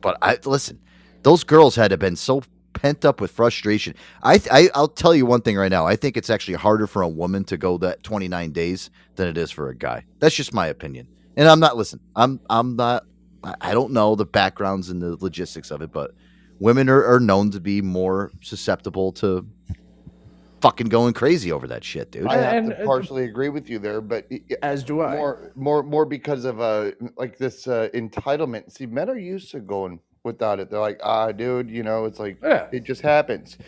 [0.00, 0.80] But I listen,
[1.22, 2.42] those girls had to have been so
[2.72, 3.94] pent up with frustration.
[4.24, 5.86] I, I I'll tell you one thing right now.
[5.86, 9.38] I think it's actually harder for a woman to go that 29 days than it
[9.38, 10.04] is for a guy.
[10.18, 11.06] That's just my opinion.
[11.36, 12.00] And I'm not listen.
[12.16, 13.04] I'm I'm not.
[13.44, 16.12] I- I don't know the backgrounds and the logistics of it, but
[16.60, 19.46] women are, are known to be more susceptible to
[20.60, 22.26] fucking going crazy over that shit, dude.
[22.28, 25.00] I have And- to and- partially agree with you there, but y- y- As do
[25.02, 25.16] I.
[25.16, 28.70] more, more, more because of uh, like this uh, entitlement.
[28.70, 30.70] See, men are used to going without it.
[30.70, 32.68] They're like, ah, dude, you know, it's like Yeah.
[32.70, 33.58] it just happens,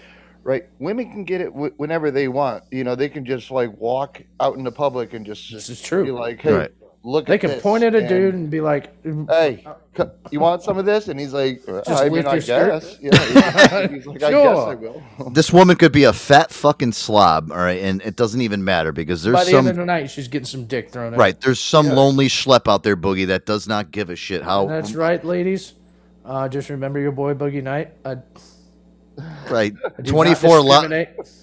[0.45, 0.67] right?
[0.79, 2.63] Women can get it w- whenever they want.
[2.71, 5.83] You know, they can just like walk out in the public and just This is
[5.83, 6.05] true.
[6.05, 6.71] be like, hey, Right.
[7.05, 8.91] Look They at can this," point at a and, dude and be like,
[9.29, 9.65] Hey,
[10.31, 11.07] you want some of this?
[11.09, 12.81] And he's like, Just I mean, I your skirt?
[12.83, 12.99] guess.
[13.01, 14.77] Yeah, he's like, I guess I Sure.
[15.19, 15.31] will.
[15.33, 18.91] This woman could be a fat fucking slob, all right, and it doesn't even matter
[18.93, 21.13] because there's by the some end of the night, she's getting some dick thrown at
[21.13, 21.19] her.
[21.19, 21.41] right.
[21.41, 24.67] There's some lonely schlep out there, Boogie, that does not give a shit how.
[24.67, 25.75] That's right, ladies.
[26.25, 27.93] Uh, just remember your boy Boogie Night.
[28.05, 28.17] Uh,
[29.49, 29.73] Right,
[30.05, 30.89] twenty four la-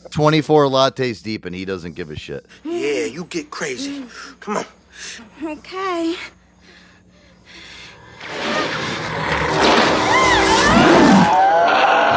[0.10, 2.46] twenty four lattes deep, and he doesn't give a shit.
[2.66, 4.04] Yeah, you get crazy.
[4.42, 4.66] Come on.
[5.44, 6.16] Okay.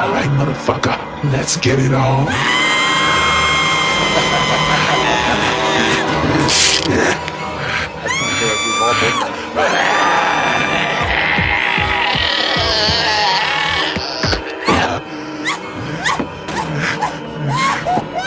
[0.01, 1.33] All right, motherfucker.
[1.33, 2.29] Let's get it on.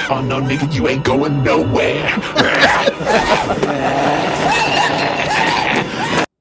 [0.10, 2.04] Oh no, nigga, you ain't going nowhere.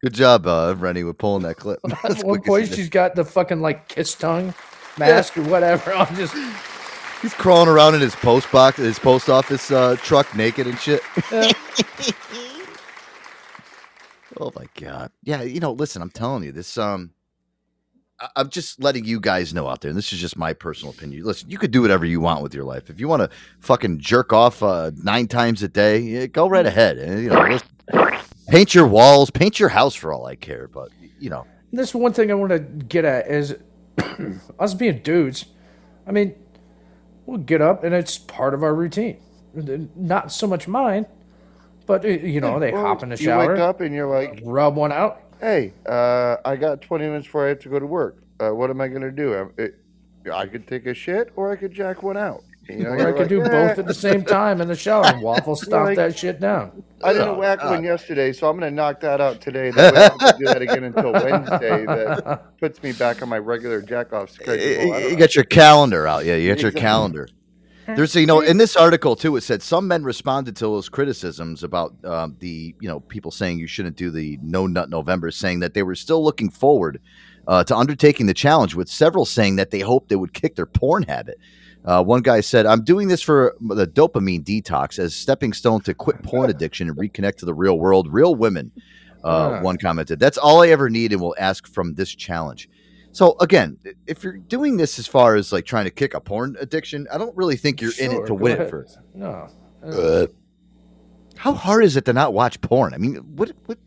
[0.03, 1.81] Good job, uh, Rennie, with pulling that clip.
[2.05, 4.55] At one point, she's got the fucking like kiss tongue
[4.99, 5.93] mask or whatever.
[5.97, 6.35] I'm just
[7.23, 11.01] He's crawling around in his post box, his post office uh, truck, naked and shit.
[14.39, 15.11] oh my god!
[15.25, 16.79] Yeah, you know, listen, I'm telling you, this.
[16.79, 17.16] Um, I-
[18.35, 21.25] I'm just letting you guys know out there, and this is just my personal opinion.
[21.25, 22.89] Listen, you could do whatever you want with your life.
[22.89, 26.65] If you want to fucking jerk off uh, nine times a day, yeah, go right
[26.65, 26.97] ahead.
[26.97, 27.59] And, you know,
[28.49, 30.69] paint your walls, paint your house for all I care.
[30.69, 33.57] But you know, this one thing I want to get at is
[34.59, 35.47] us being dudes.
[36.07, 36.35] I mean,
[37.27, 39.19] we'll get up and it's part of our routine.
[39.95, 41.07] Not so much mine,
[41.87, 44.09] but uh, you know they Well, hop in the You wake shower, up and you're
[44.09, 45.23] like, rub one out.
[45.41, 48.17] Hey, uh, I got 20 minutes before I have to go to work.
[48.41, 49.35] Uh, what am I going to do?
[49.35, 49.77] Um, It,
[50.33, 52.43] I could take a shit or I could jack one out.
[52.69, 54.67] You know, Or I you're could like, do "Eh." both at the same time in
[54.67, 56.83] the shower and waffle stomp like- that shit down.
[57.05, 57.71] I didn't Oh, whack God.
[57.77, 59.71] one yesterday, so I'm going to knock that out today.
[59.71, 61.85] That way I don't have to do that again until Wednesday.
[61.87, 64.55] That puts me back on my regular jack off schedule.
[64.55, 64.57] I
[65.01, 65.17] don't you know.
[65.17, 66.25] got your calendar out.
[66.25, 67.29] Yeah, you got your calendar.
[67.87, 71.63] There's, you know, in this article too, it said some men responded to those criticisms
[71.63, 75.61] about um, the, you know, people saying you shouldn't do the no nut November, saying
[75.61, 77.01] that they were still looking forward
[77.47, 78.75] uh, to undertaking the challenge.
[78.75, 81.39] With several saying that they hoped they would kick their porn habit.
[81.85, 85.95] Uh, one guy said, "I'm doing this for the dopamine detox as stepping stone to
[85.95, 88.73] quit porn addiction and reconnect to the real world, real women."
[89.23, 89.61] Uh, Ah.
[89.61, 92.69] One commented, "That's all I ever need, and will ask from this challenge."
[93.17, 96.55] So again, if you're doing this as far as like trying to kick a porn
[96.61, 98.71] addiction, I don't really think you're in it to go win it ahead.
[98.71, 98.99] first.
[99.15, 99.49] No.
[99.83, 100.27] Uh,
[101.35, 102.93] how hard is it to not watch porn?
[102.93, 103.79] I mean, what what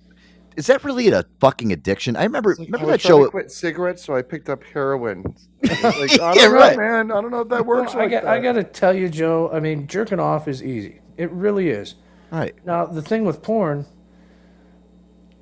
[0.58, 2.16] is that really a fucking addiction?
[2.16, 3.30] I remember I remember was that trying to show.
[3.30, 5.24] quit cigarettes, so I picked up heroin.
[5.84, 6.76] Like, I don't Yeah, know, right.
[6.78, 7.12] man.
[7.12, 8.32] I don't know if that works Well, I like got, that.
[8.32, 9.52] I got to tell you, Joe.
[9.54, 11.02] I mean, jerking off is easy.
[11.18, 11.96] It really is.
[12.32, 12.56] Right.
[12.66, 13.86] Now, the thing with porn,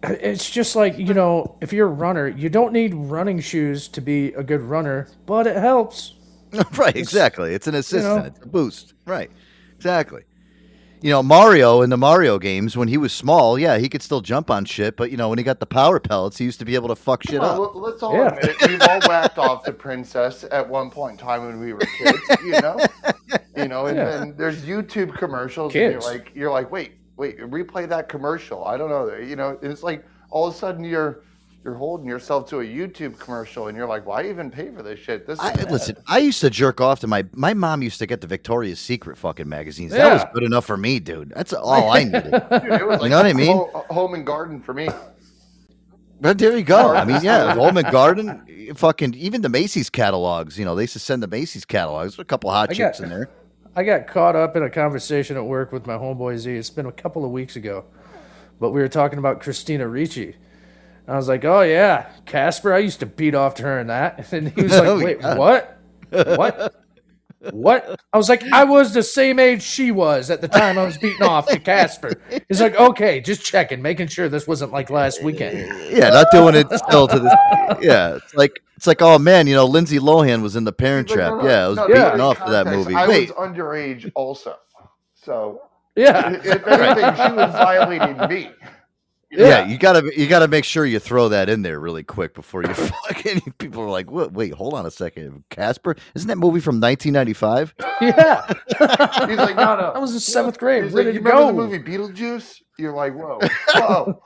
[0.09, 4.01] it's just like you know, if you're a runner, you don't need running shoes to
[4.01, 6.13] be a good runner, but it helps.
[6.77, 7.53] right, exactly.
[7.53, 8.15] It's an assistant.
[8.15, 8.23] know?
[8.25, 8.93] It's a boost.
[9.05, 9.29] Right,
[9.75, 10.23] exactly.
[10.99, 14.19] You know, Mario in the Mario games when he was small, yeah, he could still
[14.21, 16.65] jump on shit, but you know, when he got the power pellets, he used to
[16.65, 17.75] be able to fuck shit Well, up.
[17.75, 18.29] let- let's all Yeah.
[18.33, 18.67] admit it.
[18.67, 22.19] We've all whacked off the princess at one point in time when we were kids.
[22.43, 22.79] You know,
[23.55, 24.05] you know, and Yeah.
[24.05, 26.05] then there's YouTube commercials, and you're Kids.
[26.07, 28.63] like, you're like, wait, wait, replay that commercial.
[28.63, 31.23] I don't know, you know, it's like all of a sudden you're
[31.63, 34.99] you're holding yourself to a YouTube commercial, and you're like, why even pay for this
[34.99, 35.27] shit?
[35.27, 38.21] This I, listen, I used to jerk off to my my mom used to get
[38.21, 39.91] the Victoria's Secret fucking magazines.
[39.91, 41.33] That was good enough for me, dude.
[41.35, 42.23] That's all I needed.
[42.31, 43.57] Dude, it was You know what I mean?
[43.89, 44.87] home and garden for me.
[46.21, 46.95] But there you go.
[46.95, 50.57] I mean, yeah, Home and Garden, fucking even the Macy's catalogs.
[50.57, 52.13] You know, they used to send the Macy's catalogs.
[52.13, 53.29] There's a couple hot I chicks got- in there.
[53.77, 56.51] I got caught up in a conversation at work with my homeboy Z.
[56.51, 57.85] It's been a couple of weeks ago,
[58.59, 60.35] but we were talking about Christina Ricci.
[61.07, 62.73] I was like, "Oh yeah, Casper.
[62.73, 65.21] I used to beat off to her and that." And he was like, Oh, "Wait,
[65.21, 65.79] what?
[66.09, 66.83] What?
[67.51, 70.85] What?" I was like, "I was the same age she was at the time I
[70.85, 72.13] was beating off to Casper."
[72.47, 75.57] He's like, "Okay, just checking, making sure this wasn't like last weekend."
[75.91, 77.33] Yeah, not doing it still to this.
[77.81, 81.07] Yeah, it's like it's like, oh man, you know, Lindsay Lohan was in The Parent
[81.07, 81.43] But no, Trap.
[81.43, 82.95] no, Yeah, I was no, beating there's off to that movie.
[82.95, 84.55] I Wait, was underage also,
[85.15, 85.61] so
[85.95, 86.31] Yeah.
[86.33, 88.51] if if anything, she was violating me.
[89.31, 89.65] Yeah.
[89.67, 92.73] you gotta you gotta make sure you throw that in there really quick before you
[92.73, 93.53] fucking.
[93.57, 94.33] People are like, what?
[94.33, 95.95] Wait, hold on a second, Casper.
[96.15, 97.75] Isn't that movie from 1995?
[98.01, 98.47] Yeah,
[99.27, 99.91] He's like, no, no.
[99.95, 101.47] I was in seventh grade, He's like, you to remember go.
[101.47, 102.61] the movie Beetlejuice?
[102.77, 103.39] You're like, whoa,
[103.73, 104.23] whoa,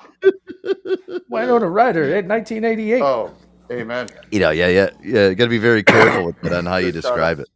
[1.30, 3.02] Winona Ryder, in 1988.
[3.02, 3.34] oh,
[3.72, 4.08] amen.
[4.30, 5.30] You know, yeah, yeah, yeah.
[5.30, 7.48] You got to be very careful with it on how you uh, describe it.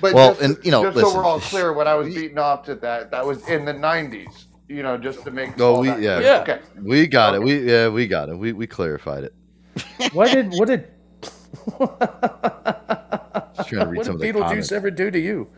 [0.00, 1.10] But Well, just, and, you know, just listen.
[1.10, 3.74] so we're all clear, when I was beating off to that, that was in the
[3.74, 4.44] '90s.
[4.68, 5.58] You know, just to make.
[5.60, 6.60] Oh, all we that- yeah, Okay.
[6.82, 7.42] we got it.
[7.42, 8.36] We yeah, we got it.
[8.36, 9.34] We we clarified it.
[10.12, 10.88] What did what did
[13.56, 14.72] Just trying to read what some did of the Beetlejuice comments.
[14.72, 15.48] ever do to you?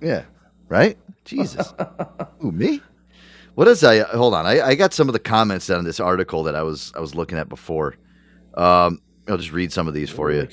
[0.00, 0.22] Yeah,
[0.68, 0.96] right.
[1.24, 1.74] Jesus.
[2.38, 2.80] Who me?
[3.54, 4.00] What is I?
[4.00, 4.46] Hold on.
[4.46, 7.14] I, I got some of the comments on this article that I was I was
[7.14, 7.96] looking at before.
[8.54, 10.48] Um, I'll just read some of these for you.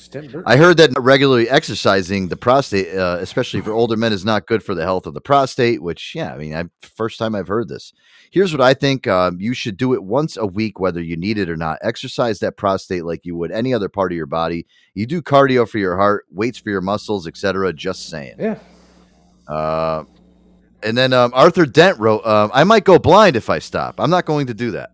[0.45, 4.63] I heard that regularly exercising the prostate, uh, especially for older men, is not good
[4.63, 5.81] for the health of the prostate.
[5.83, 7.93] Which, yeah, I mean, I first time I've heard this.
[8.31, 11.37] Here's what I think: um, you should do it once a week, whether you need
[11.37, 11.77] it or not.
[11.81, 14.65] Exercise that prostate like you would any other part of your body.
[14.95, 17.73] You do cardio for your heart, weights for your muscles, etc.
[17.73, 18.35] Just saying.
[18.39, 18.57] Yeah.
[19.47, 20.05] Uh,
[20.81, 23.99] and then um, Arthur Dent wrote, um, "I might go blind if I stop.
[23.99, 24.91] I'm not going to do that."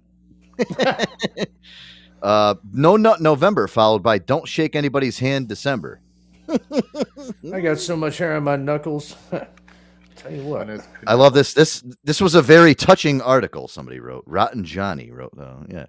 [2.22, 6.02] uh, no nut November followed by "Don't shake anybody's hand" December.
[7.54, 9.16] I got so much hair on my knuckles.
[10.16, 10.70] Tell you what.
[11.08, 11.54] I love this.
[11.54, 13.68] This this was a very touching article.
[13.68, 14.24] Somebody wrote.
[14.26, 15.66] Rotten Johnny wrote though.
[15.70, 15.86] Yeah.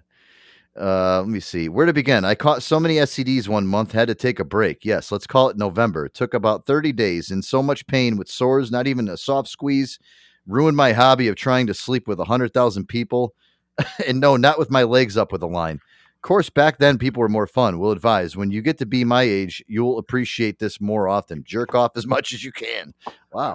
[0.79, 2.23] Uh, let me see where to begin.
[2.23, 4.85] I caught so many SCDs one month, had to take a break.
[4.85, 6.05] Yes, let's call it November.
[6.05, 9.49] It took about 30 days in so much pain with sores, not even a soft
[9.49, 9.99] squeeze.
[10.47, 13.35] Ruined my hobby of trying to sleep with 100,000 people.
[14.07, 15.81] and no, not with my legs up with a line.
[16.21, 17.79] Of course, back then people were more fun.
[17.79, 21.43] We'll advise when you get to be my age, you'll appreciate this more often.
[21.43, 22.93] Jerk off as much as you can.
[23.33, 23.53] Wow.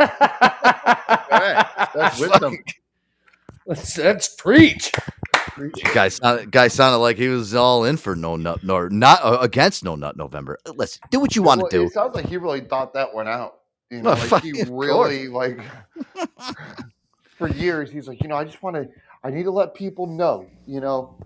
[1.95, 2.59] That's wisdom.
[3.67, 4.91] Let's, let's preach.
[5.95, 9.39] Guy sounded, guy sounded like he was all in for no nut, nor not uh,
[9.41, 10.59] against no nut November.
[10.75, 11.85] Listen, do what you want Well, to do.
[11.85, 13.61] It sounds like he really thought that one out.
[13.93, 15.61] You know, like he really like
[17.39, 18.89] for years he's like, you know, I just want to,
[19.23, 21.17] I need to let people know, you know,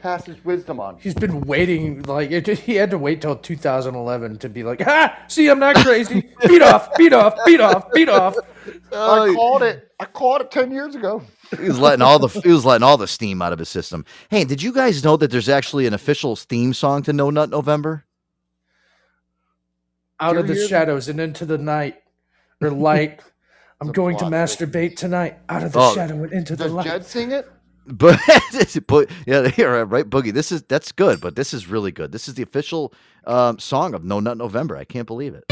[0.00, 0.98] pass his wisdom on.
[1.00, 5.18] He's been waiting, like, it, he had to wait till 2011 to be like, ah,
[5.28, 6.28] see, I'm not crazy.
[6.46, 8.36] beat off, beat off, beat off, beat off.
[8.92, 9.84] I called it.
[10.00, 11.22] I called it ten years ago.
[11.58, 14.04] He was letting all the he was letting all the steam out of his system.
[14.28, 17.50] Hey, did you guys know that there's actually an official theme song to No Nut
[17.50, 18.04] November?
[20.20, 22.02] Out of the ever hear shadows and into the night
[22.60, 23.20] or light.
[23.80, 25.38] I'm going to plot masturbate tonight.
[25.48, 25.94] Out of the Oh.
[25.94, 26.68] shadow and into the light.
[26.68, 26.84] Does light.
[26.86, 27.48] Jed sing it?
[27.88, 28.20] But,
[28.86, 30.32] but yeah, you're right, Boogie.
[30.32, 32.12] This is that's good, but this is really good.
[32.12, 32.92] This is the official
[33.26, 34.76] um, song of No Nut November.
[34.76, 35.44] I can't believe it.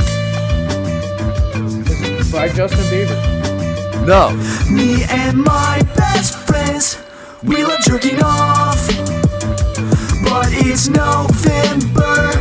[2.32, 3.46] By Justin Bieber.
[4.06, 4.30] No,
[4.70, 7.02] Me and my best friends,
[7.42, 8.86] we love jerking off.
[10.22, 12.32] But it's November,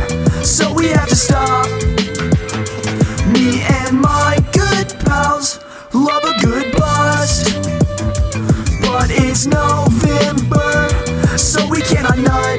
[0.44, 1.66] so we have to stop.
[3.32, 5.58] Me and my good pals
[5.92, 7.85] love a good bust.
[9.06, 10.90] But it's November,
[11.38, 12.58] so we cannot nut.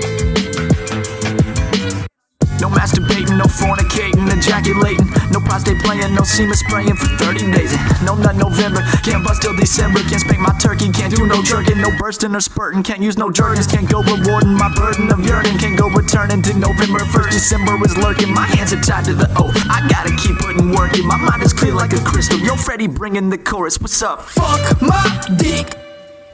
[2.61, 5.11] No masturbating, no fornicating, ejaculating.
[5.33, 7.75] No prostate playing, no semen spraying for 30 days.
[8.01, 9.99] No nut November, can't bust till December.
[10.07, 12.81] Can't spank my turkey, can't do no jerking, no bursting or spurting.
[12.81, 15.57] Can't use no jerkins, can't go rewarding my burden of yearning.
[15.57, 17.31] Can't go returning to November 1st.
[17.31, 19.51] December is lurking, my hands are tied to the O.
[19.69, 22.39] I gotta keep putting work in, my mind is clear like a crystal.
[22.39, 23.81] Yo, Freddie, bring in the chorus.
[23.81, 24.21] What's up?
[24.21, 25.75] Fuck my dick,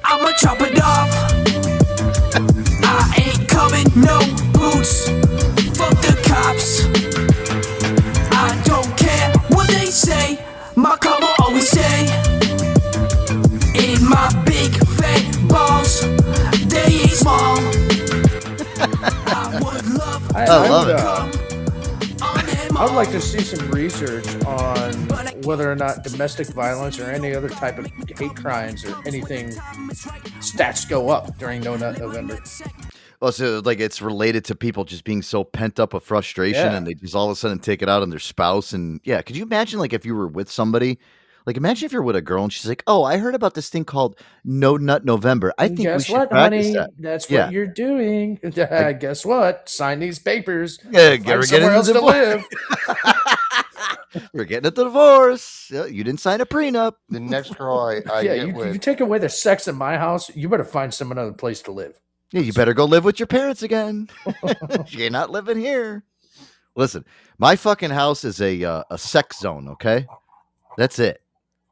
[0.06, 1.10] I'ma chop it off.
[2.84, 4.20] I ain't coming, no
[4.54, 5.10] boots.
[5.78, 6.86] Fuck the cops.
[8.32, 10.40] I don't care what they say.
[10.76, 12.06] My karma always say.
[13.76, 16.02] In my big fat balls,
[16.68, 17.58] they ain't small.
[19.26, 21.43] I would love I, I love would, it.
[22.76, 24.94] I would like to see some research on
[25.44, 27.86] whether or not domestic violence or any other type of
[28.18, 29.50] hate crimes or anything
[30.40, 32.40] stats go up during No Nut November.
[33.22, 36.76] well, so like it's related to people just being so pent up of frustration, Yeah.
[36.78, 38.74] and they just all of a sudden take it out on their spouse.
[38.74, 40.98] And yeah, could you imagine like if you were with somebody?
[41.46, 43.70] Like imagine if you're with a girl and she's like, "Oh, I heard about this
[43.70, 45.54] thing called No Nut November.
[45.58, 46.74] I think we guess should what, practice honey?
[46.78, 47.46] that." That's Yeah.
[47.46, 48.36] what you're doing.
[48.44, 49.68] guess what?
[49.68, 50.80] Sign these papers.
[50.90, 52.44] Yeah, Find get- we're somewhere else to live.
[54.34, 55.70] We're getting a divorce.
[55.72, 56.94] Yeah, you didn't sign a prenup.
[57.10, 59.76] The next girl I, I yeah, get you, with, you take away the sex in
[59.76, 62.00] my house, you better find some another place to live.
[62.32, 64.10] Yeah, you better go live with your parents again.
[64.90, 66.04] You're not living here.
[66.76, 67.06] Listen,
[67.40, 69.68] my fucking house is a uh, a sex zone.
[69.70, 70.06] Okay,
[70.78, 71.23] that's it.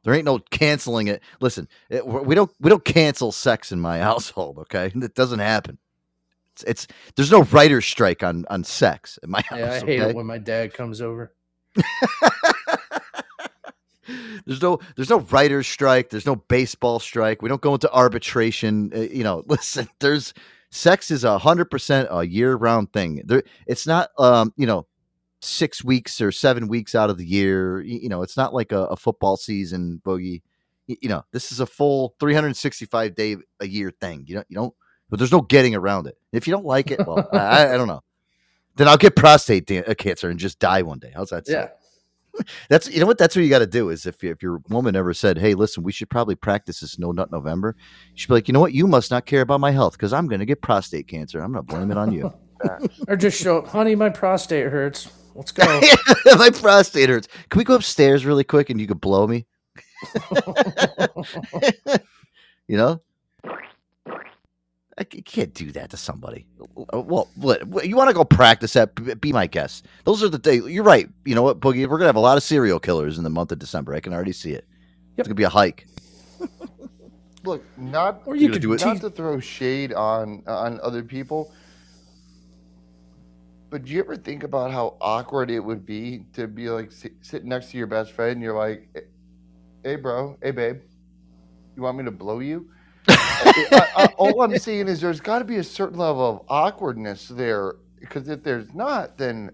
[0.04, 1.22] There ain't no canceling it.
[1.40, 4.58] Listen, it, we don't we don't cancel sex in my household.
[4.58, 5.78] Okay, it doesn't happen.
[6.54, 6.86] It's, it's
[7.16, 9.58] there's no writer's strike on on sex in my house.
[9.58, 10.10] Yeah, I hate okay?
[10.10, 11.32] it when my dad comes over.
[14.44, 16.10] There's no there's no writer's strike.
[16.10, 17.40] There's no baseball strike.
[17.40, 18.90] We don't go into arbitration.
[18.94, 19.88] Uh, you know, listen.
[20.00, 20.34] There's
[20.70, 23.22] sex is a hundred percent a year round thing.
[23.24, 24.86] There, it's not um you know
[25.44, 27.80] six weeks or seven weeks out of the year.
[27.82, 30.42] You know, it's not like a, a football season boogie.
[30.86, 34.24] You know, this is a full 365 day a year thing.
[34.26, 34.74] You know, you don't,
[35.10, 36.16] but there's no getting around it.
[36.32, 38.02] If you don't like it, well, I, I don't know.
[38.76, 41.12] Then I'll get prostate uh, cancer and just die one day.
[41.14, 41.46] How's that?
[41.46, 41.70] sound?
[41.70, 42.42] Yeah.
[42.70, 44.62] That's you know what that's what you got to do is if you, if your
[44.70, 48.28] woman ever said, "Hey, listen, we should probably practice this No Nut November," you should
[48.28, 48.72] be like, "You know what?
[48.72, 51.42] You must not care about my health because I'm going to get prostate cancer.
[51.42, 52.32] I'm going to blame it on you."
[53.08, 55.10] Or just show up, honey, my prostate hurts.
[55.34, 55.80] Let's go.
[56.36, 57.28] my prostate hurts.
[57.48, 59.46] Can we go upstairs really quick and you could blow me?
[62.68, 63.00] you know,
[63.44, 66.46] I c- you can't do that to somebody.
[66.92, 69.20] Uh, Well, what, what- you want to go practice that?
[69.20, 69.86] Be my guest.
[70.04, 70.64] Those are the days.
[70.66, 71.08] You're right.
[71.24, 71.86] You know what, Boogie?
[71.86, 73.94] We're gonna have a lot of serial killers in the month of December.
[73.94, 74.66] I can already see it.
[75.16, 75.86] It's gonna be a hike.
[77.44, 81.52] Look, not Or you could do it- not to throw shade on on other people,
[83.72, 87.12] but do you ever think about how awkward it would be to be like sit,
[87.22, 89.00] sitting next to your best friend and you're like, "Hey-
[89.82, 90.82] "Hey, bro, hey, babe,
[91.74, 92.68] you want me to blow you?"
[93.08, 97.28] I, I, all I'm saying is there's got to be a certain level of awkwardness
[97.28, 99.50] there because if there's not, then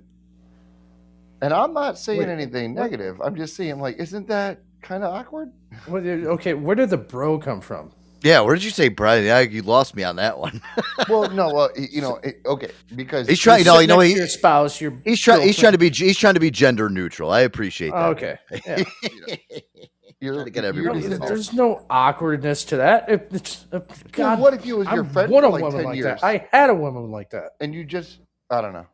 [1.40, 3.20] and I'm not saying Wait, anything negative.
[3.22, 5.52] I'm just saying like, isn't that kind of awkward?
[5.86, 7.92] What- eh, okay, where did the bro come from?
[8.22, 9.24] Yeah, where did you say, Brian?
[9.24, 10.60] Yeah, you lost me on that one.
[11.08, 13.64] well, no, well, you know, it, okay, because He's trying.
[13.64, 15.42] No, you know, he, your spouse, your he's trying.
[15.42, 15.90] He's trying to be.
[15.90, 17.30] He's trying to be gender neutral.
[17.30, 17.96] I appreciate that.
[17.96, 18.38] Oh, okay.
[18.66, 18.84] Yeah.
[20.20, 21.04] You're trying to get No, everybody.
[21.04, 21.28] involved.
[21.28, 23.08] there's no awkwardness to that.
[23.08, 25.62] If it's, if, God, what if he was your I friend want for a like
[25.62, 26.20] woman 10 like years?
[26.20, 26.24] that.
[26.24, 27.50] I had a woman like that.
[27.60, 28.18] and you just,
[28.50, 28.86] I don't know,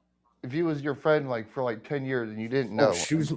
[0.42, 2.90] if he was your friend like for like ten years and you didn't oh, know,
[2.90, 3.32] Oh, she was.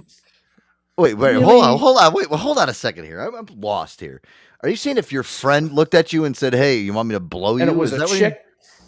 [0.98, 3.20] Wait, wait, hold on, hold on, wait, well, hold on a second here.
[3.20, 4.20] I'm, I'm lost here.
[4.62, 7.14] Are you saying if your friend looked at you and said, "Hey, you want me
[7.14, 8.40] to blow you?" And it was Is a that you- chick?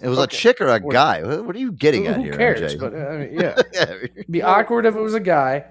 [0.02, 1.22] it was a chick or a Or- guy?
[1.22, 2.32] What what are you getting Who at here?
[2.32, 2.74] Who cares?
[2.74, 2.80] MJ?
[2.80, 3.54] But uh, I mean, yeah,
[4.16, 5.64] It'd be awkward if it was a guy.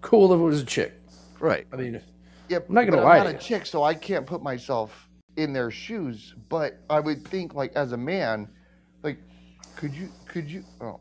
[0.00, 0.92] Cool if it was a chick.
[1.38, 1.66] Right.
[1.72, 2.00] I mean,
[2.48, 3.48] yeah, I'm not gonna lie I'm to not a you.
[3.58, 6.34] chick, so I can't put myself in their shoes.
[6.48, 8.48] But I would think like as a man,
[9.04, 9.18] like,
[9.76, 10.98] could you, could you, oh.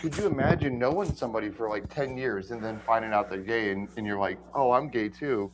[0.00, 3.70] Could you imagine knowing somebody for like 10 years and then finding out they're gay
[3.72, 5.50] and, and you're like, oh, I'm gay too?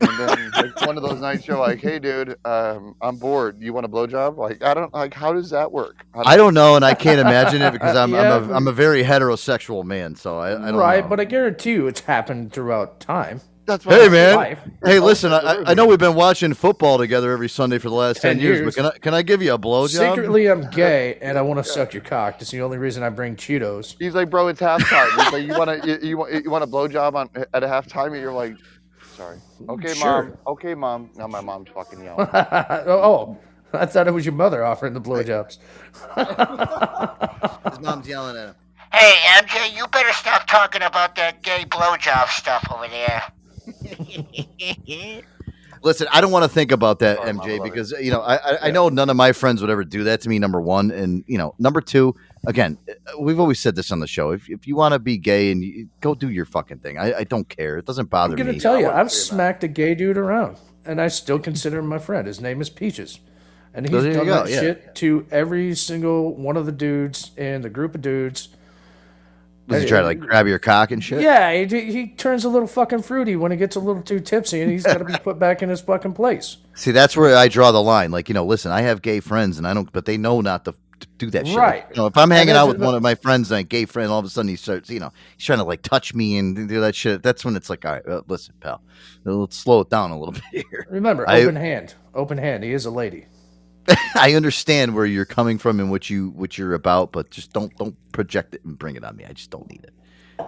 [0.00, 3.60] And then like one of those nights you're like, hey, dude, um, I'm bored.
[3.60, 4.38] You want a blowjob?
[4.38, 6.06] Like, I don't like, how does that work?
[6.14, 8.68] How I don't know, and I can't imagine it because I'm Yeah, I'm, a, I'm
[8.68, 11.10] a very heterosexual man, so I, I don't know right, know.
[11.10, 13.42] but I guarantee you it's happened throughout time.
[13.70, 14.58] That's Hey I'm man, life.
[14.84, 17.88] hey oh, listen, I, I- I know we've been watching football together every Sunday for
[17.88, 18.74] the last 10 ten, years, years.
[18.74, 20.10] but can I can I give you a blowjob?
[20.10, 22.38] Secretly, I'm gay and I want to suck your cock.
[22.40, 23.94] That's the only reason I bring Cheetos.
[24.00, 25.08] He's like, bro, it's halftime.
[25.22, 27.66] He's like, you want to, you, you want, you want a blowjob on at a
[27.68, 28.06] halftime?
[28.12, 28.56] And you're like,
[29.16, 29.38] sorry.
[29.68, 30.24] Okay, Sure.
[30.24, 30.36] mom.
[30.48, 31.10] Okay, mom.
[31.14, 32.26] Now my mom's fucking yelling.
[32.34, 33.38] oh,
[33.72, 35.58] I thought it was your mother offering the blowjobs.
[37.70, 38.54] His mom's yelling at him.
[38.92, 43.22] Hey, MJ, you better stop talking about that gay blowjob stuff over there.
[45.82, 48.70] Listen, I don't want to think about that, MJ, because you know I I, I
[48.70, 50.38] know none of my friends would ever do that to me.
[50.38, 52.14] Number one, and you know, number two,
[52.46, 54.30] again, uh, we've always said this on the show.
[54.30, 57.20] If if you want to be gay and you, go do your fucking thing, I,
[57.20, 57.78] I don't care.
[57.78, 58.42] It doesn't bother me.
[58.42, 58.60] I'm gonna me.
[58.60, 62.26] tell you, I've smacked a gay dude around, and I still consider him my friend.
[62.26, 63.18] His name is Peaches,
[63.72, 64.60] and So he's there you done go, that yeah.
[64.60, 68.50] shit to every single one of the dudes in the group of dudes.
[69.70, 71.20] Does he try to like grab your cock and shit?
[71.20, 74.60] Yeah, he, he turns a little fucking fruity when he gets a little too tipsy,
[74.60, 76.56] and he's got to be put back in his fucking place.
[76.74, 78.10] See, that's where I draw the line.
[78.10, 80.64] Like, you know, listen, I have gay friends, and I don't, but they know not
[80.64, 81.56] to, to do that shit.
[81.56, 81.84] Right.
[81.90, 84.10] You know, if I'm hanging out with one of my friends and a gay friend,
[84.10, 86.68] all of a sudden he starts, you know, he's trying to like touch me and
[86.68, 87.22] do that shit.
[87.22, 88.82] That's when it's like, all right, uh, listen, pal,
[89.24, 90.86] let's slow it down a little bit here.
[90.90, 92.64] Remember, I- open hand, open hand.
[92.64, 93.26] He is a lady.
[94.14, 97.74] I understand where you're coming from and what you what you're about, but just don't
[97.76, 99.24] don't project it and bring it on me.
[99.24, 99.94] I just don't need it.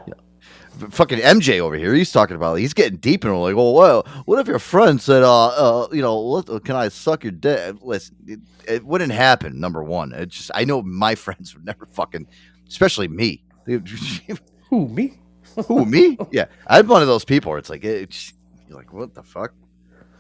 [0.07, 0.89] You know.
[0.91, 4.03] Fucking MJ over here, he's talking about he's getting deep and we're like, well, well,
[4.25, 7.77] what if your friend said, uh, uh, you know, what, can I suck your dick?
[7.83, 9.61] Listen, it, it wouldn't happen.
[9.61, 12.27] Number one, it just I know my friends would never fucking,
[12.69, 13.45] especially me.
[13.67, 15.19] Who me?
[15.67, 16.17] Who me?
[16.31, 18.33] Yeah, I'm one of those people where it's like, it's,
[18.67, 19.53] you're like, what the fuck?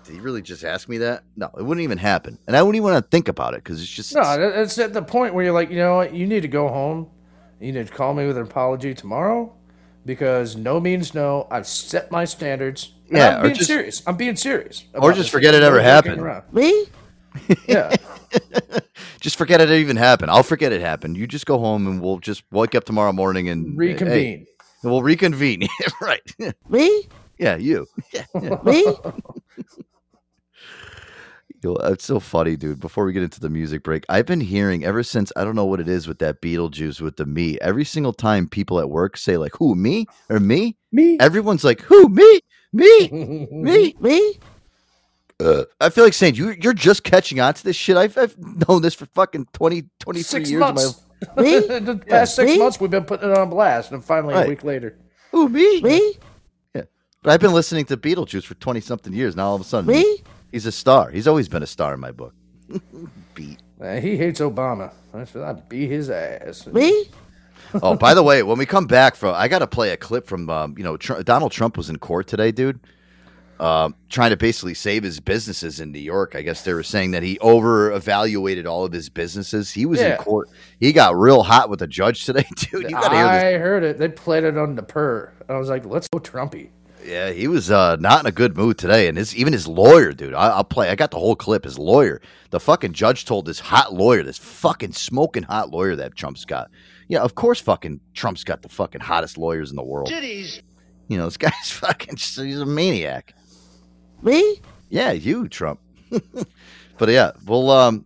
[0.05, 1.23] Did he really just ask me that?
[1.37, 3.81] No, it wouldn't even happen, and I wouldn't even want to think about it because
[3.81, 6.12] it's just No, that- it's at the point where you're like, you know what?
[6.15, 7.09] You need to go home.
[7.61, 9.53] You need to call me with an apology tomorrow,
[10.05, 11.47] because no means no.
[11.51, 12.93] I've set my standards.
[13.09, 14.03] And Yeah, I'm being just- serious.
[14.07, 14.85] I'm being serious.
[14.95, 15.29] or just this.
[15.29, 16.20] forget it ever happened.
[16.53, 16.87] Me?
[17.69, 17.95] Yeah.
[19.20, 20.31] just forget it even happened.
[20.31, 21.16] I'll forget it happened.
[21.16, 24.47] You just go home and we'll just wake up tomorrow morning and Reconvene.
[24.47, 24.47] hey,
[24.83, 25.66] we'll reconvene.
[26.01, 26.20] right.
[26.69, 27.05] Me?
[27.39, 27.87] Yeah, you.
[28.12, 28.57] Yeah, yeah.
[28.65, 28.85] Me?
[31.64, 32.80] It's so funny, dude.
[32.80, 35.64] Before we get into the music break, I've been hearing ever since I don't know
[35.64, 37.59] what it is with that Beetlejuice with the me.
[37.60, 41.80] Every single time people at work say like, "Who me?" or "Me," me, everyone's like,
[41.82, 42.40] "Who me?
[42.72, 43.09] Me?
[43.52, 43.94] me?
[44.01, 44.39] Me?"
[45.40, 47.97] Uh, I feel like saying you you're just catching on to this shit.
[47.97, 48.36] I've, I've
[48.68, 50.60] known this for fucking 20, 23 Six years.
[50.60, 51.01] months.
[51.36, 51.59] My, me?
[51.60, 52.59] the past Yeah, six me?
[52.59, 54.98] months, we've been putting it on blast, and finally, a week later,
[55.30, 55.80] Who me?
[55.82, 56.14] Me?
[56.74, 56.82] Yeah,
[57.22, 59.36] but I've been listening to Beetlejuice for twenty something years.
[59.36, 60.22] Now all of a sudden, Me?
[60.53, 61.11] He's a star.
[61.11, 62.35] He's always been a star in my book.
[63.81, 64.93] Uh, he hates Obama.
[65.12, 66.69] I said I'd beat his ass.
[66.69, 67.07] Me?
[67.83, 70.29] oh, by the way, when we come back from, I got to play a clip
[70.29, 72.79] from, um, you know, Tr- Donald Trump was in court today, dude,
[73.59, 76.37] um, trying to basically save his businesses in New York.
[76.37, 79.73] I guess they were saying that he over evaluated all of his businesses.
[79.73, 80.12] He was Yeah.
[80.12, 80.49] in court.
[80.79, 82.85] He got real hot with the judge today, dude.
[82.85, 83.43] You got to hear this.
[83.43, 83.99] I heard it.
[83.99, 85.33] They played it on the purr.
[85.49, 86.69] I was like, let's go Trumpy.
[87.05, 90.12] Yeah, he was uh, not in a good mood today, and his even his lawyer,
[90.12, 90.35] dude.
[90.35, 90.89] I, I'll play.
[90.89, 91.65] I got the whole clip.
[91.65, 92.20] His lawyer,
[92.51, 96.70] the fucking judge, told this hot lawyer, this fucking smoking hot lawyer that Trump's got.
[97.09, 100.09] Yeah, of course, fucking Trump's got the fucking hottest lawyers in the world.
[100.09, 100.62] Titties.
[101.09, 102.16] You know, this guy's fucking.
[102.16, 103.35] He's a maniac.
[104.23, 104.61] Me?
[104.89, 105.81] Yeah, you, Trump.
[106.99, 108.05] but yeah, we'll um,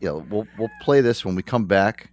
[0.00, 2.10] you know, we'll we'll play this when we come back.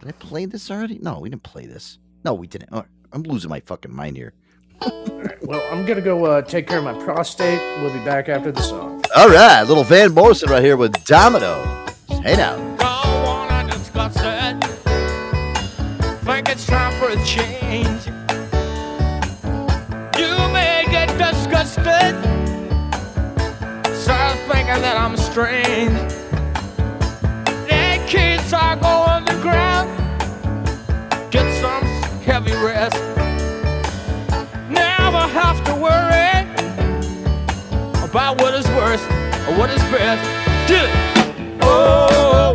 [0.00, 0.98] Did I play this already?
[1.00, 1.98] No, we didn't play this.
[2.24, 2.70] No, we didn't.
[2.72, 4.34] I'm losing my fucking mind here.
[4.80, 7.58] Well, I'm gonna go uh, take care of my prostate.
[7.80, 9.02] We'll be back after the song.
[9.16, 11.86] All right, little Van Morrison right here with Domino.
[12.22, 12.56] Hey now.
[12.76, 14.62] Don't wanna discuss it.
[16.24, 18.06] Think it's time for a change.
[20.18, 22.14] You may get disgusted.
[23.96, 26.12] Start thinking that I'm strange.
[27.66, 29.88] The kids are going to ground.
[31.30, 31.84] Get some
[32.22, 33.17] heavy rest.
[35.40, 36.42] Have to worry
[38.02, 39.04] about what is worst
[39.46, 40.22] or what is best.
[40.68, 41.58] Get it.
[41.62, 42.52] Oh,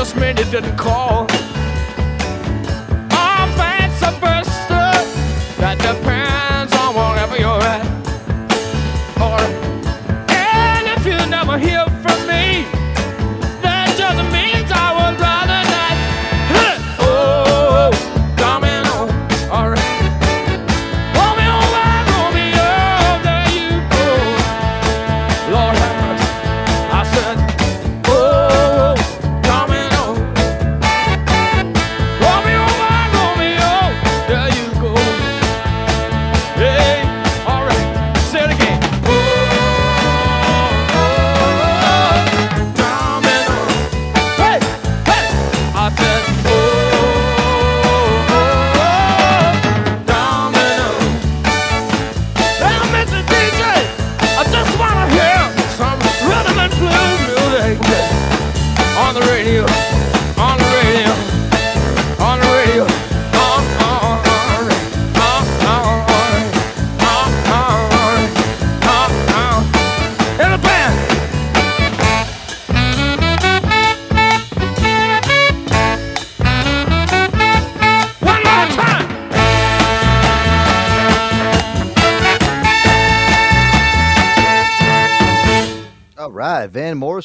[0.00, 1.29] just means it didn't call.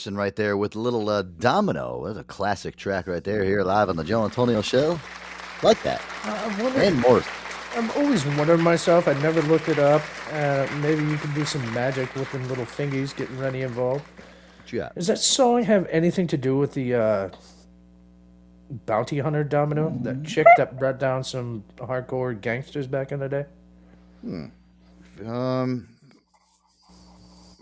[0.06, 2.06] Van Morrison right there with little uh, Domino.
[2.06, 5.00] That's a classic track right there here live on the Joe Antonio Show.
[5.64, 6.02] Like that.
[6.24, 7.26] I'm Van wondering.
[7.76, 9.08] I'm always wondering myself.
[9.08, 10.04] I never looked it up.
[10.32, 14.06] Uh, maybe you can do some magic with them little thingies, getting Rennie involved.
[14.60, 14.96] What you got?
[14.96, 17.30] Does that song have anything to do with the uh,
[18.86, 19.98] bounty hunter domino?
[20.04, 23.46] That chick that brought down some hardcore gangsters back in the day?
[24.22, 24.46] Hmm.
[25.26, 25.88] Um,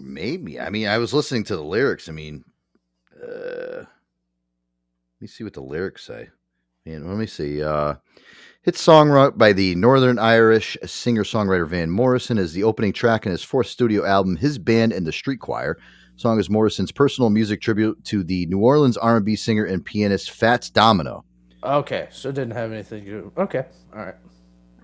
[0.04, 0.60] Maybe.
[0.60, 2.10] I mean, I was listening to the lyrics.
[2.10, 2.44] I mean,
[3.16, 6.28] uh, let me see what the lyrics say.
[6.86, 7.64] And let me see.
[7.64, 7.96] Uh,
[8.64, 13.32] hit song by the Northern Irish singer songwriter Van Morrison is the opening track in
[13.32, 15.78] his fourth studio album, His Band and the Street Choir.
[16.18, 20.70] Song is Morrison's personal music tribute to the New Orleans R&B singer and pianist Fats
[20.70, 21.24] Domino.
[21.64, 23.32] Okay, so it didn't have anything to do.
[23.38, 23.66] Okay,
[23.96, 24.16] all right.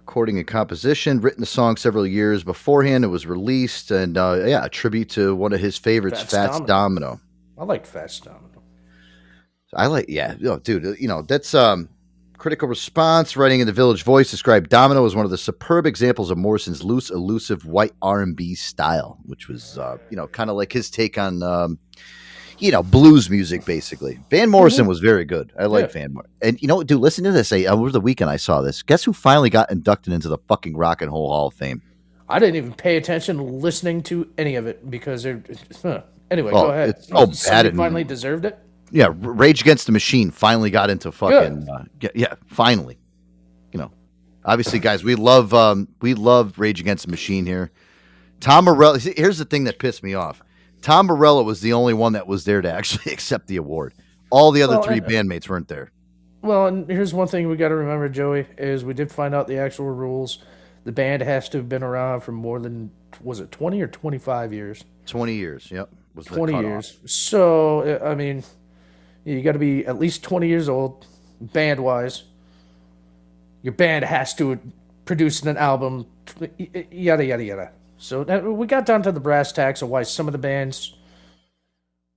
[0.09, 1.21] Recording and composition.
[1.21, 3.03] Written the song several years beforehand.
[3.03, 6.59] It was released, and uh, yeah, a tribute to one of his favorites, Fats Fats,
[6.61, 6.65] Domino.
[6.65, 7.21] Domino.
[7.59, 8.63] I liked Fats Domino.
[9.75, 10.99] I like, yeah, yo, dude.
[10.99, 11.89] You know, that's um,
[12.39, 13.37] critical response.
[13.37, 16.83] Writing in the Village Voice described Domino as one of the superb examples of Morrison's
[16.83, 20.73] loose, elusive white R and B style, which was uh, you know kind of like
[20.73, 21.43] his take on.
[21.43, 21.77] Um,
[22.59, 24.19] you know, blues music basically.
[24.29, 25.51] Van Morrison was very good.
[25.57, 25.97] I like Mm-hmm.
[25.97, 26.01] Yeah.
[26.03, 26.33] Van Morrison.
[26.41, 27.51] And you know, what, dude, listen to this.
[27.51, 28.81] I, over the weekend, I saw this.
[28.83, 31.81] Guess who finally got inducted into the fucking Rock and Roll Hall of Fame?
[32.27, 35.41] I didn't even pay attention listening to any of it because they're.
[35.81, 36.03] Huh.
[36.29, 36.89] Anyway, Oh, go ahead.
[36.89, 38.59] it's Somebody bad finally deserved it.
[38.91, 42.97] Yeah, Rage Against the Machine finally got into fucking uh, yeah, yeah, finally.
[43.71, 43.91] You know,
[44.45, 47.71] obviously, guys, we love um, we love Rage Against the Machine here.
[48.39, 48.97] Tom Morello.
[48.97, 50.41] Here's the thing that pissed me off.
[50.81, 53.93] Tom Morello was the only one that was there to actually accept the award.
[54.29, 55.91] All the other Well, three and- bandmates weren't there.
[56.41, 59.47] Well, and here's one thing we got to remember, Joey, is we did find out
[59.47, 60.37] the actual rules.
[60.85, 62.91] The band has to have been around for more than
[63.21, 64.85] was it 20 or 25 years?
[65.05, 65.69] Twenty years.
[65.69, 65.89] Yep.
[66.15, 66.69] Was 20 cutoff.
[66.69, 66.97] years.
[67.05, 68.43] So, uh, I mean,
[69.25, 71.05] you got to be at least 20 years old,
[71.41, 72.23] band wise.
[73.61, 74.57] Your band has to
[75.03, 76.05] produce an album,
[76.57, 77.71] yada, yada, yada.
[77.99, 80.95] So, that, we got down to the brass tacks of why some of the bands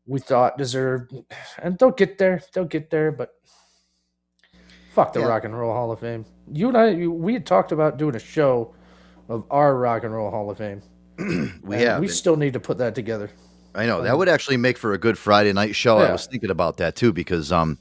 [0.07, 1.13] we thought deserved,
[1.61, 3.35] and they'll get there, they'll get there, but
[4.93, 5.27] fuck the Yeah.
[5.27, 6.25] Rock and Roll Hall of Fame.
[6.53, 8.75] You and I, we had talked about doing a show
[9.29, 10.83] of our Rock and Roll Hall of Fame.
[11.63, 12.01] We have.
[12.01, 13.31] We still need to put that together.
[13.75, 15.99] I know that would actually make for a good Friday night show.
[15.99, 17.79] I was thinking about that too because, um,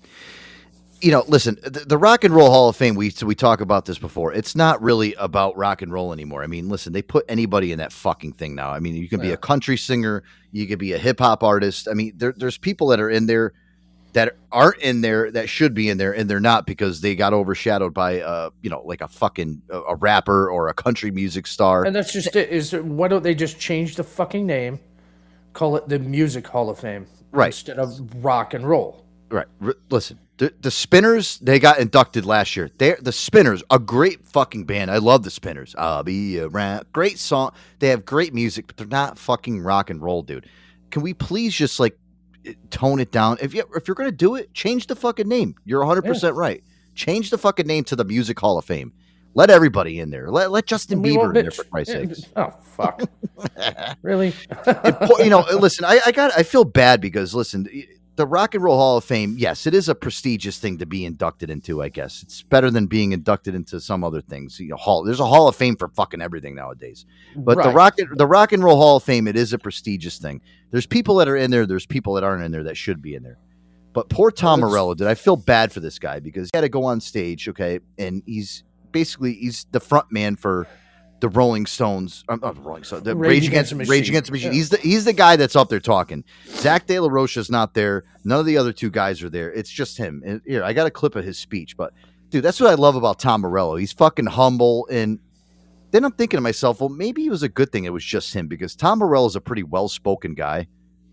[1.02, 2.96] you know, listen, the, the Rock and Roll Hall of Fame.
[2.96, 4.34] We so we talk about this before.
[4.34, 6.44] It's not really about rock and roll anymore.
[6.44, 8.70] I mean, listen, they put anybody in that fucking thing now.
[8.72, 9.34] I mean, you can be Yeah.
[9.34, 11.88] a country singer, you could be a hip hop artist.
[11.90, 13.54] I mean, there, there's people that are in there
[14.14, 17.32] that aren't in there that should be in there and they're not because they got
[17.32, 21.48] overshadowed by uh you know like a fucking a, a rapper or a country music
[21.48, 22.50] star And that's just it.
[22.50, 24.82] Is why don't they just change the fucking name,
[25.54, 27.48] call it the Music Hall of Fame, Right.
[27.48, 29.06] instead of Rock and Roll?
[29.30, 29.48] Right.
[29.64, 32.72] R- listen, the, the Spinners, they got inducted last year.
[32.80, 34.90] They're the Spinners, a great fucking band.
[34.90, 35.76] I love the Spinners.
[35.78, 36.92] I'll be around.
[36.92, 37.52] Great song.
[37.78, 40.48] They have great music, but they're not fucking rock and roll, dude.
[40.90, 41.96] Can we please just like
[42.72, 43.38] tone it down?
[43.40, 45.54] If you if you're gonna do it, change the fucking name.
[45.64, 46.64] You're 100 percent right.
[46.96, 48.94] Change the fucking name to the Music Hall of Fame.
[49.36, 50.32] Let everybody in there.
[50.32, 52.22] Let let Justin we Bieber in there for Christ's Yeah, sakes.
[52.36, 53.04] Oh fuck!
[54.02, 54.34] really?
[54.66, 57.70] It you know, listen, I, I got I feel bad because listen,
[58.16, 61.06] the Rock and Roll Hall of Fame, yes, it is a prestigious thing to be
[61.06, 61.82] inducted into.
[61.82, 64.60] I guess it's better than being inducted into some other things.
[64.60, 67.06] You know, hall there's a Hall of Fame for fucking everything nowadays.
[67.36, 70.42] But the rock the Rock and Roll Hall of Fame, it is a prestigious thing.
[70.72, 71.66] There's people that are in there.
[71.66, 73.38] There's people that aren't in there that should be in there.
[73.94, 76.70] But poor Tom Morello, did I feel bad for this guy because he had to
[76.70, 80.68] go on stage, okay, and he's basically he's the front man for
[81.22, 84.04] the Rolling Stones, um, not the Rolling Stones, the Rage, Against, the Rage Machine.
[84.12, 84.52] Against the Machine.
[84.52, 84.58] Yeah.
[84.58, 86.26] He's the he's the guy that's up there talking.
[86.48, 88.04] Zach De La Rocha's not there.
[88.26, 89.52] None of the other two guys are there.
[89.54, 90.22] It's just him.
[90.26, 91.94] And here, I got a clip of his speech, but
[92.30, 93.76] dude, that's what I love about Tom Morello.
[93.76, 95.20] He's fucking humble, and
[95.92, 98.34] then I'm thinking to myself, well, maybe it was a good thing it was just
[98.34, 100.68] him because Tom Morello is a pretty well spoken guy.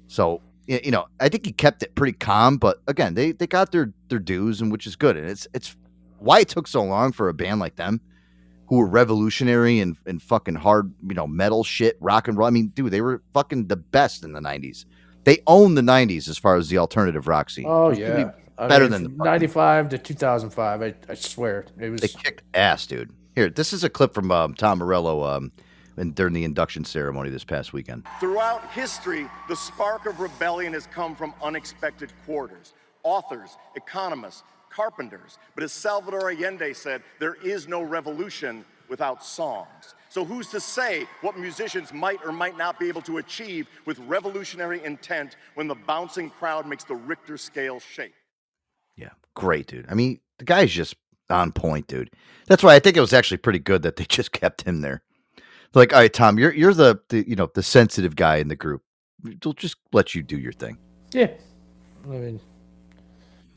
[0.06, 2.56] So you know, I think he kept it pretty calm.
[2.56, 5.18] But again, they they got their their dues, and which is good.
[5.18, 5.76] And it's it's
[6.18, 8.00] why it took so long for a band like them
[8.68, 12.46] who were revolutionary and, and fucking hard, you know, metal shit, rock and roll.
[12.46, 14.84] I mean, dude, they were fucking the best in the '90s.
[15.24, 17.64] They owned the '90s as far as the alternative rock scene.
[17.66, 20.82] Oh It was gonna yeah, be I better mean, than the '95 to 2005.
[20.82, 22.00] I, I swear it was.
[22.00, 23.10] they kicked ass, dude.
[23.34, 25.52] Here, this is a clip from um, Tom Morello um,
[25.96, 28.04] in, during the induction ceremony this past weekend.
[28.20, 32.74] Throughout history, the spark of rebellion has come from unexpected quarters.
[33.04, 34.42] Authors, economists,
[34.78, 35.38] carpenters.
[35.56, 39.96] But as Salvador Allende said, there is no revolution without songs.
[40.08, 43.98] So who's to say what musicians might or might not be able to achieve with
[44.00, 48.14] revolutionary intent when the bouncing crowd makes the Richter scale shake?
[48.96, 49.86] Yeah, great, dude.
[49.90, 50.94] I mean, the guy's just
[51.28, 52.10] on point, dude.
[52.46, 55.02] That's why I think it was actually pretty good that they just kept him there.
[55.74, 58.56] Like, all right, Tom, you're you're the, the you know the sensitive guy in the
[58.56, 58.82] group.
[59.44, 60.78] We'll just let you do your thing.
[61.12, 61.32] yeah,
[62.04, 62.40] I mean,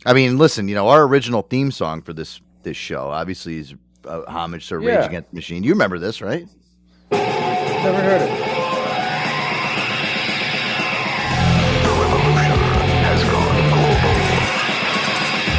[0.05, 3.75] I mean, listen, you know, our original theme song for this this show obviously is
[4.05, 5.05] a homage to Rage yeah.
[5.05, 5.63] Against the Machine.
[5.63, 6.47] You remember this, right?
[7.11, 8.29] Never heard it.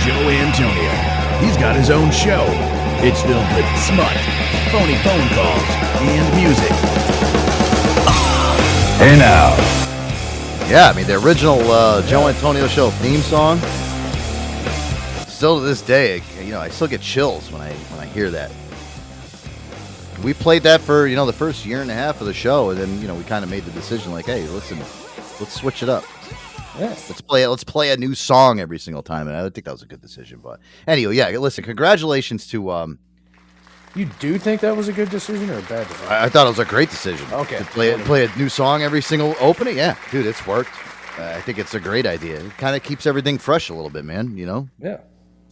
[0.03, 0.91] Joe Antonio.
[1.45, 2.45] He's got his own show.
[3.05, 4.17] It's filled with smut,
[4.71, 5.63] phony phone calls,
[6.03, 6.73] and music.
[8.99, 9.55] Hey now.
[10.69, 13.61] Yeah, I mean the original uh, Joe Antonio show theme song
[15.43, 18.31] Still to this day, you know, I still get chills when I when I hear
[18.31, 18.53] that.
[20.23, 22.71] We played that for you know the first year and a half of the show,
[22.71, 24.79] and then you know we kind of made the decision like, hey, listen,
[25.41, 26.05] let's switch it up.
[26.79, 26.91] Yeah.
[26.91, 29.83] Let's play let's play a new song every single time, and I think that was
[29.83, 30.39] a good decision.
[30.41, 33.01] But anyway, yeah, listen, congratulations to um,
[33.97, 36.07] You do think that was a good decision or a bad decision?
[36.09, 37.27] I, I thought it was a great decision.
[37.33, 37.59] Okay.
[37.59, 39.77] To play play a new song every single opening.
[39.77, 40.71] Yeah, dude, it's worked.
[41.19, 42.39] Uh, I think it's a great idea.
[42.39, 44.37] It kind of keeps everything fresh a little bit, man.
[44.39, 44.69] You know.
[44.79, 44.99] Yeah.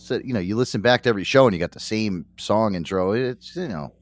[0.01, 2.74] So you know, you listen back to every show and you got the same song
[2.74, 3.12] intro.
[3.12, 3.93] It's you know,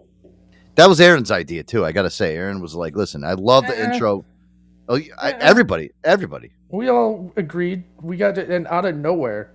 [0.76, 1.84] that was Aaron's idea too.
[1.84, 3.92] I gotta say, Aaron was like, "Listen, I love the Eh.
[3.92, 4.24] intro."
[4.88, 6.52] Oh, I, everybody, everybody.
[6.70, 7.82] We all agreed.
[8.00, 9.52] We got it, and out of nowhere,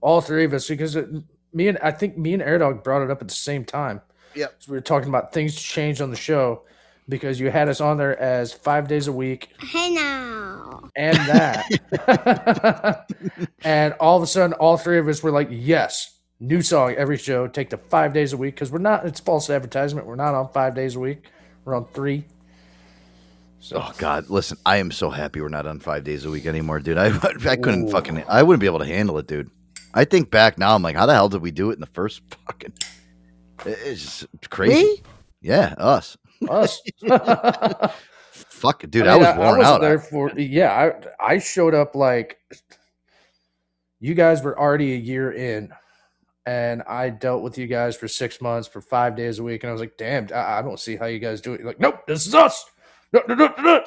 [0.00, 1.08] all three of us, because it,
[1.52, 4.00] me and I think me and Airdog brought it up at the same time.
[4.34, 6.62] yeah So we were talking about things changed on the show
[7.08, 10.88] because you had us on there as five days a week Hey now.
[10.96, 13.06] and that.
[13.64, 17.18] and all of a sudden, all three of us were like, yes, new song every
[17.18, 17.46] show.
[17.46, 20.06] Take the five days a week because we're not, it's false advertisement.
[20.06, 21.24] We're not on five days a week.
[21.64, 22.24] We're on three.
[23.72, 26.80] Oh God, listen, I am so happy we're not on five days a week anymore,
[26.80, 26.98] dude.
[26.98, 27.06] I
[27.48, 29.50] I couldn't fucking, I wouldn't be able to handle it, dude.
[29.94, 31.86] I think back now, I'm like, how the hell did we do it in the
[31.86, 32.72] first fucking?
[33.64, 34.82] It's just crazy.
[34.84, 35.02] Me?
[35.40, 36.16] Yeah, us.
[36.48, 36.80] Us.
[38.32, 39.80] Fuck, dude, I I, mean, was I- I worn wasn't out.
[39.80, 42.38] There for yeah, I I showed up like
[44.00, 45.70] you guys were already a year in,
[46.46, 49.70] and I dealt with you guys for six months for five days a week, and
[49.70, 51.60] I was like, damn, I, I don't see how you guys do it.
[51.60, 52.64] You're like, nope, this is us.
[53.12, 53.84] No, no, no, no.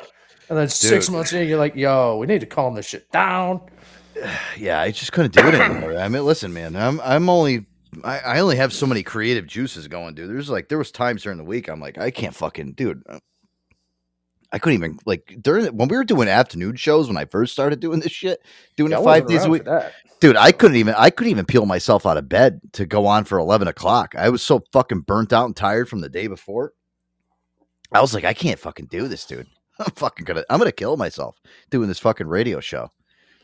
[0.49, 1.15] And then six Dude.
[1.15, 3.61] months in, you're like, yo, we need to calm this shit down.
[4.57, 5.97] yeah, I just couldn't do it anymore.
[5.97, 7.65] I mean, listen, man, I'm I'm only
[8.03, 10.29] I, I only have so many creative juices going, dude.
[10.29, 13.03] There's like there was times during the week I'm like I can't fucking dude.
[13.07, 13.19] uh,
[14.51, 17.79] I couldn't even like during when we were doing afternoon shows when I first started
[17.79, 18.41] doing this shit,
[18.77, 19.63] doing Yeah, it five days a week.
[20.19, 23.25] Dude, I couldn't even I couldn't even peel myself out of bed to go on
[23.25, 24.15] for eleven o'clock.
[24.17, 26.73] I was so fucking burnt out and tired from the day before.
[27.91, 29.47] I was like, I can't fucking do this, dude.
[29.79, 32.91] I'm fucking gonna I'm gonna kill myself doing this fucking radio show.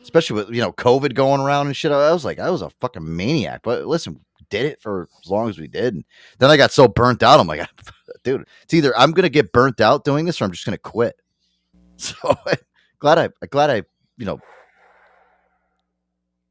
[0.01, 1.91] Especially with you know COVID going around and shit.
[1.91, 3.61] I was like, I was a fucking maniac.
[3.63, 4.19] But listen,
[4.53, 5.95] did it for as long as we did.
[5.95, 6.05] And
[6.37, 7.39] then I got so burnt out.
[7.39, 7.67] I'm like,
[8.23, 11.15] dude, it's either I'm gonna get burnt out doing this or I'm just gonna quit.
[11.95, 12.15] So
[12.99, 13.83] glad I glad I,
[14.17, 14.39] you know,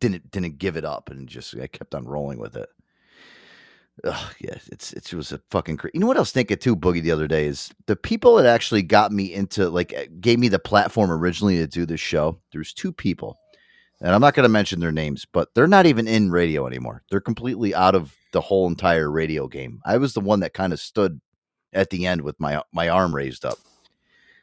[0.01, 2.69] didn't didn't give it up and just I kept on rolling with it.
[4.05, 6.77] Ugh, yeah, it's it was a fucking cra You know what I was thinking too,
[6.77, 10.39] Boogie, the other day is the people that actually got me into like eh, gave
[10.39, 12.41] me the platform originally to do this show.
[12.53, 13.39] There's two people,
[14.03, 17.03] and I'm not going to mention their names, but they're not even in radio anymore.
[17.11, 19.81] They're completely out of the whole entire radio game.
[19.87, 21.21] I was the one that kind of stood
[21.73, 23.59] at the end with my my arm raised up,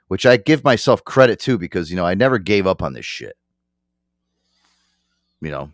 [0.08, 3.06] which I give myself credit to because you know I never gave up on this
[3.06, 3.36] shit.
[5.42, 5.72] You know,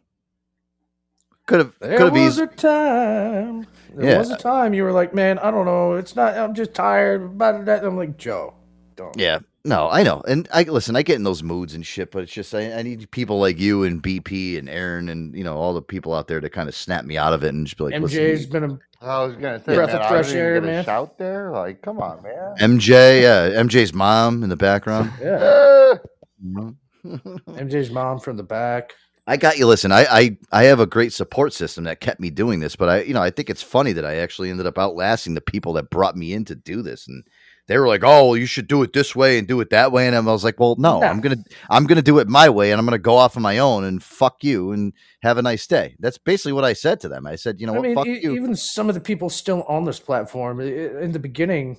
[1.45, 2.43] could have There could have was easy.
[2.43, 3.67] a time.
[3.93, 4.17] There Yeah.
[4.19, 5.93] was a time you were like, man, I don't know.
[5.93, 6.37] It's not.
[6.37, 7.21] I'm just tired.
[7.23, 7.83] About that.
[7.83, 8.53] I'm like, Joe,
[8.95, 9.17] don't.
[9.17, 10.95] Yeah, no, I know, and I listen.
[10.95, 13.59] I get in those moods and shit, but it's just I, I need people like
[13.59, 16.69] you and BP and Aaron and you know all the people out there to kind
[16.69, 19.23] of snap me out of it and just be like, listen, MJ's been a I
[19.23, 20.85] was gonna say, breath man, of fresh air, man.
[20.85, 21.51] shout there.
[21.51, 22.55] Like, come on, man.
[22.59, 25.11] MJ, yeah, MJ's mom in the background.
[25.19, 25.95] Yeah.
[27.05, 28.93] MJ's mom from the back.
[29.27, 29.65] I got you.
[29.65, 32.89] Listen, I, I I have a great support system that kept me doing this, but
[32.89, 35.73] I you know I think it's funny that I actually ended up outlasting the people
[35.73, 37.23] that brought me in to do this, and
[37.67, 39.91] they were like, "Oh, well, you should do it this way and do it that
[39.91, 41.07] way," and I was like, "Well, no, Nah.
[41.07, 41.37] I'm gonna
[41.69, 44.01] I'm gonna do it my way, and I'm gonna go off on my own and
[44.03, 47.25] fuck you and have a nice day." That's basically what I said to them.
[47.25, 47.85] I said, "You know I what?
[47.85, 51.01] mean, fuck e- you." even some of the people still on this platform i- i-
[51.01, 51.77] in the beginning,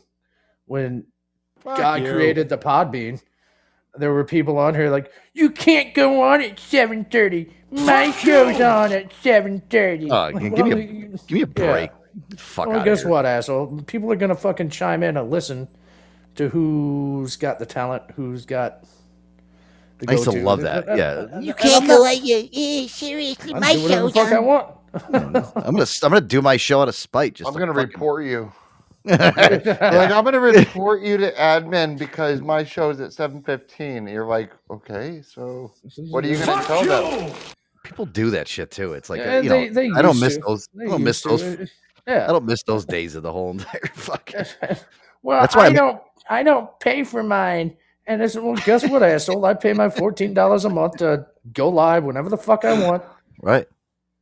[0.67, 1.07] when
[1.61, 2.13] Fuck God you.
[2.13, 3.21] created the Podbean,
[3.99, 7.51] there were people on here like, "You can't go on at seven thirty.
[7.71, 10.11] My show's on at seven thirty.
[10.11, 10.77] Uh, oh, g- give me a
[11.27, 11.91] give me a break.
[12.37, 13.11] Fuck well, guess here.
[13.11, 13.83] what, asshole?
[13.87, 15.69] People are gonna fucking chime in and listen
[16.37, 18.85] to who's got the talent, who's got.
[19.99, 20.43] The I used to go-to.
[20.45, 21.39] love that, And- yeah.
[21.41, 23.55] You can't go not- on your yeah, seriously.
[23.55, 24.75] I My do whatever the fuck I want.
[25.13, 27.35] I'm gonna I'm gonna do my show out of spite.
[27.35, 28.53] Just I'm to gonna fucking- report you.
[29.07, 29.23] like
[29.81, 34.11] I'm gonna report you to admin because my show's at 7:15.
[34.13, 35.71] You're like, okay, so
[36.11, 36.89] what are you gonna Fuck tell you!
[37.29, 37.33] them?
[37.85, 38.95] People do that shit too.
[38.95, 40.41] It's like Yeah, you know, they I don't miss to.
[40.47, 40.69] those.
[40.75, 41.71] They I don't miss used those.
[42.07, 42.25] Yeah.
[42.29, 44.45] I don't miss those days of the whole entire fucking.
[45.23, 46.03] Well, That's why I I'm- don't.
[46.29, 47.77] I don't pay for mine.
[48.09, 49.45] And I said, well, guess what, asshole?
[49.45, 53.03] I pay my fourteen dollars a month to go live whenever the fuck I want.
[53.43, 53.67] Right.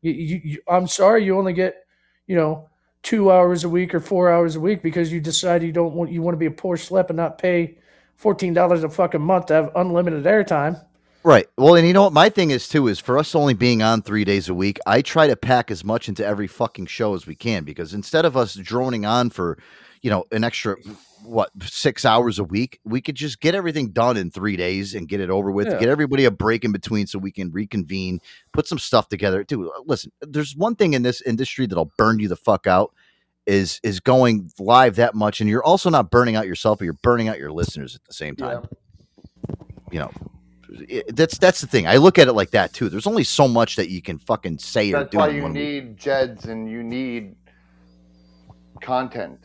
[0.02, 1.86] You, you, you, I'm sorry, you only get,
[2.26, 2.68] you know,
[3.02, 6.10] two hours a week or four hours a week because you decide you don't want
[6.10, 7.76] you want to be a poor schlep and not pay
[8.16, 10.82] fourteen dollars a fucking month to have unlimited airtime.
[11.24, 11.46] Right.
[11.56, 14.02] Well, and you know what my thing is too is for us only being on
[14.02, 17.26] three days a week, I try to pack as much into every fucking show as
[17.26, 19.56] we can because instead of us droning on for,
[20.02, 20.76] you know, an extra
[21.22, 25.08] what six hours a week, we could just get everything done in three days and
[25.08, 25.66] get it over with.
[25.66, 25.78] Yeah.
[25.78, 28.20] Get everybody a break in between so we can reconvene,
[28.52, 29.44] put some stuff together.
[29.44, 32.92] Dude, uh, listen, there's one thing in this industry that'll burn you the fuck out
[33.46, 36.92] is is going live that much, and you're also not burning out yourself, but you're
[37.02, 38.66] burning out your listeners at the same time.
[39.90, 40.10] You know,
[40.88, 41.86] it- that's that's the thing.
[41.86, 42.88] I look at it like that too.
[42.88, 45.04] There's only so much that you can fucking say or do.
[45.04, 45.62] That's why you one week.
[45.84, 47.36] need Jeds and you need
[48.80, 49.38] content.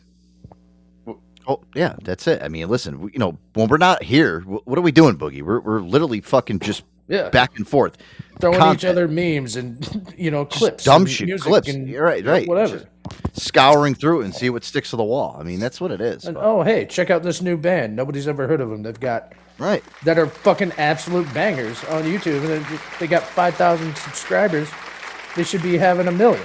[1.46, 2.42] Oh yeah, that's it.
[2.42, 5.42] I mean, listen, we, you know, when we're not here, what are we doing, Boogie?
[5.42, 7.30] We're we're literally fucking just Yeah.
[7.30, 7.96] back and forth,
[8.40, 11.68] Throwing each other memes and you know clips, dumb shit, clips.
[11.68, 12.46] and You're right, right.
[12.46, 12.84] whatever.
[13.32, 15.36] Just scouring through it and see what sticks to the wall.
[15.40, 16.26] I mean, that's what it is.
[16.26, 17.96] And oh hey, check out this new band.
[17.96, 18.82] Nobody's ever heard of them.
[18.82, 23.54] They've got right that are fucking absolute bangers on YouTube, and they- they got five
[23.54, 24.68] thousand subscribers.
[25.36, 26.42] They should be having a million.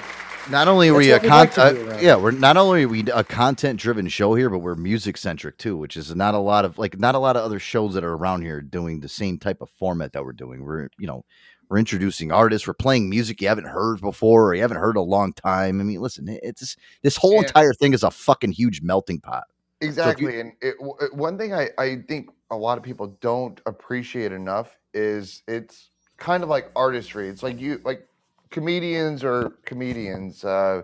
[0.51, 1.39] Not only are That's we a what we con-
[1.87, 4.75] like uh, yeah, we're not only are we a content driven show here, but we're
[4.75, 7.57] music centric too, which is not a lot of like not a lot of other
[7.57, 10.63] shows that are around here doing the same type of format that we're doing.
[10.63, 11.25] We're you know
[11.67, 14.99] we're introducing artists, we're playing music you haven't heard before or you haven't heard in
[14.99, 15.81] a long time.
[15.81, 19.45] I mean, listen, it's this whole And- entire thing is a fucking huge melting pot.
[19.81, 20.39] So you- Exactly.
[20.39, 20.75] and it-
[21.11, 26.43] one thing I, I think a lot of people don't appreciate enough is it's kind
[26.43, 27.27] of like artistry.
[27.27, 28.07] It's like you like
[28.51, 30.83] comedians are comedians, uh,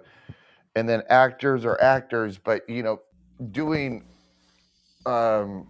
[0.75, 3.01] and then actors are actors, but you know,
[3.51, 4.03] doing
[5.05, 5.67] um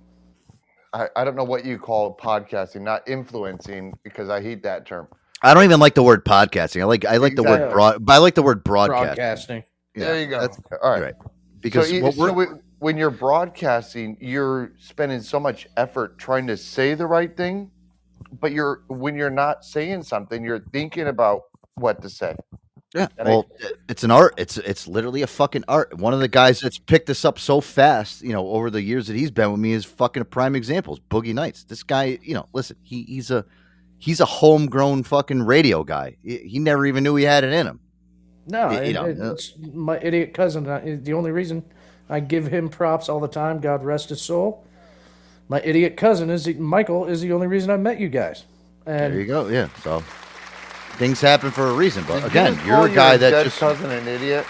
[0.94, 5.08] I, I don't know what you call podcasting, not influencing because I hate that term.
[5.42, 6.82] I don't even like the word podcasting.
[6.82, 9.16] I like I like the word broad, but I like the word broadcast.
[9.16, 9.64] Broadcasting.
[9.96, 10.42] there you go.
[10.42, 11.02] that's- All right.
[11.02, 11.16] right.
[11.62, 16.48] Because so, what so we're- when- when you're broadcasting, you're spending so much effort trying
[16.48, 17.70] to say the right thing,
[18.40, 21.44] but you're when you're not saying something, you're thinking about
[21.76, 22.36] what to say.
[22.94, 24.34] Yeah, And well, it- it's an art.
[24.38, 25.98] It's it's literally a fucking art.
[25.98, 29.08] One of the guys that's picked this up so fast, you know, over the years
[29.08, 30.96] that he's been with me is fucking a prime example.
[30.96, 31.64] Is Boogie Nights.
[31.64, 33.46] This guy, you know, listen, he he's a
[33.98, 36.18] he's a homegrown fucking radio guy.
[36.24, 37.80] He, he never even knew he had it in him.
[38.48, 40.68] No, Y- you it- know, uh, it's my idiot cousin.
[40.68, 41.64] uh, is The only reason
[42.12, 44.64] I give him props all the time, God rest his soul.
[45.48, 47.08] My idiot cousin is the, Michael.
[47.08, 48.44] Is the only reason I met you guys.
[48.86, 49.48] And There you go.
[49.48, 49.70] Yeah.
[49.82, 50.02] So
[50.98, 52.04] things happen for a reason.
[52.08, 54.46] But Did you again, you're a guy your that dead just cousin an idiot.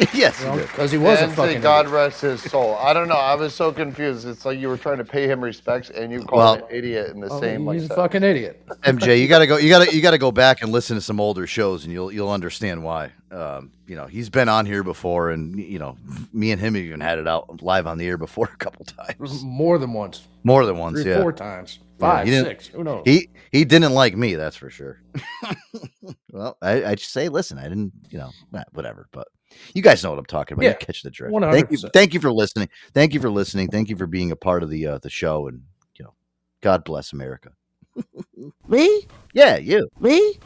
[0.14, 0.68] yes, Well, he did.
[0.70, 1.94] 'cause he was a And say, fucking God idiot.
[1.94, 2.74] rest his soul.
[2.76, 3.16] I don't know.
[3.16, 4.26] I was so confused.
[4.26, 6.74] It's like you were trying to pay him respects, and you called Well- him an
[6.74, 7.66] idiot in the Oh, same.
[7.66, 7.96] Like he's a that.
[7.96, 8.62] fucking idiot.
[8.84, 9.56] MJ, you gotta go.
[9.58, 12.30] You gotta you gotta go back and listen to some older shows, and you'll you'll
[12.30, 13.12] understand why.
[13.30, 15.96] Um, you know, he's been on here before, and you know,
[16.32, 19.42] me and him even had it out live on the air before a couple times,
[19.44, 20.26] More than once.
[20.44, 21.02] more than once.
[21.02, 21.78] Three, yeah, four times.
[21.98, 22.66] Five, he didn't- six.
[22.68, 23.02] Who knows?
[23.04, 25.00] He he didn't like me, that's for sure.
[26.32, 28.30] well, I I just say, listen, I didn't, you know,
[28.72, 29.06] whatever.
[29.12, 29.28] But
[29.74, 30.64] you guys know what I'm talking about.
[30.64, 31.32] Yeah, you catch the drift.
[31.52, 32.68] Thank you, thank you for listening.
[32.94, 33.68] Thank you for listening.
[33.68, 35.62] Thank you for being a part of the uh, the show, and
[35.96, 36.14] you know,
[36.60, 37.52] God bless America.
[38.68, 39.06] Me?
[39.32, 39.88] Yeah, you.
[40.00, 40.38] Me?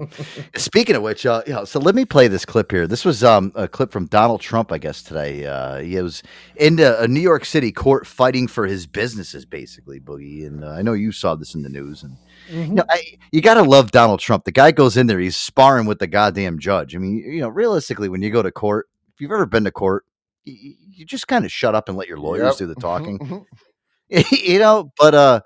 [0.56, 2.86] Speaking of which, uh, you know, so let me play this clip here.
[2.86, 5.46] This was um, a clip from Donald Trump, I guess today.
[5.46, 6.22] Uh, he was
[6.56, 10.46] in a, a New York City court fighting for his businesses, basically, Boogie.
[10.46, 12.02] And uh, I know you saw this in the news.
[12.02, 12.16] And
[12.48, 12.62] Mm-hmm.
[12.70, 14.44] you know, I, you got to love Donald Trump.
[14.44, 16.94] The guy goes in there, he's sparring with the goddamn judge.
[16.94, 19.70] I mean, you know, realistically, when you go to court, if you've ever been to
[19.70, 20.04] court,
[20.44, 22.56] you, you just kind of shut up and let your lawyers Yep.
[22.58, 23.18] do the mm-hmm, talking.
[23.18, 24.34] Mm-hmm.
[24.44, 25.40] you know, but uh,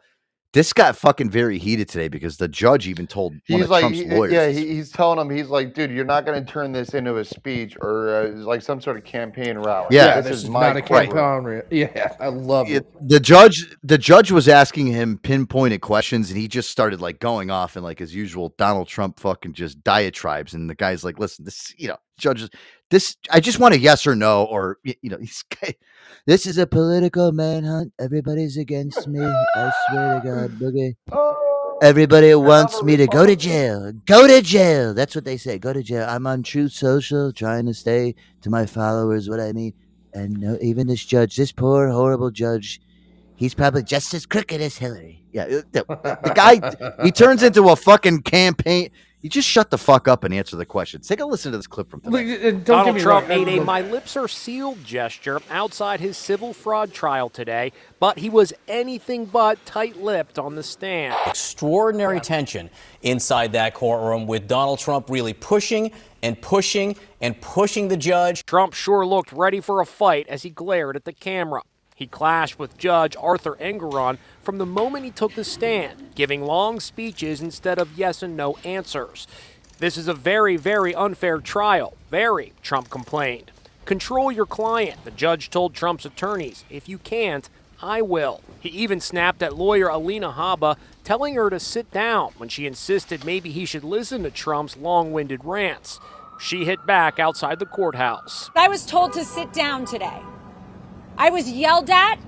[0.57, 3.83] this got fucking very heated today because the judge even told one He's of like,
[3.83, 4.33] Trump's he- lawyers.
[4.33, 7.19] yeah, he, he's telling him, he's like, dude, you're not going to turn this into
[7.19, 9.89] a speech or uh, like some sort of campaign rally.
[9.91, 11.45] Yeah, this, this is, is my not a campaign.
[11.45, 12.77] re- Yeah, I love it.
[12.87, 17.21] it, the judge the judge was asking him pinpointed questions and he just started like
[17.21, 21.19] going off and like his usual Donald Trump fucking just diatribes and the guy's like
[21.19, 22.49] listen this you know judges
[22.91, 25.45] this I just want a yes or no or you know he's
[26.27, 30.95] this is a political manhunt everybody's against me I swear to god boogie
[31.83, 33.93] Everybody wants me to go to jail.
[34.07, 34.95] Go to jail.
[34.95, 35.59] That's what they say.
[35.59, 36.07] Go to jail.
[36.09, 39.75] I'm on Truth Social trying to stay to my followers what I mean.
[40.15, 42.81] And no, even this judge, this poor, horrible judge,
[43.35, 45.23] he's probably just as crooked as Hillary.
[45.33, 45.85] Yeah, uh, the,
[46.25, 48.89] the guy, he turns into a fucking campaign.
[49.23, 51.01] You just shut the fuck up and answer the question.
[51.01, 52.49] Take a listen to this clip from Look, today.
[52.49, 56.17] uh, don't Donald get me Trump made a my lips are sealed gesture outside his
[56.17, 61.17] civil fraud trial today, but he was anything but tight lipped on the stand.
[61.27, 62.71] extraordinary tension
[63.03, 65.91] inside that courtroom with Donald Trump really pushing
[66.23, 68.45] and pushing and pushing the judge.
[68.45, 71.63] Trump sure looked ready for a fight as he glared at the camera.
[71.97, 76.79] He clashed with Judge Arthur Engoron from the moment he took the stand, giving long
[76.79, 79.27] speeches instead of yes and no answers.
[79.79, 81.95] This is a very, very unfair trial.
[82.11, 83.51] Very, Trump complained.
[83.87, 86.67] Control your client, the judge told Trump's attorneys.
[86.69, 87.49] If you can't,
[87.81, 88.43] I will.
[88.61, 93.25] He even snapped at lawyer Alina Habba, telling her to sit down when she insisted
[93.25, 95.99] maybe he should listen to Trump's long winded rants.
[96.39, 98.51] She hit back outside the courthouse.
[98.55, 100.21] I was told to sit down today.
[101.19, 102.19] I was yelled at,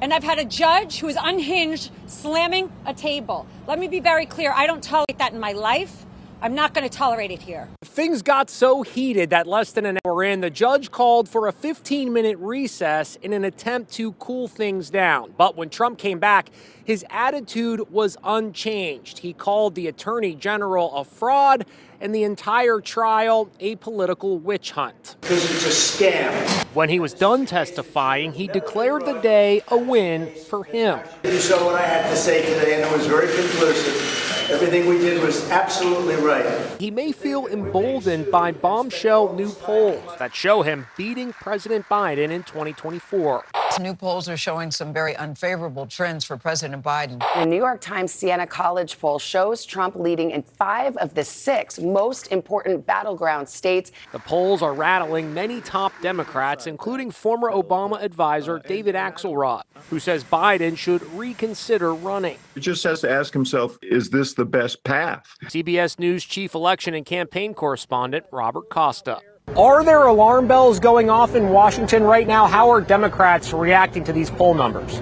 [0.00, 3.46] and I've had a judge who is unhinged slamming a table.
[3.66, 6.06] Let me be very clear I don't tolerate that in my life.
[6.40, 7.68] I'm not going to tolerate it here.
[7.84, 11.52] Things got so heated that less than an hour in, the judge called for a
[11.52, 15.34] 15 minute recess in an attempt to cool things down.
[15.36, 16.50] But when Trump came back,
[16.88, 19.18] his attitude was unchanged.
[19.18, 21.66] He called the attorney general a fraud
[22.00, 25.16] and the entire trial a political witch hunt.
[25.20, 26.32] Because it's a scam.
[26.74, 31.00] When he was done testifying, he declared the day a win for him.
[31.24, 34.50] You saw what I had to say today, and it was very conclusive.
[34.50, 36.46] Everything we did was absolutely right.
[36.80, 42.44] He may feel emboldened by bombshell new polls that show him beating President Biden in
[42.44, 43.44] 2024.
[43.78, 47.22] New polls are showing some very unfavorable trends for President Biden.
[47.36, 51.78] A New York Times Siena College poll shows Trump leading in five of the six
[51.78, 53.92] most important battleground states.
[54.12, 60.24] The polls are rattling many top Democrats, including former Obama advisor David Axelrod, who says
[60.24, 62.38] Biden should reconsider running.
[62.54, 65.24] He just has to ask himself, is this the best path?
[65.44, 69.20] CBS News chief election and campaign correspondent Robert Costa.
[69.56, 72.46] Are there alarm bells going off in Washington right now?
[72.46, 75.00] How are Democrats reacting to these poll numbers?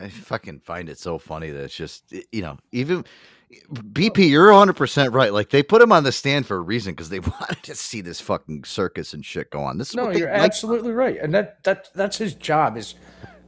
[0.00, 3.04] I fucking find it so funny that it's just you know even oh.
[3.74, 5.32] BP, you're 100 percent right.
[5.32, 8.00] Like they put him on the stand for a reason because they wanted to see
[8.00, 9.78] this fucking circus and shit go on.
[9.78, 10.40] This is No, what you're like.
[10.42, 12.94] absolutely right, and that that that's his job is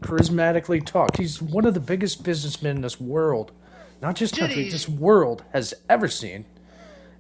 [0.00, 1.16] charismatically talk.
[1.16, 3.52] He's one of the biggest businessmen this world,
[4.00, 6.44] not just country, this world has ever seen.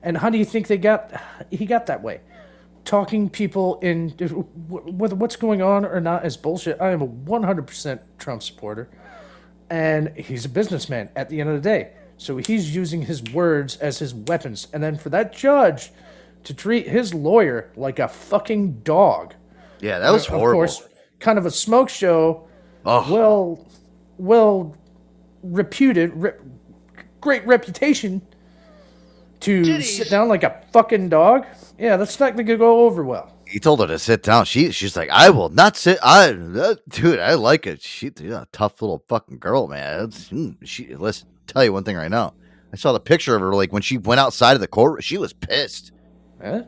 [0.02, 1.12] And how do you think they got?
[1.50, 2.20] He got that way,
[2.84, 4.10] talking people in
[4.68, 6.80] whether what's going on or not is bullshit.
[6.80, 8.90] I am a 100 percent Trump supporter,
[9.72, 11.92] and he's a businessman at the end of the day.
[12.18, 15.90] So he's using his words as his weapons, and then for that judge
[16.44, 19.34] to treat his lawyer like a fucking dog.
[19.80, 20.58] Yeah, that was Of horrible.
[20.60, 20.82] course,
[21.20, 22.46] kind of a smoke show.
[22.84, 23.12] Oh.
[23.14, 23.66] Well,
[24.18, 24.76] well
[25.42, 26.32] reputed, re-
[27.22, 28.20] great reputation
[29.40, 31.46] to sit down like a fucking dog.
[31.78, 33.31] Yeah, that's not going to go over well.
[33.52, 34.46] He told her to sit down.
[34.46, 35.98] She she's like, I will not sit.
[36.02, 37.82] I uh, dude, I like it.
[37.82, 40.04] She's a tough little fucking girl, man.
[40.04, 41.28] It's- mm, she listen.
[41.46, 42.32] Tell you one thing right now.
[42.72, 45.04] I saw the picture of her like when she went outside of the court.
[45.04, 45.92] She was pissed.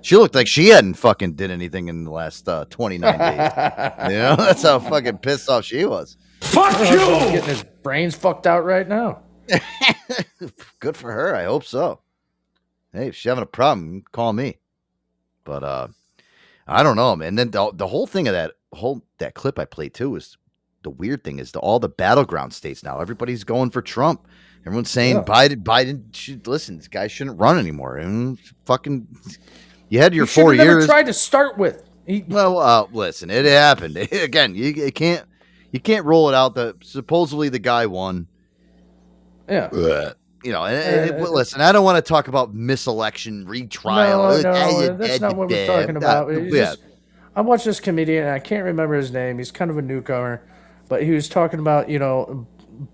[0.02, 3.30] She looked like she hadn't fucking did anything in the last uh, 29 days.
[4.12, 6.16] you know, that's how fucking pissed off she was.
[6.42, 6.98] Fuck you!
[6.98, 9.22] Getting his brains fucked out right now.
[10.78, 11.34] Good for her.
[11.34, 12.00] I hope so.
[12.92, 14.58] Hey, if she's having a problem, call me.
[15.42, 15.88] But uh
[16.66, 17.28] I don't know, man.
[17.28, 20.36] And then the, the whole thing of that whole that clip I played too is
[20.82, 23.00] the weird thing is the, all the battleground states now.
[23.00, 24.26] Everybody's going for Trump.
[24.66, 25.22] Everyone's saying Yeah.
[25.24, 26.76] Biden Biden should listen.
[26.78, 27.96] This guy shouldn't run anymore.
[27.98, 29.06] And fucking,
[29.90, 30.86] you had your four years.
[30.86, 31.82] tried to start with.
[32.06, 34.54] He, well, uh, listen, it happened again.
[34.54, 35.26] You, you can't
[35.70, 36.54] you can't roll it out.
[36.54, 38.26] that supposedly the guy won.
[39.48, 39.68] Yeah.
[40.44, 43.96] You know, and, and- Uh, listen, I don't want to talk about miselection retrial.
[43.96, 46.30] No, Uh, no, that's not what we're talking uh, about.
[46.52, 46.74] yeah.
[47.34, 49.38] I watched this comedian, and I can't remember his name.
[49.38, 50.42] He's kind of a newcomer,
[50.88, 52.46] but he was talking about you know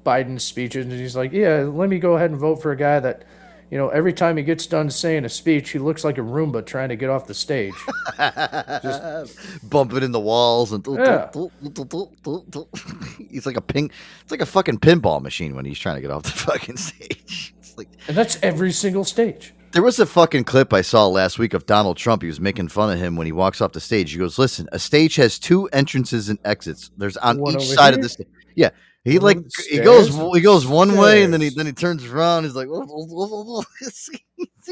[0.06, 3.00] Biden's speeches, and he's like, "Yeah, let me go ahead and vote for a guy
[3.00, 3.24] that,
[3.70, 6.64] you know, every time he gets done saying a speech, he looks like a Roomba
[6.66, 7.74] trying to get off the stage."
[8.18, 11.30] Just bumping in the walls and Yeah.
[13.30, 13.90] he's like a ping.
[14.22, 17.54] It's like a fucking pinball machine when he's trying to get off the fucking stage.
[17.58, 19.54] It's like and that's every single stage.
[19.72, 22.22] There was a fucking clip I saw last week of Donald Trump.
[22.22, 24.10] He was making fun of him when he walks off the stage.
[24.12, 26.90] He goes, "Listen, a stage has two entrances and exits.
[26.96, 28.02] There's on One each side of here?
[28.02, 28.26] the stage.
[28.56, 28.70] Yeah,
[29.04, 32.44] he like he goes he goes one way and then he then he turns around.
[32.44, 32.68] He's like,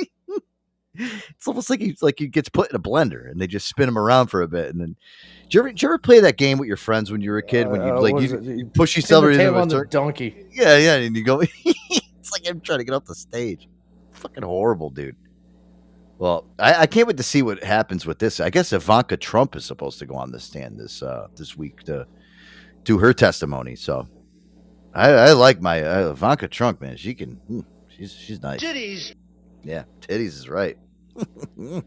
[0.95, 3.89] it's almost like he's like he gets put in a blender and they just spin
[3.89, 4.71] him around for a bit.
[4.71, 4.97] And then,
[5.45, 7.39] did you ever did you ever play that game with your friends when you were
[7.39, 10.47] a kid when you Uh, like you, you push yourself a on the turn- donkey.
[10.53, 11.41] Yeah, yeah, and you go.
[11.41, 13.69] it's like I'm trying to get off the stage.
[14.13, 15.17] Fucking horrible, dude.
[16.19, 18.41] Well, I, I can't wait to see what happens with this.
[18.41, 21.85] I guess Ivanka Trump is supposed to go on the stand this uh, this week
[21.85, 22.07] to
[22.83, 23.77] do her testimony.
[23.77, 24.09] So
[24.95, 26.97] I, I like my uh, Ivanka Trump, man.
[26.97, 28.61] She can, hmm, she's she's nice.
[28.63, 29.15] Titties.
[29.63, 30.77] Yeah, titties is right.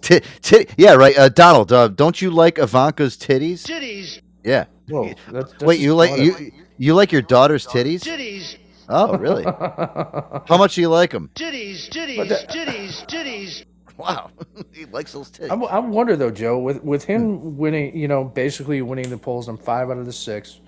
[0.00, 1.16] Ti- tit- yeah, right.
[1.18, 3.64] Uh, Donald, uh, don't you like Ivanka's titties?
[3.64, 4.20] Titties.
[4.44, 4.64] Yeah.
[4.88, 8.00] Whoa, that's, that's Wait, you like not you you like your daughter's titties?
[8.02, 8.56] Titties.
[8.88, 9.44] Oh, really?
[9.44, 11.30] How much do you like them?
[11.34, 11.90] Titties.
[11.90, 12.28] Titties.
[12.28, 13.06] That- Titties.
[13.06, 13.64] Titties.
[13.98, 14.30] Wow,
[14.72, 15.50] he likes those titties.
[15.50, 19.48] I, I wonder though, Joe, with with him winning, you know, basically winning the polls
[19.48, 20.60] on five out of the six,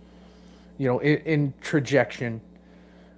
[0.80, 2.40] you know, in, in trajection,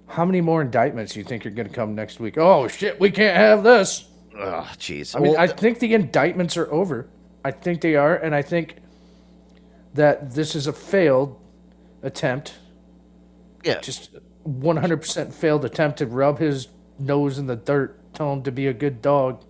[0.07, 2.37] how many more indictments do you think are going to come next week?
[2.37, 4.03] Oh shit, we can't have this.
[4.37, 5.15] Oh, jeez.
[5.15, 7.07] I mean, Well, I think the indictments are over.
[7.45, 8.79] I think they are, and I think
[9.93, 11.39] that this is a failed
[12.01, 12.55] attempt.
[13.63, 14.09] Yeah, just
[14.43, 16.67] one hundred percent failed attempt to rub his
[16.99, 19.41] nose in the dirt, tell him to be a good dog.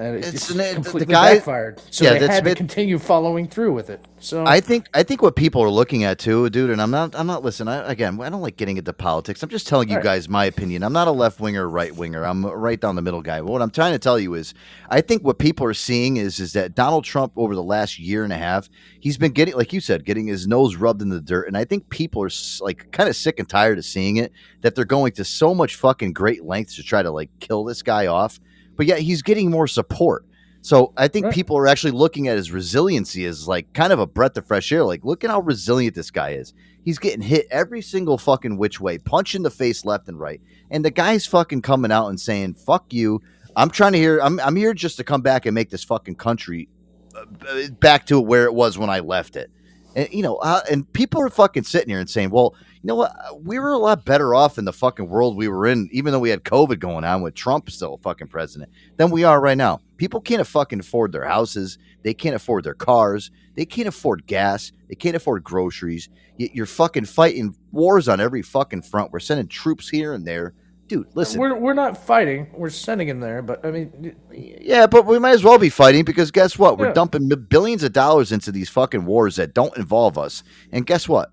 [0.00, 1.80] And it It's it's an- the completely guy- backfired.
[1.90, 4.02] So Yeah, they that's had to mid- continue following through with it.
[4.18, 7.14] So I think I think what people are looking at too, dude, and I'm not
[7.14, 7.68] I'm not listen.
[7.68, 9.42] I, again, I don't like getting into politics.
[9.42, 10.04] I'm just telling you Right.
[10.04, 10.82] guys my opinion.
[10.82, 12.24] I'm not a left winger, right winger.
[12.24, 13.40] I'm right down the middle guy.
[13.40, 14.54] But what I'm trying to tell you is,
[14.88, 18.24] I think what people are seeing is is that Donald Trump over the last year
[18.24, 18.70] and a half,
[19.00, 21.64] he's been getting, like you said, getting his nose rubbed in the dirt, and I
[21.66, 22.30] think people are
[22.62, 24.32] like kind of sick and tired of seeing it.
[24.62, 27.82] That they're going to so much fucking great lengths to try to like kill this
[27.82, 28.38] guy off,
[28.80, 30.24] but yet he's getting more support.
[30.62, 34.06] So I think people are actually looking at his resiliency as like kind of a
[34.06, 34.84] breath of fresh air.
[34.84, 36.54] Like, look at how resilient this guy is.
[36.82, 40.40] He's getting hit every single fucking which way, punch in the face left and right.
[40.70, 43.20] And the guy's fucking coming out and saying, fuck you.
[43.54, 46.14] I'm trying to hear, I'm, I'm here just to come back and make this fucking
[46.14, 46.70] country
[47.14, 47.26] uh,
[47.80, 49.50] back to where it was when I left it.
[49.94, 52.94] And, you know, uh, and people are fucking sitting here and saying, well, you know
[52.94, 53.12] what?
[53.12, 56.12] Uh, we were a lot better off in the fucking world we were in, even
[56.12, 59.58] though we had COVID going on with Trump still fucking president, than we are right
[59.58, 59.80] now.
[59.98, 61.78] People can't fucking afford their houses.
[62.02, 63.30] They can't afford their cars.
[63.54, 64.72] They can't afford gas.
[64.88, 66.08] They can't afford groceries.
[66.38, 69.12] Yet you're fucking fighting wars on every fucking front.
[69.12, 70.54] We're sending troops here and there.
[70.88, 71.38] Dude, listen.
[71.38, 72.48] we're we're not fighting.
[72.52, 76.04] We're sending them there, but I mean, Yeah, but we might as well be fighting
[76.04, 76.78] because guess what?
[76.78, 76.94] We're Yeah.
[76.94, 80.42] dumping billions of dollars into these fucking wars that don't involve us.
[80.72, 81.30] And guess what?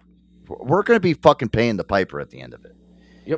[0.49, 2.76] We're going to be fucking paying the piper at the end of it.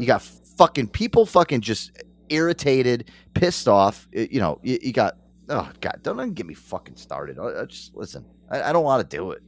[0.01, 1.91] You got fucking people fucking just
[2.29, 4.07] irritated, pissed off.
[4.11, 5.17] You know, you, you got,
[5.49, 7.39] oh, God, don't even get me fucking started.
[7.39, 9.41] I, I just, listen, I, I don't want to do it.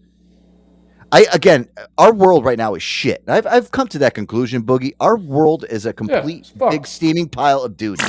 [1.12, 1.68] I, again,
[1.98, 3.24] our world right now is shit.
[3.28, 4.94] I've, I've come to that conclusion, Boogie.
[5.00, 8.04] Our world is a complete big steaming pile of duty.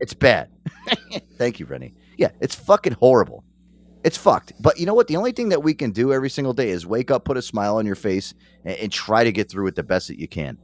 [0.00, 0.50] It's bad.
[1.38, 1.94] Thank you, Rennie.
[2.18, 3.44] Yeah, it's fucking horrible.
[4.06, 4.52] It's fucked.
[4.60, 5.08] But you know what?
[5.08, 7.42] The only thing that we can do every single day is wake up, put a
[7.42, 8.34] smile on your face,
[8.64, 10.58] and, and try to get through it the best that you can.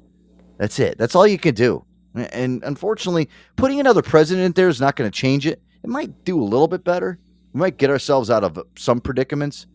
[0.58, 0.96] That's it.
[0.96, 1.84] That's all you can do.
[2.14, 5.60] And unfortunately, putting another president there is not going to change it.
[5.82, 7.18] It might do a little bit better.
[7.52, 9.66] We might get ourselves out of some predicaments.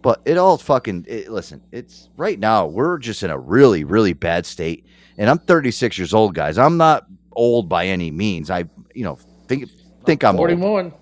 [0.00, 1.60] But it all fucking it, listen.
[1.70, 4.86] It's right now we're just in a really really bad state,
[5.18, 6.58] and I'm 36 years old, guys.
[6.58, 8.50] I'm not old by any means.
[8.50, 8.64] I
[8.94, 9.68] you know think
[10.04, 10.48] think I'm old.
[10.48, 10.92] 41.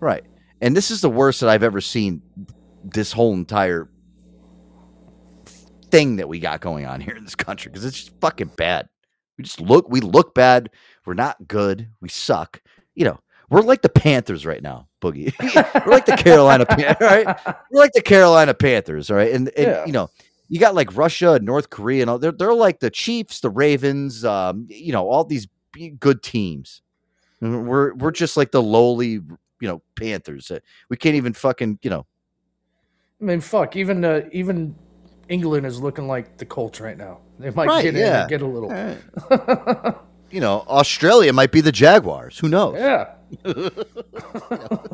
[0.00, 0.24] Right.
[0.60, 2.22] And this is the worst that I've ever seen
[2.84, 3.88] this whole entire
[5.90, 8.88] thing that we got going on here in this country because it's just fucking bad.
[9.36, 10.70] We just look we look bad.
[11.06, 11.88] We're not good.
[12.00, 12.60] We suck.
[12.94, 13.20] You know,
[13.50, 15.32] we're like the Panthers right now, Boogie.
[15.86, 17.26] we're like the Carolina Panthers, right?
[17.70, 19.32] We're like the Carolina Panthers, all right?
[19.32, 19.86] And, and Yeah.
[19.86, 20.10] you know,
[20.48, 23.50] you got like Russia and North Korea and all they're they're like the Chiefs, the
[23.50, 25.46] Ravens, um, you know, all these
[26.00, 26.82] good teams.
[27.40, 29.20] We're we're just like the lowly,
[29.60, 30.50] you know, Panthers.
[30.88, 32.06] We can't even fucking, you know,
[33.20, 33.74] I mean, fuck.
[33.76, 34.74] Even uh, even
[35.28, 37.18] England is looking like the Colts right now.
[37.38, 38.20] They might Right, get in yeah.
[38.22, 38.70] and get a little.
[40.30, 42.38] you know, Australia might be the Jaguars.
[42.38, 42.76] Who knows?
[42.76, 43.14] Yeah.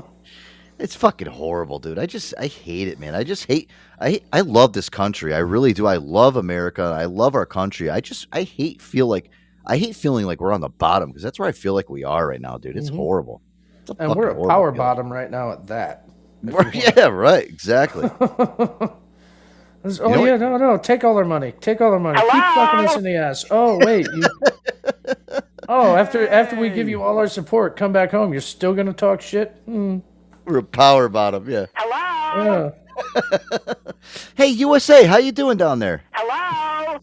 [0.76, 2.00] It's fucking horrible, dude.
[2.00, 3.14] I just I hate it, man.
[3.14, 3.70] I just hate
[4.00, 5.32] I I love this country.
[5.32, 5.86] I really do.
[5.86, 6.82] I love America.
[6.82, 7.90] I love our country.
[7.90, 9.30] I just I hate feel like
[9.64, 12.02] I hate feeling like we're on the bottom because that's where I feel like we
[12.02, 12.76] are right now, dude.
[12.76, 12.96] It's Mhm.
[12.96, 13.40] horrible.
[13.84, 14.78] It's a And we're fucking at power feeling.
[14.78, 16.06] bottom right now at that.
[16.42, 17.46] Yeah, right.
[17.46, 18.10] Exactly.
[19.84, 20.78] It's- Oh know yeah, no, no.
[20.78, 21.52] Take all our money.
[21.60, 22.18] Take all our money.
[22.18, 23.44] Keep fucking us in the ass.
[23.50, 24.06] Oh wait.
[24.14, 24.22] You...
[25.68, 28.32] oh, after after we give you all our support, come back home.
[28.32, 29.50] You're still gonna talk shit.
[29.66, 29.98] Hmm.
[30.46, 31.50] We're a power bottom.
[31.50, 31.66] Yeah.
[31.76, 32.70] Yeah.
[34.36, 36.02] Hey USA, how you doing down there?
[36.12, 36.98] Hello.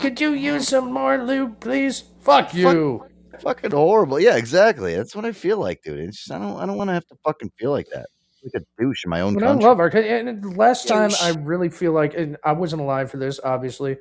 [0.00, 2.04] Could you use some more lube, please?
[2.20, 3.06] Fuck you.
[3.40, 4.20] Fucking horrible.
[4.20, 4.94] Yeah, exactly.
[4.94, 6.00] That's what I feel like, dude.
[6.00, 8.06] It's just, I don't I don't want to have to fucking feel like that.
[8.42, 9.64] Like a douche in my own But I country.
[9.64, 9.88] love our.
[9.88, 13.96] And the last time I really feel like, and I wasn't alive for this, obviously.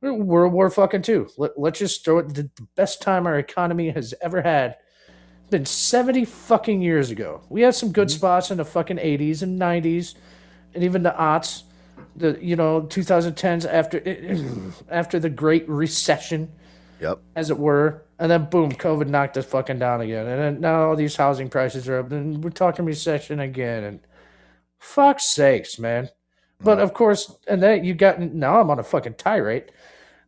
[0.00, 1.28] World War fucking two.
[1.38, 2.34] Let, let's just throw it.
[2.34, 4.78] The, the best time our economy has ever had
[5.48, 7.42] been 70 fucking years ago.
[7.48, 8.16] We had some good mm-hmm.
[8.16, 10.14] spots in the fucking 80s and 90s
[10.74, 11.62] and even the aughts,
[12.16, 16.50] the you know 2010s after after the Great Recession,
[17.02, 17.18] Yep.
[17.36, 20.88] as it were, and then boom, COVID knocked us fucking down again, and then now
[20.88, 24.00] all these housing prices are up, and we're talking recession again, and
[24.78, 26.08] fuck's sakes, man.
[26.60, 26.82] But mm-hmm.
[26.82, 29.72] of course, and then you got now I'm on a fucking tirade.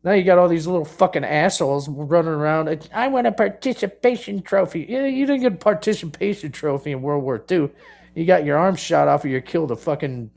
[0.03, 2.89] Now you got all these little fucking assholes running around.
[2.93, 4.87] I want a participation trophy.
[4.89, 7.71] Yeah, you didn't get a participation trophy in World War II.
[8.15, 10.31] You got your arm shot off, or you killed a fucking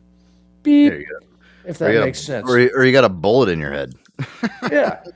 [0.63, 0.91] beep.
[0.91, 1.27] There you go.
[1.65, 2.49] If that got a- makes sense.
[2.49, 3.93] Or, you- or you got a bullet in your head.
[4.71, 5.03] yeah.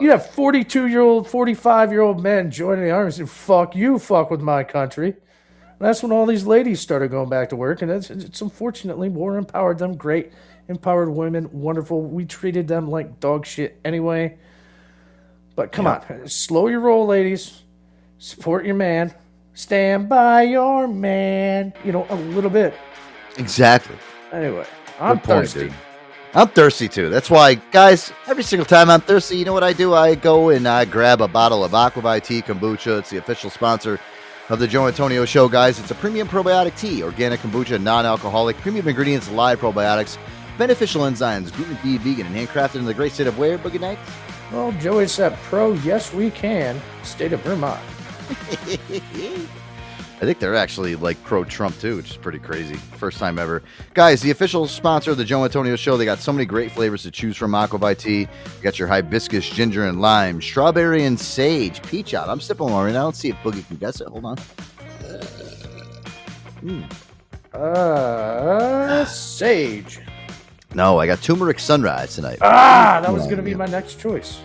[0.00, 3.76] You have 42 year old, 45 year old men joining the army and saying, fuck
[3.76, 5.08] you, fuck with my country.
[5.08, 7.82] And that's when all these ladies started going back to work.
[7.82, 9.96] And it's, it's unfortunately, war empowered them.
[9.96, 10.32] Great.
[10.68, 11.48] Empowered women.
[11.52, 12.02] Wonderful.
[12.02, 14.38] We treated them like dog shit anyway.
[15.54, 16.28] But come on.
[16.28, 17.62] Slow your roll, ladies.
[18.18, 19.14] Support your man.
[19.54, 21.72] Stand by your man.
[21.84, 22.74] You know, a little bit.
[23.38, 23.96] Exactly.
[24.32, 24.66] Anyway,
[24.98, 25.72] I'm Good thirsty.
[26.36, 27.08] I'm thirsty too.
[27.08, 29.94] That's why, guys, every single time I'm thirsty, you know what I do?
[29.94, 32.98] I go and I grab a bottle of AquaVitea kombucha.
[32.98, 33.98] It's the official sponsor
[34.50, 35.78] of the Joe Antonio Show, guys.
[35.78, 40.18] It's a premium probiotic tea, organic kombucha, non-alcoholic, premium ingredients, live probiotics,
[40.58, 44.02] beneficial enzymes, gluten-free, vegan, and handcrafted in the great state of where, Boogie Nights?
[44.52, 46.78] Well, Joey said, pro, yes, we can.
[47.02, 47.80] State of Vermont.
[50.16, 52.74] I think they're actually like pro Trump too, which is pretty crazy.
[52.74, 53.62] First time ever.
[53.92, 55.98] Guys, the official sponsor of the Joe Antonio Show.
[55.98, 57.52] They got so many great flavors to choose from.
[57.52, 58.20] AquaVitea.
[58.20, 58.28] You
[58.62, 62.30] got your hibiscus, ginger, and lime, strawberry and sage, peach out.
[62.30, 63.06] I'm sipping one right now.
[63.06, 64.08] Let's see if Boogie can guess it.
[64.08, 64.36] Hold on.
[66.62, 66.90] Mm.
[67.52, 70.00] Uh, sage.
[70.74, 72.38] No, I got turmeric sunrise tonight.
[72.40, 74.40] Ah, that was going to be my next choice.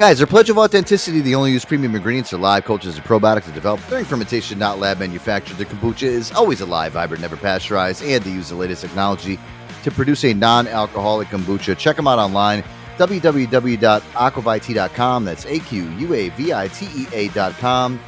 [0.00, 3.44] Guys, their pledge of authenticity, they only use premium ingredients or live cultures and probiotics
[3.44, 5.58] to develop during fermentation, not lab manufactured.
[5.58, 9.38] The kombucha is always alive, vibrant, never pasteurized, and they use the latest technology
[9.82, 11.76] to produce a non alcoholic kombucha.
[11.76, 12.64] Check them out online
[12.96, 15.24] www.aquavitea.com.
[15.26, 18.00] That's A Q U A V I T E A.com.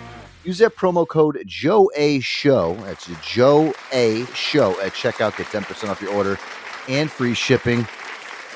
[0.45, 2.73] Use that promo code Joe A Show.
[2.85, 5.37] That's Joe A Show at checkout.
[5.37, 6.39] Get 10% off your order
[6.89, 7.87] and free shipping.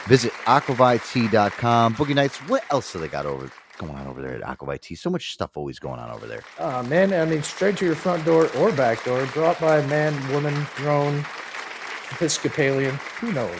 [0.09, 1.95] Visit aquavitea.com.
[1.97, 4.97] Boogie Nights, what else do they got over going on over there at AquaVitea?
[4.97, 6.43] So much stuff always going on over there.
[6.59, 10.15] Uh, man, I mean, straight to your front door or back door, brought by man,
[10.33, 11.24] woman, drone,
[12.12, 13.59] Episcopalian, who knows?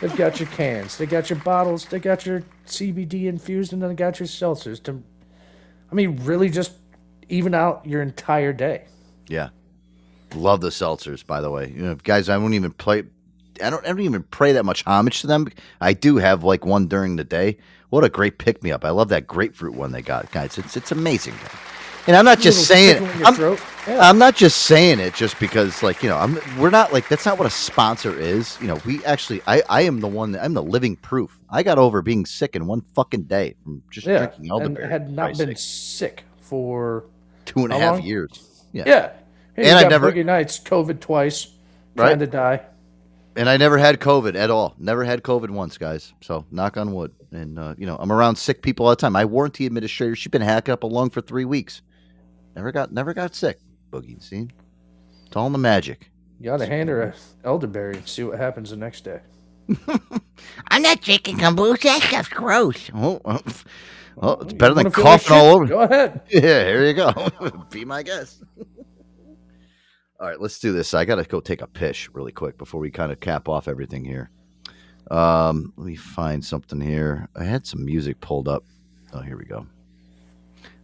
[0.00, 3.88] They've got your cans, they got your bottles, they got your CBD infused, and then
[3.88, 5.02] they got your seltzers to,
[5.90, 6.72] I mean, really just
[7.30, 8.84] even out your entire day.
[9.28, 9.48] Yeah.
[10.34, 11.72] Love the seltzers, by the way.
[11.74, 13.04] You know, guys, I won't even play
[13.62, 15.48] I don't I don't even pray that much homage to them.
[15.80, 17.58] I do have like one during the day.
[17.90, 18.84] What a great pick me up.
[18.84, 20.58] I love that grapefruit one they got, guys.
[20.58, 21.34] It's it's amazing.
[22.06, 23.26] And I'm not just saying it.
[23.26, 23.56] I'm.
[23.86, 23.98] Yeah.
[24.08, 27.24] I'm not just saying it just because like, you know, I'm we're not like that's
[27.26, 28.58] not what a sponsor is.
[28.60, 31.38] You know, we actually I I am the one that I'm the living proof.
[31.48, 35.10] I got over being sick in one fucking day from just yeah, drinking and had
[35.10, 37.04] not been sick for
[37.44, 38.02] two and a half long?
[38.02, 38.64] years.
[38.72, 38.84] Yeah.
[38.86, 39.12] Yeah.
[39.54, 41.48] Hey, And I never- Boogie Nights, COVID twice,
[41.96, 42.06] Right.
[42.06, 42.60] trying to die.
[43.40, 44.74] And I never had COVID at all.
[44.78, 46.12] Never had COVID once, guys.
[46.20, 47.14] So knock on wood.
[47.32, 49.14] And uh, you know, I'm around sick people all the time.
[49.14, 51.80] My warranty administrator, she's been hacking up a lung for three weeks.
[52.54, 53.58] Never got never got sick.
[53.90, 54.48] Boogie, see?
[55.24, 56.10] It's all in the magic.
[56.38, 59.20] You ought to hand her a elderberry and see what happens the next day.
[60.68, 61.84] I'm not drinking kombucha.
[61.84, 62.90] That stuff's gross.
[62.94, 63.40] Oh, oh,
[64.16, 65.66] well, it's better than wanna feel like coughing all over.
[65.66, 66.20] Go ahead.
[66.28, 67.30] Yeah, here you go.
[67.70, 68.42] Be my guest.
[70.20, 70.92] All right, let's do this.
[70.92, 73.68] I got to go take a piss really quick before we kind of cap off
[73.68, 74.30] everything here.
[75.10, 77.26] Um, let me find something here.
[77.36, 78.64] I had some music pulled up.
[79.14, 79.66] Oh, here we go.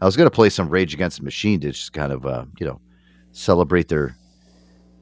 [0.00, 2.46] I was going to play some Rage Against the Machine to just kind of, uh,
[2.58, 2.80] you know,
[3.32, 4.16] celebrate their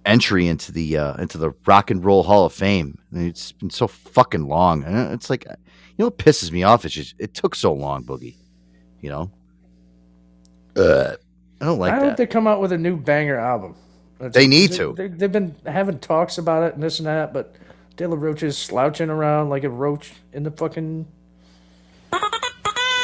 [0.04, 2.98] entry into the uh, into the Rock and Roll Hall of Fame.
[3.12, 4.82] I mean, it's been so fucking long.
[4.82, 5.54] And It's like, you
[5.98, 8.36] know, what pisses me off is just it took so long, Boogie.
[9.00, 9.30] You know,
[10.76, 11.14] uh,
[11.60, 12.16] I don't like I hope that.
[12.16, 13.76] they come out with a new banger album.
[14.32, 14.94] They need they- to.
[14.94, 17.54] They, they've been having talks about it and this and that, but
[17.96, 21.06] De La Roach is slouching around like a roach in the fucking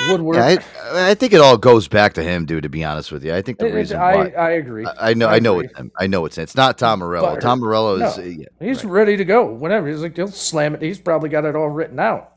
[0.08, 0.36] woodwork.
[0.36, 0.56] Yeah,
[0.92, 2.62] I, I think it all goes back to him, dude.
[2.62, 4.86] To be honest with you, I think the It- it- reason I, why I agree.
[4.86, 5.66] I, I know, I know agree.
[5.68, 5.92] it's him.
[5.98, 6.38] I know it's.
[6.38, 7.34] It's not Tom Morello.
[7.34, 9.88] But- Tom Morello is no, uh, yeah, he's ready to go whenever.
[9.88, 10.82] He's like he'll slam it.
[10.82, 12.32] He's probably got it all written out.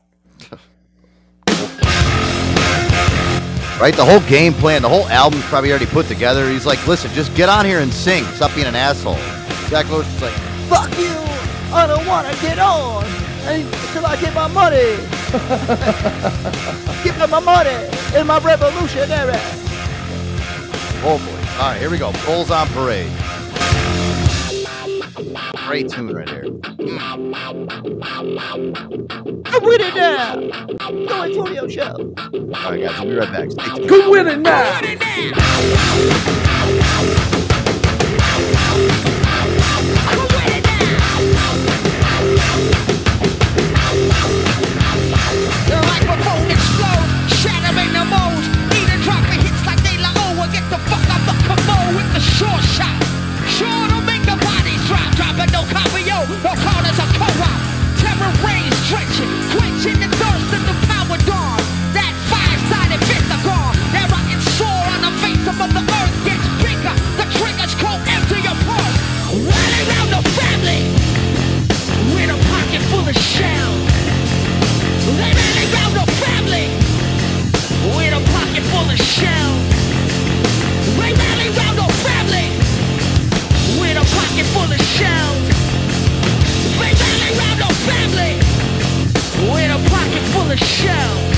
[3.80, 3.94] right.
[3.94, 6.48] The whole game plan, the whole album's probably already put together.
[6.48, 8.24] He's like, listen, just get on here and sing.
[8.36, 9.18] Stop being an asshole.
[9.68, 10.32] Zach Loach is like,
[10.68, 11.14] fuck you.
[11.72, 13.04] I don't want to get on
[13.46, 14.96] until I get my money.
[17.04, 19.32] give me my money in my revolutionary.
[21.02, 21.40] Oh, Hopefully.
[21.60, 22.12] All right, here we go.
[22.24, 23.10] Bulls on parade.
[25.66, 26.44] Great tune right here.
[26.44, 27.30] I'm
[29.62, 30.36] with it now.
[31.06, 32.12] Go Antonio show.
[32.32, 33.50] All right, guys, we'll be right back.
[33.50, 33.88] Stay tuned.
[33.88, 34.80] Go with it now.
[56.24, 57.60] Copio, no corners a co-op.
[58.00, 61.60] Terror rains drenching, quenching the thirst of the power dawn.
[61.92, 66.94] That five-sided pentagon, that rocket soar on the face of the earth gets bigger.
[67.20, 68.96] The triggers go empty your pulse.
[69.34, 70.82] Rally around the family
[72.14, 73.84] with a pocket full of shells.
[75.04, 76.66] Rally round the family
[77.96, 79.62] with a pocket full of shells.
[80.94, 82.48] They rally round the family
[83.80, 85.23] with a pocket full of shells.
[87.84, 88.40] Family
[89.52, 91.36] with a pocket full of shells.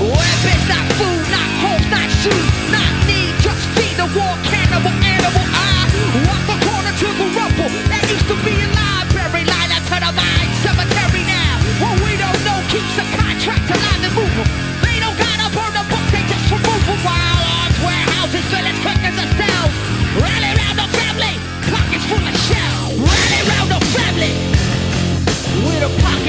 [0.00, 5.44] Weapons, not food, not homes, not shoes, not need, just feed the war cannibal animal.
[5.52, 5.92] I
[6.24, 9.96] walk the corner to the rubble that used to be a library, line out to
[10.00, 11.54] the mine cemetery now.
[11.84, 13.79] What we don't know keeps the contract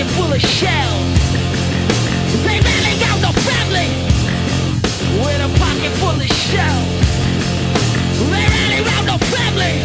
[0.01, 1.19] pocket full of shells.
[2.43, 3.89] They rally round the family
[5.21, 7.05] with a pocket full of shells.
[8.17, 9.77] They rally round the family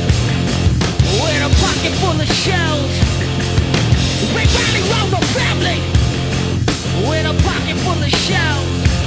[1.21, 2.93] with a pocket full of shells.
[4.33, 5.81] They rally round the family
[7.09, 9.06] with a pocket full of shells.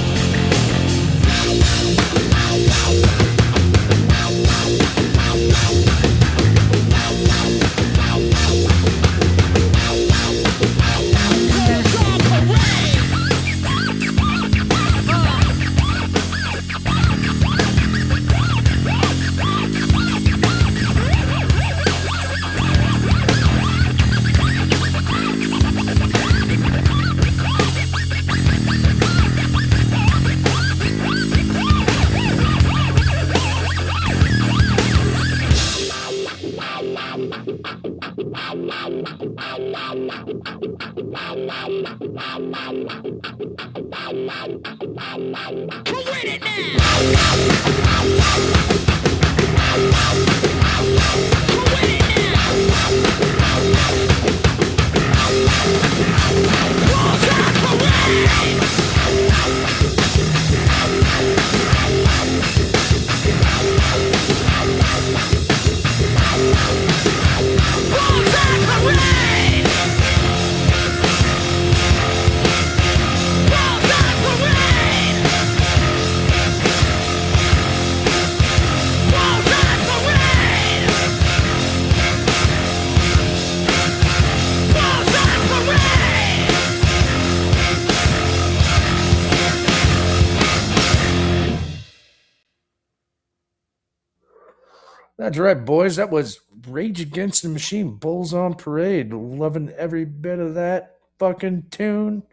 [95.43, 95.95] Right, boys.
[95.97, 99.13] That was Rage Against the Machine, Bulls on Parade.
[99.13, 102.23] Loving every bit of that fucking tune.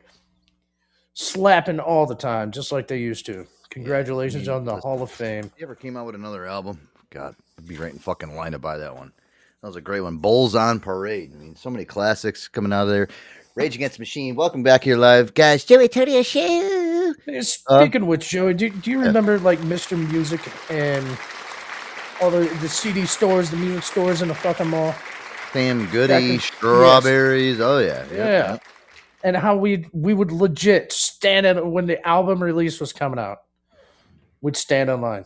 [1.15, 3.47] Slapping all the time, just like they used to.
[3.71, 5.45] Congratulations on the Hall of Fame.
[5.45, 6.89] If You ever came out with another album?
[7.11, 9.13] God, I'd be right in fucking line to buy that one.
[9.63, 10.19] That was a great one.
[10.19, 11.33] Bulls on Parade.
[11.35, 13.09] I mean, so many classics coming out of there.
[13.55, 14.35] Rage Against the Machine.
[14.35, 15.65] Welcome back here live, guys.
[15.65, 17.15] Joey Tony Show.
[17.29, 19.97] Uh, speaking of which, Joey, do, do you remember like Mr.
[20.11, 21.07] Music and
[22.21, 24.95] all the, the CD stores, the music stores in the fucking mall?
[25.53, 27.61] Sam Goody, strawberries.
[27.61, 28.59] Oh yeah, Yeah.
[29.25, 33.39] And how we we would legit stand in when the album release was coming out.
[34.41, 35.25] We'd stand in line.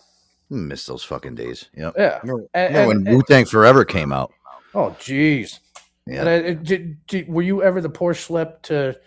[0.48, 1.68] Hmm, miss those fucking days.
[1.76, 1.94] Yep.
[1.98, 2.18] Yeah.
[2.22, 4.32] Remember, And- remember and- when Wu Tang Forever came out?
[4.74, 5.58] Oh, jeez.
[6.06, 6.20] Yeah.
[6.20, 8.98] And I, it- did, did, were you ever the poor schlep to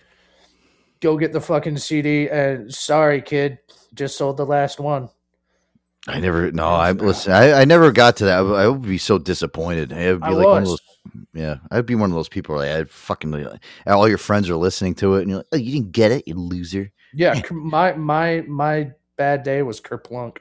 [1.02, 3.60] go get the fucking CD and sorry, kid,
[3.94, 5.10] just sold the last one?
[6.08, 6.52] I never.
[6.52, 7.32] No, I listen.
[7.32, 8.40] I, I never got to that.
[8.40, 9.92] I, would- I would be so disappointed.
[9.92, 10.80] It would be I like one of those.
[11.34, 13.48] Yeah, I'd be one of those people where I fucking like,
[13.88, 16.28] all your friends are listening to it, and you're like, "Oh, you didn't get it,
[16.28, 20.38] you loser." Yeah, my my my bad day was Kerplunk.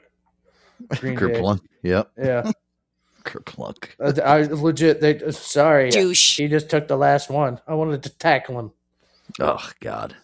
[0.99, 1.21] Green Day.
[1.21, 1.61] Kerplunk.
[1.83, 2.11] Yep.
[2.17, 2.51] Yeah.
[3.23, 3.89] Kerplunk.
[3.99, 4.99] Uh, I legit.
[4.99, 5.89] They uh, sorry.
[5.91, 6.37] Douche.
[6.37, 7.59] He just took the last one.
[7.67, 8.71] I wanted to tackle him.
[9.39, 10.15] Oh God.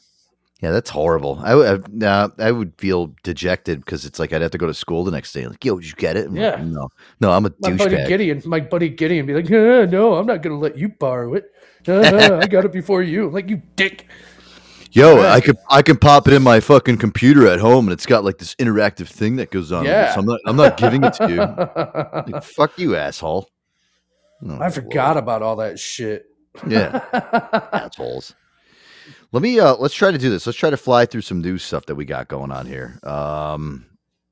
[0.62, 1.40] Yeah, that's horrible.
[1.42, 4.68] I would, I, nah, I would feel dejected because it's like I'd have to go
[4.68, 5.48] to school the next day.
[5.48, 6.28] Like, yo, did you get it?
[6.28, 6.62] I'm like, Yeah.
[6.64, 6.90] no,
[7.22, 8.08] no, I'm a My buddy douchebag.
[8.10, 11.46] Gideon, my buddy Gideon, be like, "Uh, "No, I'm not gonna let you borrow it.
[11.88, 14.08] Uh, I got it before you." I'm like you dick.
[14.92, 18.06] Yo, I could I can pop it in my fucking computer at home, and it's
[18.08, 19.86] got like this interactive thing that goes on.
[19.86, 20.14] Yeah.
[20.14, 22.34] so I'm not I'm not giving it to you.
[22.34, 23.48] Like, fuck you, asshole.
[24.46, 26.26] Oh, I forgot about all that shit.
[26.68, 27.02] Yeah,
[27.72, 28.36] assholes.
[29.32, 30.46] Let me uh let's try to do this.
[30.46, 33.00] Let's try to fly through some new stuff that we got going on here.
[33.04, 33.86] Um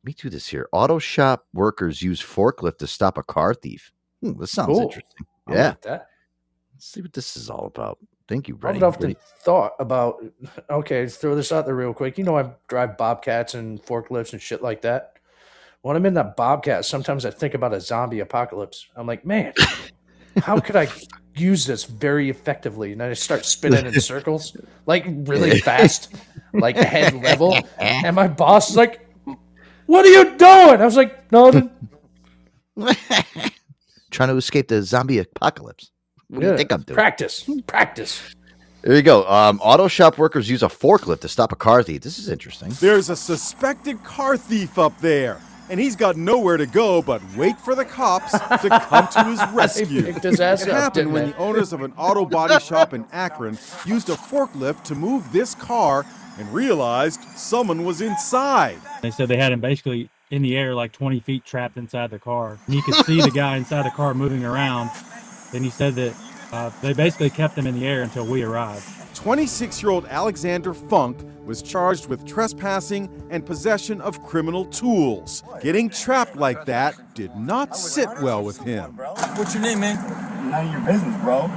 [0.03, 0.67] let me do this here.
[0.71, 3.91] Auto shop workers use forklift to stop a car thief.
[4.21, 4.81] Hmm, this sounds Cool.
[4.83, 5.25] interesting.
[5.47, 5.67] I yeah.
[5.67, 5.85] like.
[5.85, 7.99] Let's see what this is all about.
[8.27, 10.23] Thank you, I've often thought about.
[10.69, 12.17] Okay, let's throw this out there real quick.
[12.17, 15.13] You know, I drive bobcats and forklifts and shit like that.
[15.81, 18.87] When I'm in that bobcat, sometimes I think about a zombie apocalypse.
[18.97, 19.53] I'm like, man,
[20.41, 20.89] how could I
[21.39, 22.91] use this very effectively?
[22.91, 24.55] And then I start spinning in circles,
[24.85, 26.13] like really fast,
[26.53, 27.57] like head level.
[27.77, 29.07] And my boss is like,
[29.85, 31.69] "What are you doing?" I was like, "Nothing."
[34.11, 35.91] Trying to escape the zombie apocalypse.
[36.29, 36.95] What do you think I'm doing?
[36.95, 38.21] Practice, practice.
[38.81, 39.27] There you go.
[39.27, 42.01] Um, auto shop workers use a forklift to stop a car thief.
[42.01, 42.69] This is interesting.
[42.79, 47.59] There's a suspected car thief up there, and he's got nowhere to go but wait
[47.59, 50.03] for the cops to come to his rescue.
[50.03, 51.31] picked it happened didn't when they?
[51.31, 55.55] the owners of an auto body shop in Akron used a forklift to move this
[55.55, 56.05] car
[56.37, 58.77] and realized someone was inside.
[59.01, 62.19] They said they had him basically in the air, like 20 feet trapped inside the
[62.19, 62.59] car.
[62.65, 64.91] And you could see the guy inside the car moving around.
[65.53, 66.15] And he said that
[66.51, 68.85] uh, they basically kept him in the air until we arrived.
[69.17, 75.43] 26 year old Alexander Funk was charged with trespassing and possession of criminal tools.
[75.59, 78.95] Getting trapped like that did not sit well with him.
[79.35, 79.95] What's your name, man?
[80.51, 81.49] None of your business, bro.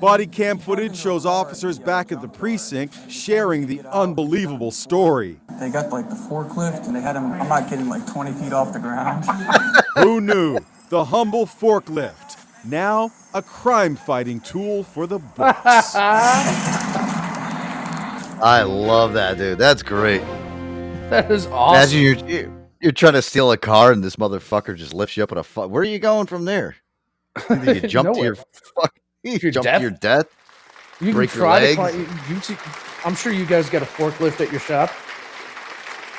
[0.00, 5.38] Body cam footage shows officers back at the precinct sharing the unbelievable story.
[5.60, 8.52] They got like the forklift and they had him, I'm not kidding, like 20 feet
[8.52, 9.24] off the ground.
[9.98, 10.58] Who knew?
[10.88, 15.94] The humble forklift, now a crime fighting tool for the books.
[18.42, 19.58] I love that, dude.
[19.58, 20.22] That's great.
[21.10, 21.98] That is awesome.
[21.98, 25.22] Imagine you're, you're you're trying to steal a car and this motherfucker just lifts you
[25.22, 26.76] up in a fu- Where are you going from there?
[27.50, 28.94] You jump to your fuck?
[29.22, 29.76] You jump death?
[29.76, 30.26] to your death?
[31.00, 31.74] You break can your legs?
[31.76, 31.94] climb.
[32.28, 32.56] You, you
[33.04, 34.90] I'm sure you guys got a forklift at your shop.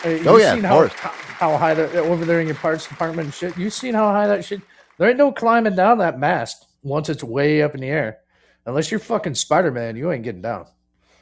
[0.06, 0.94] Uh, you Oh, yeah, seen of how, course.
[0.94, 1.10] how
[1.52, 3.58] how high that over there in your parts department and shit.
[3.58, 4.62] You've seen how high that shit?
[4.98, 8.20] There ain't no climbing down that mast once it's way up in the air.
[8.66, 10.66] Unless you're fucking Spider Man, you ain't getting down.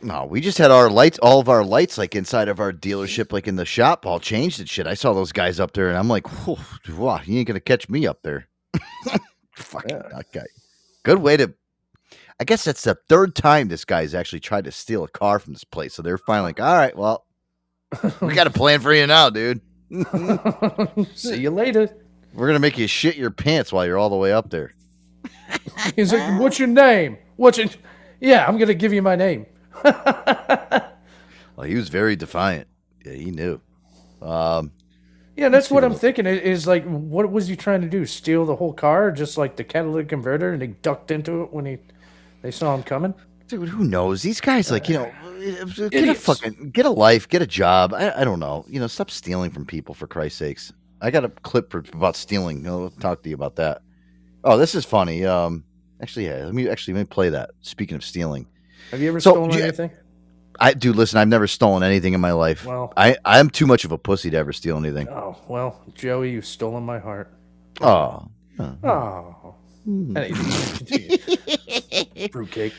[0.01, 3.31] No, we just had our lights, all of our lights, like inside of our dealership,
[3.31, 4.88] like in the shop, all changed and shit.
[4.88, 6.57] I saw those guys up there, and I'm like, "Whew,
[6.95, 8.47] wow, you ain't gonna catch me up there.
[9.55, 10.45] Fucking that guy.
[11.03, 11.53] Good way to.
[12.39, 15.53] I guess that's the third time this guy's actually tried to steal a car from
[15.53, 15.93] this place.
[15.93, 17.26] So they're finally like, all right, well,
[18.22, 19.61] we got a plan for you now, dude.
[21.15, 21.89] See you later.
[22.34, 24.73] We're gonna make you shit your pants while you're all the way up there.
[25.95, 27.17] He's like, "What's your name?
[27.38, 27.67] What's your?"
[28.19, 29.45] Yeah, I'm gonna give you my name.
[31.56, 32.68] Well, he was very defiant.
[33.06, 33.61] Yeah, he knew.
[34.22, 34.72] Um,
[35.38, 36.26] Yeah, that's what I'm thinking.
[36.26, 38.06] Is like, what was he trying to do?
[38.06, 41.65] Steal the whole car, just like the catalytic converter, and he ducked into it when
[41.65, 41.77] he
[42.41, 43.14] they saw him coming.
[43.47, 44.22] Dude, who knows?
[44.22, 45.11] These guys, like, you know,
[45.89, 47.93] get a fucking get a life, get a job.
[47.93, 48.65] I, I don't know.
[48.68, 50.73] You know, stop stealing from people for Christ's sakes.
[51.02, 52.68] I got a clip for about stealing.
[52.68, 53.81] I'll talk to you about that.
[54.43, 55.26] Oh, this is funny.
[55.26, 55.64] Um,
[56.02, 56.45] actually, yeah.
[56.45, 57.52] Let me actually let me play that.
[57.61, 58.47] Speaking of stealing,
[58.95, 59.91] Have you ever So, stolen yeah, anything?
[60.57, 60.93] I do.
[60.93, 62.65] Listen, I've never stolen anything in my life.
[62.65, 65.09] Well- I I'm too much of a pussy to ever steal anything.
[65.09, 67.34] Oh well, Joey, you've stolen my heart.
[67.81, 69.55] Oh, Oh,
[69.85, 70.31] Anyway,
[72.31, 72.72] fruitcake.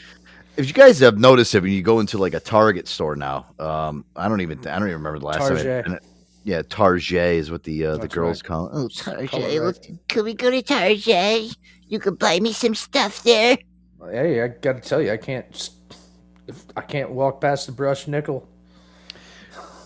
[0.57, 3.45] If you guys have noticed it when you go into like a Target store now,
[3.59, 5.59] um, I don't even I don't even remember the last time.
[5.59, 6.03] I've been it.
[6.45, 8.49] Yeah, Target is what the uh, the girls right.
[8.49, 8.71] call it.
[8.73, 9.77] Oh, Tarjay, look,
[10.09, 11.55] could we go to Tarjay?
[11.89, 13.59] You could buy me some stuff there.
[14.11, 15.71] Hey, I got to tell you, I can't.
[16.77, 18.47] I can't walk past the brush nickel.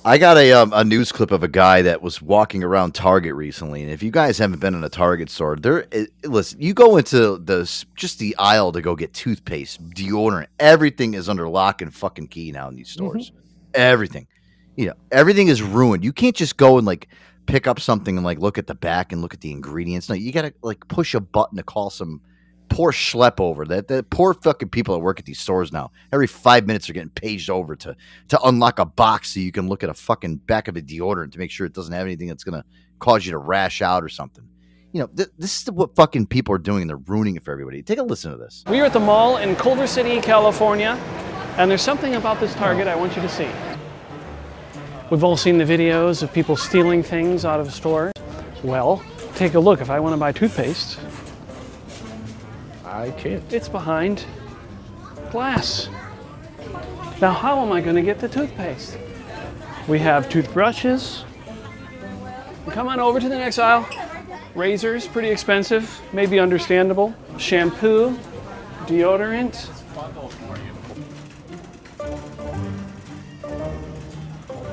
[0.03, 3.35] I got a um, a news clip of a guy that was walking around Target
[3.35, 6.73] recently, and if you guys haven't been in a Target store, there, it, listen, you
[6.73, 11.83] go into the just the aisle to go get toothpaste, deodorant, everything is under lock
[11.83, 13.31] and fucking key now in these stores.
[13.75, 14.27] Everything,
[14.75, 16.03] you know, everything is ruined.
[16.03, 17.09] You can't just go and like
[17.45, 20.09] pick up something and like look at the back and look at the ingredients.
[20.09, 22.23] No, you gotta like push a button to call some
[22.71, 23.67] poor schlep over.
[23.67, 25.91] That the poor fucking people that work at these stores now.
[26.13, 27.95] Every five minutes are getting paged over to
[28.29, 31.33] to unlock a box so you can look at a fucking back of a deodorant
[31.33, 32.65] to make sure it doesn't have anything that's gonna
[32.99, 34.45] cause you to rash out or something.
[34.93, 37.53] You know, th- this is what fucking people are doing, and they're ruining it for
[37.53, 37.83] everybody.
[37.83, 38.65] Take a listen to this.
[38.69, 40.99] We are at the mall in Culver City, California,
[41.59, 43.49] and there's something about this Target I want you to see.
[45.11, 48.13] We've all seen the videos of people stealing things out of stores.
[48.63, 49.03] Well,
[49.35, 49.81] take a look.
[49.81, 50.99] If I want to buy toothpaste,
[52.85, 53.43] I can't.
[53.53, 54.25] it's behind
[55.31, 55.89] glass.
[57.21, 58.97] Now, how am I going to get the toothpaste?
[59.87, 61.25] We have toothbrushes.
[62.71, 63.89] Come on over to the next aisle.
[64.55, 67.15] Razors, pretty expensive, maybe understandable.
[67.39, 68.19] Shampoo,
[68.87, 69.69] deodorant.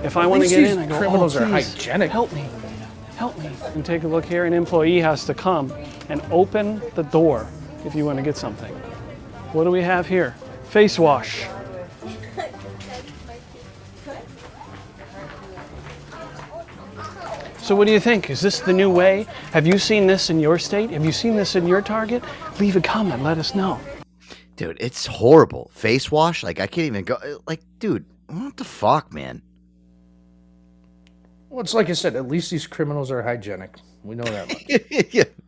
[0.03, 2.11] If I want to get in, I go, oh, criminals oh, are hygienic.
[2.11, 2.45] Help me,
[3.17, 3.49] help me.
[3.73, 4.45] And take a look here.
[4.45, 5.73] An employee has to come
[6.09, 7.47] and open the door
[7.85, 8.73] if you want to get something.
[9.53, 10.35] What do we have here?
[10.65, 11.47] Face wash.
[17.67, 18.29] So, what do you think?
[18.29, 19.27] Is this the new way?
[19.51, 20.89] Have you seen this in your state?
[20.91, 22.23] Have you seen this in your Target?
[22.61, 23.23] Leave a comment.
[23.23, 23.77] Let us know.
[24.55, 25.69] Dude, it's horrible.
[25.73, 27.17] Face wash, like I can't even go.
[27.45, 29.41] Like, dude, what the fuck, man?
[31.49, 32.15] Well, it's like I said.
[32.15, 33.75] At least these criminals are hygienic.
[34.01, 35.13] We know that much.
[35.13, 35.23] yeah.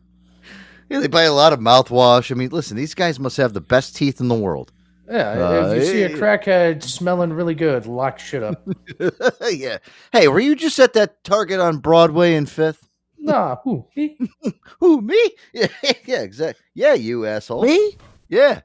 [0.90, 2.30] yeah, they buy a lot of mouthwash.
[2.30, 4.72] I mean, listen, these guys must have the best teeth in the world.
[5.10, 8.62] Yeah, Uh, if you see a crackhead smelling really good, lock shit up.
[9.50, 9.78] yeah.
[10.12, 12.86] Hey, were you just at that Target on Broadway in Fifth?
[13.18, 13.86] nah, who?
[13.96, 14.16] Me?
[14.80, 15.30] Who me?
[15.52, 15.66] Yeah,
[16.06, 16.64] yeah, exactly.
[16.74, 17.64] Yeah, you asshole.
[17.64, 17.96] Me?
[18.28, 18.60] Yeah.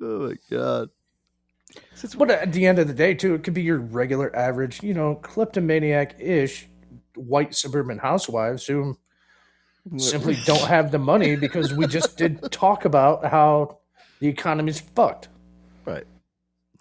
[0.00, 0.88] oh my god.
[2.16, 4.94] But at the end of the day, too, it could be your regular average, you
[4.94, 6.68] know, kleptomaniac ish
[7.14, 8.96] white suburban housewives who
[9.98, 13.78] simply don't have the money because we just did talk about how
[14.20, 15.28] the economy's fucked.
[15.84, 16.04] Right.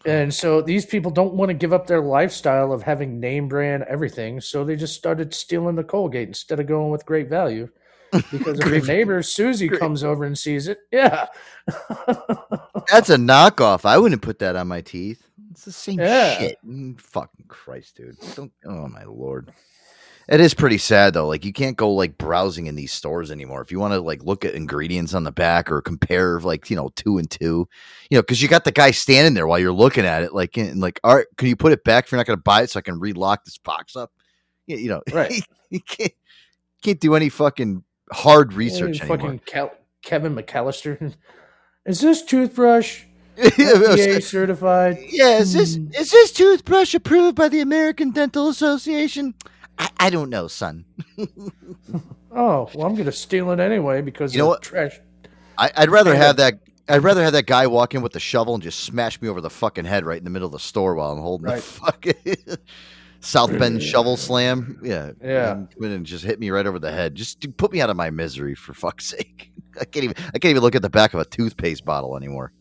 [0.05, 3.83] And so these people don't want to give up their lifestyle of having name brand
[3.83, 4.39] everything.
[4.39, 7.69] So they just started stealing the Colgate instead of going with great value.
[8.31, 11.27] Because if your neighbor Susie comes over and sees it, yeah.
[12.87, 13.85] That's a knockoff.
[13.85, 15.21] I wouldn't put that on my teeth.
[15.51, 16.37] It's the same Yeah.
[16.37, 16.57] shit.
[16.65, 18.17] Mm, Fucking Christ, dude.
[18.35, 19.51] Don't, oh my lord.
[20.29, 21.27] It is pretty sad though.
[21.27, 23.61] Like you can't go like browsing in these stores anymore.
[23.61, 26.75] If you want to like look at ingredients on the back or compare like you
[26.75, 27.67] know two and two,
[28.11, 30.31] you know, because you got the guy standing there while you're looking at it.
[30.31, 32.43] Like, and like, all right, can you put it back if you're not going to
[32.43, 34.11] buy it so I can relock this box up?
[34.67, 35.33] You, you know, Right.
[35.71, 36.13] you can't
[36.83, 39.17] can't do any fucking hard research anymore.
[39.17, 39.73] fucking Cal-
[40.03, 41.15] Kevin McAllister.
[41.85, 43.03] Is this toothbrush
[43.37, 44.99] FDA certified?
[45.07, 45.87] Yeah, is this hmm.
[45.97, 49.33] is this toothbrush approved by the American Dental Association?
[49.79, 50.85] I, I don't know, son.
[52.31, 54.61] Oh, well, I'm gonna steal it anyway because You know what?
[54.61, 54.99] Trash.
[55.57, 56.59] I, I'd rather have that.
[56.87, 59.41] I'd rather have that guy walk in with the shovel and just smash me over
[59.41, 62.13] the fucking head right in the middle of the store while I'm holding the fucking
[63.19, 64.79] South Bend shovel slam.
[64.83, 65.51] Yeah, Yeah.
[65.53, 67.15] and come in and just hit me right over the head.
[67.15, 69.51] Just put me out of my misery for fuck's sake.
[69.81, 70.15] I can't even.
[70.27, 72.53] I can't even look at the back of a toothpaste bottle anymore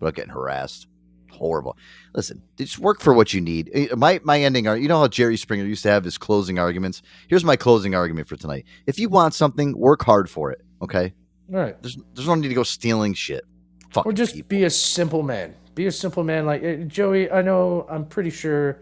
[0.00, 0.88] without getting harassed.
[1.34, 1.76] Horrible.
[2.14, 3.70] Listen, just work for what you need.
[3.74, 6.58] Eh, My my ending are you know how Jerry Springer used to have his closing
[6.58, 7.02] arguments.
[7.28, 8.64] Here's my closing argument for tonight.
[8.86, 10.60] If you want something, work hard for it.
[10.80, 11.12] Okay.
[11.52, 11.80] All right.
[11.82, 13.44] There's there's no need to go stealing shit.
[13.90, 14.06] Fuck.
[14.06, 15.54] Or just be a simple man.
[15.74, 16.46] Be a simple man.
[16.46, 17.86] Like eh, Joey, I know.
[17.90, 18.78] I'm pretty sure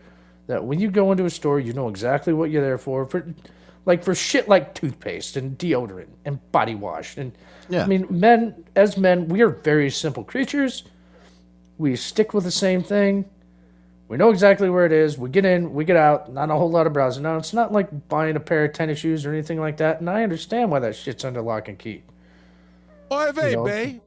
[0.47, 3.07] that when you go into a store, you know exactly what you're there for.
[3.07, 3.35] For
[3.85, 7.33] like for shit like toothpaste and deodorant and body wash and
[7.69, 7.85] Yeah.
[7.85, 10.85] I mean, men as men, we are very simple creatures.
[11.79, 13.25] We stick with the same thing.
[14.09, 15.17] We know exactly where it is.
[15.17, 16.31] We get in, we get out.
[16.31, 17.23] Not a whole lot of browsing.
[17.23, 20.01] Now, it's not like buying a pair of tennis shoes or anything like that.
[20.01, 22.03] And I understand why that shit's under lock and key.
[23.11, 23.65] Oy vey, You know?
[23.65, 24.01] bae.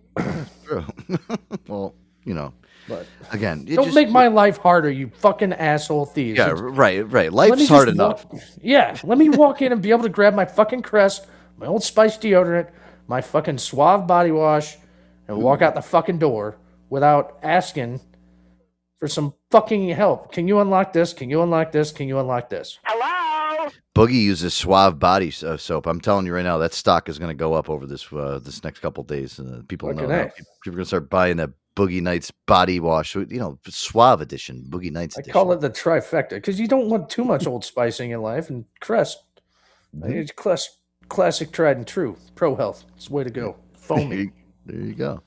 [0.63, 0.85] True.
[1.67, 2.53] well, you know,
[2.87, 6.37] But again, don't just- make my life harder, you fucking asshole thieves.
[6.37, 7.33] Yeah, right, right.
[7.33, 8.31] Life's hard just enough.
[8.31, 11.25] walk- yeah, let me walk in and be able to grab my fucking crest,
[11.57, 12.69] my old spice deodorant,
[13.07, 14.77] my fucking suave body wash,
[15.27, 15.63] and walk mm.
[15.63, 16.57] out the fucking door
[16.89, 17.99] without asking
[18.99, 20.31] for some fucking help.
[20.31, 21.13] Can you unlock this?
[21.13, 21.91] Can you unlock this?
[21.91, 22.79] Can you unlock this?
[22.83, 23.69] Hello.
[23.95, 25.87] Boogie uses Suave body soap.
[25.87, 28.39] I'm telling you right now, that stock is going to go up over this uh,
[28.43, 29.39] this next couple days.
[29.39, 30.21] Uh, people know Fucking now.
[30.23, 30.29] A.
[30.29, 33.15] People are going to start buying that Boogie Nights body wash.
[33.15, 35.33] You know, Suave edition, Boogie Nights I edition.
[35.33, 38.49] call it the trifecta because you don't want too much old spice in your life.
[38.49, 39.19] And Crest,
[39.97, 40.11] Mm-hmm.
[40.11, 42.17] it's class, classic, tried and true.
[42.35, 42.83] Pro health.
[42.97, 43.55] It's the way to go.
[43.77, 44.29] Foamy.
[44.65, 45.21] there you go.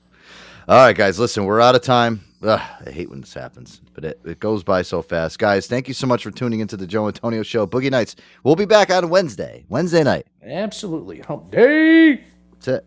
[0.69, 2.21] All right, guys, listen, we're out of time.
[2.43, 5.39] Ugh, I hate when this happens, but it, it goes by so fast.
[5.39, 7.65] Guys, thank you so much for tuning into the Joe Antonio Show.
[7.65, 8.15] Boogie Nights.
[8.43, 10.27] We'll be back on Wednesday, Wednesday night.
[10.43, 11.21] Absolutely.
[11.21, 12.23] Hump day.
[12.51, 12.85] That's it.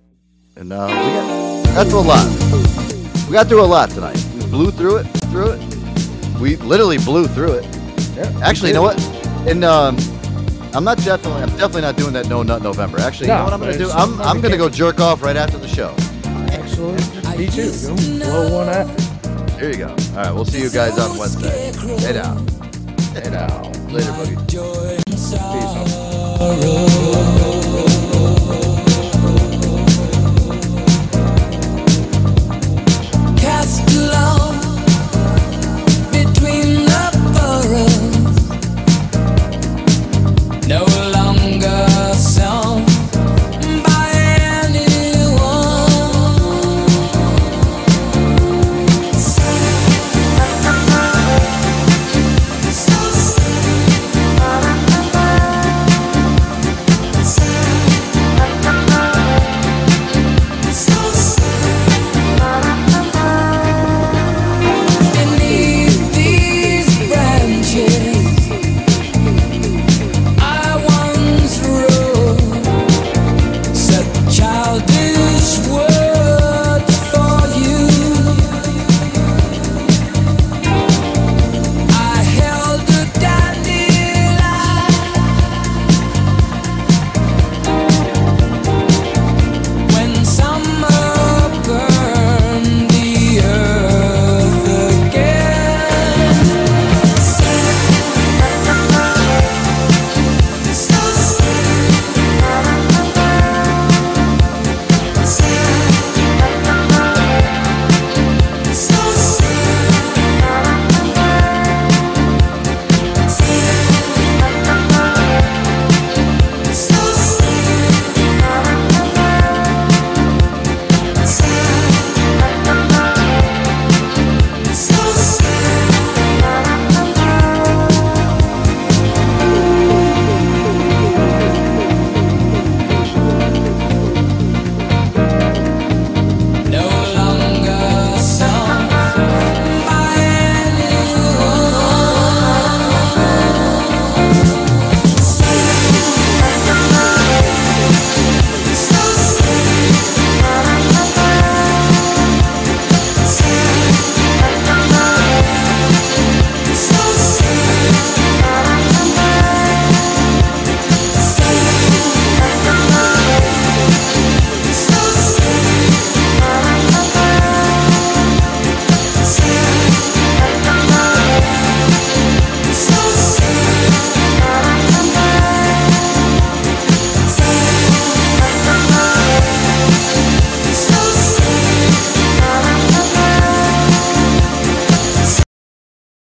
[0.54, 3.26] And uh, we got, got through a lot.
[3.26, 4.24] We got through a lot tonight.
[4.36, 6.40] We blew through it, through it.
[6.40, 7.64] We literally blew through it.
[8.14, 9.02] Yeah, Actually, you know what?
[9.48, 9.96] And um,
[10.72, 13.00] I'm not definitely, I'm definitely not doing that No Nut November.
[13.00, 13.90] Actually, you know what I'm going to do?
[13.90, 15.92] I'm, I'm going to go jerk off right after the show.
[16.52, 17.31] Excellent.
[17.36, 17.72] Me too.
[17.86, 19.00] Go Blow one out.
[19.58, 19.88] Here you go.
[19.88, 21.72] All right, we'll see you guys on Wednesday.
[22.00, 22.50] Head out.
[23.14, 23.74] Head out.
[23.90, 24.36] Later, buddy.
[24.46, 25.30] Peace.
[25.30, 25.82] sorrow.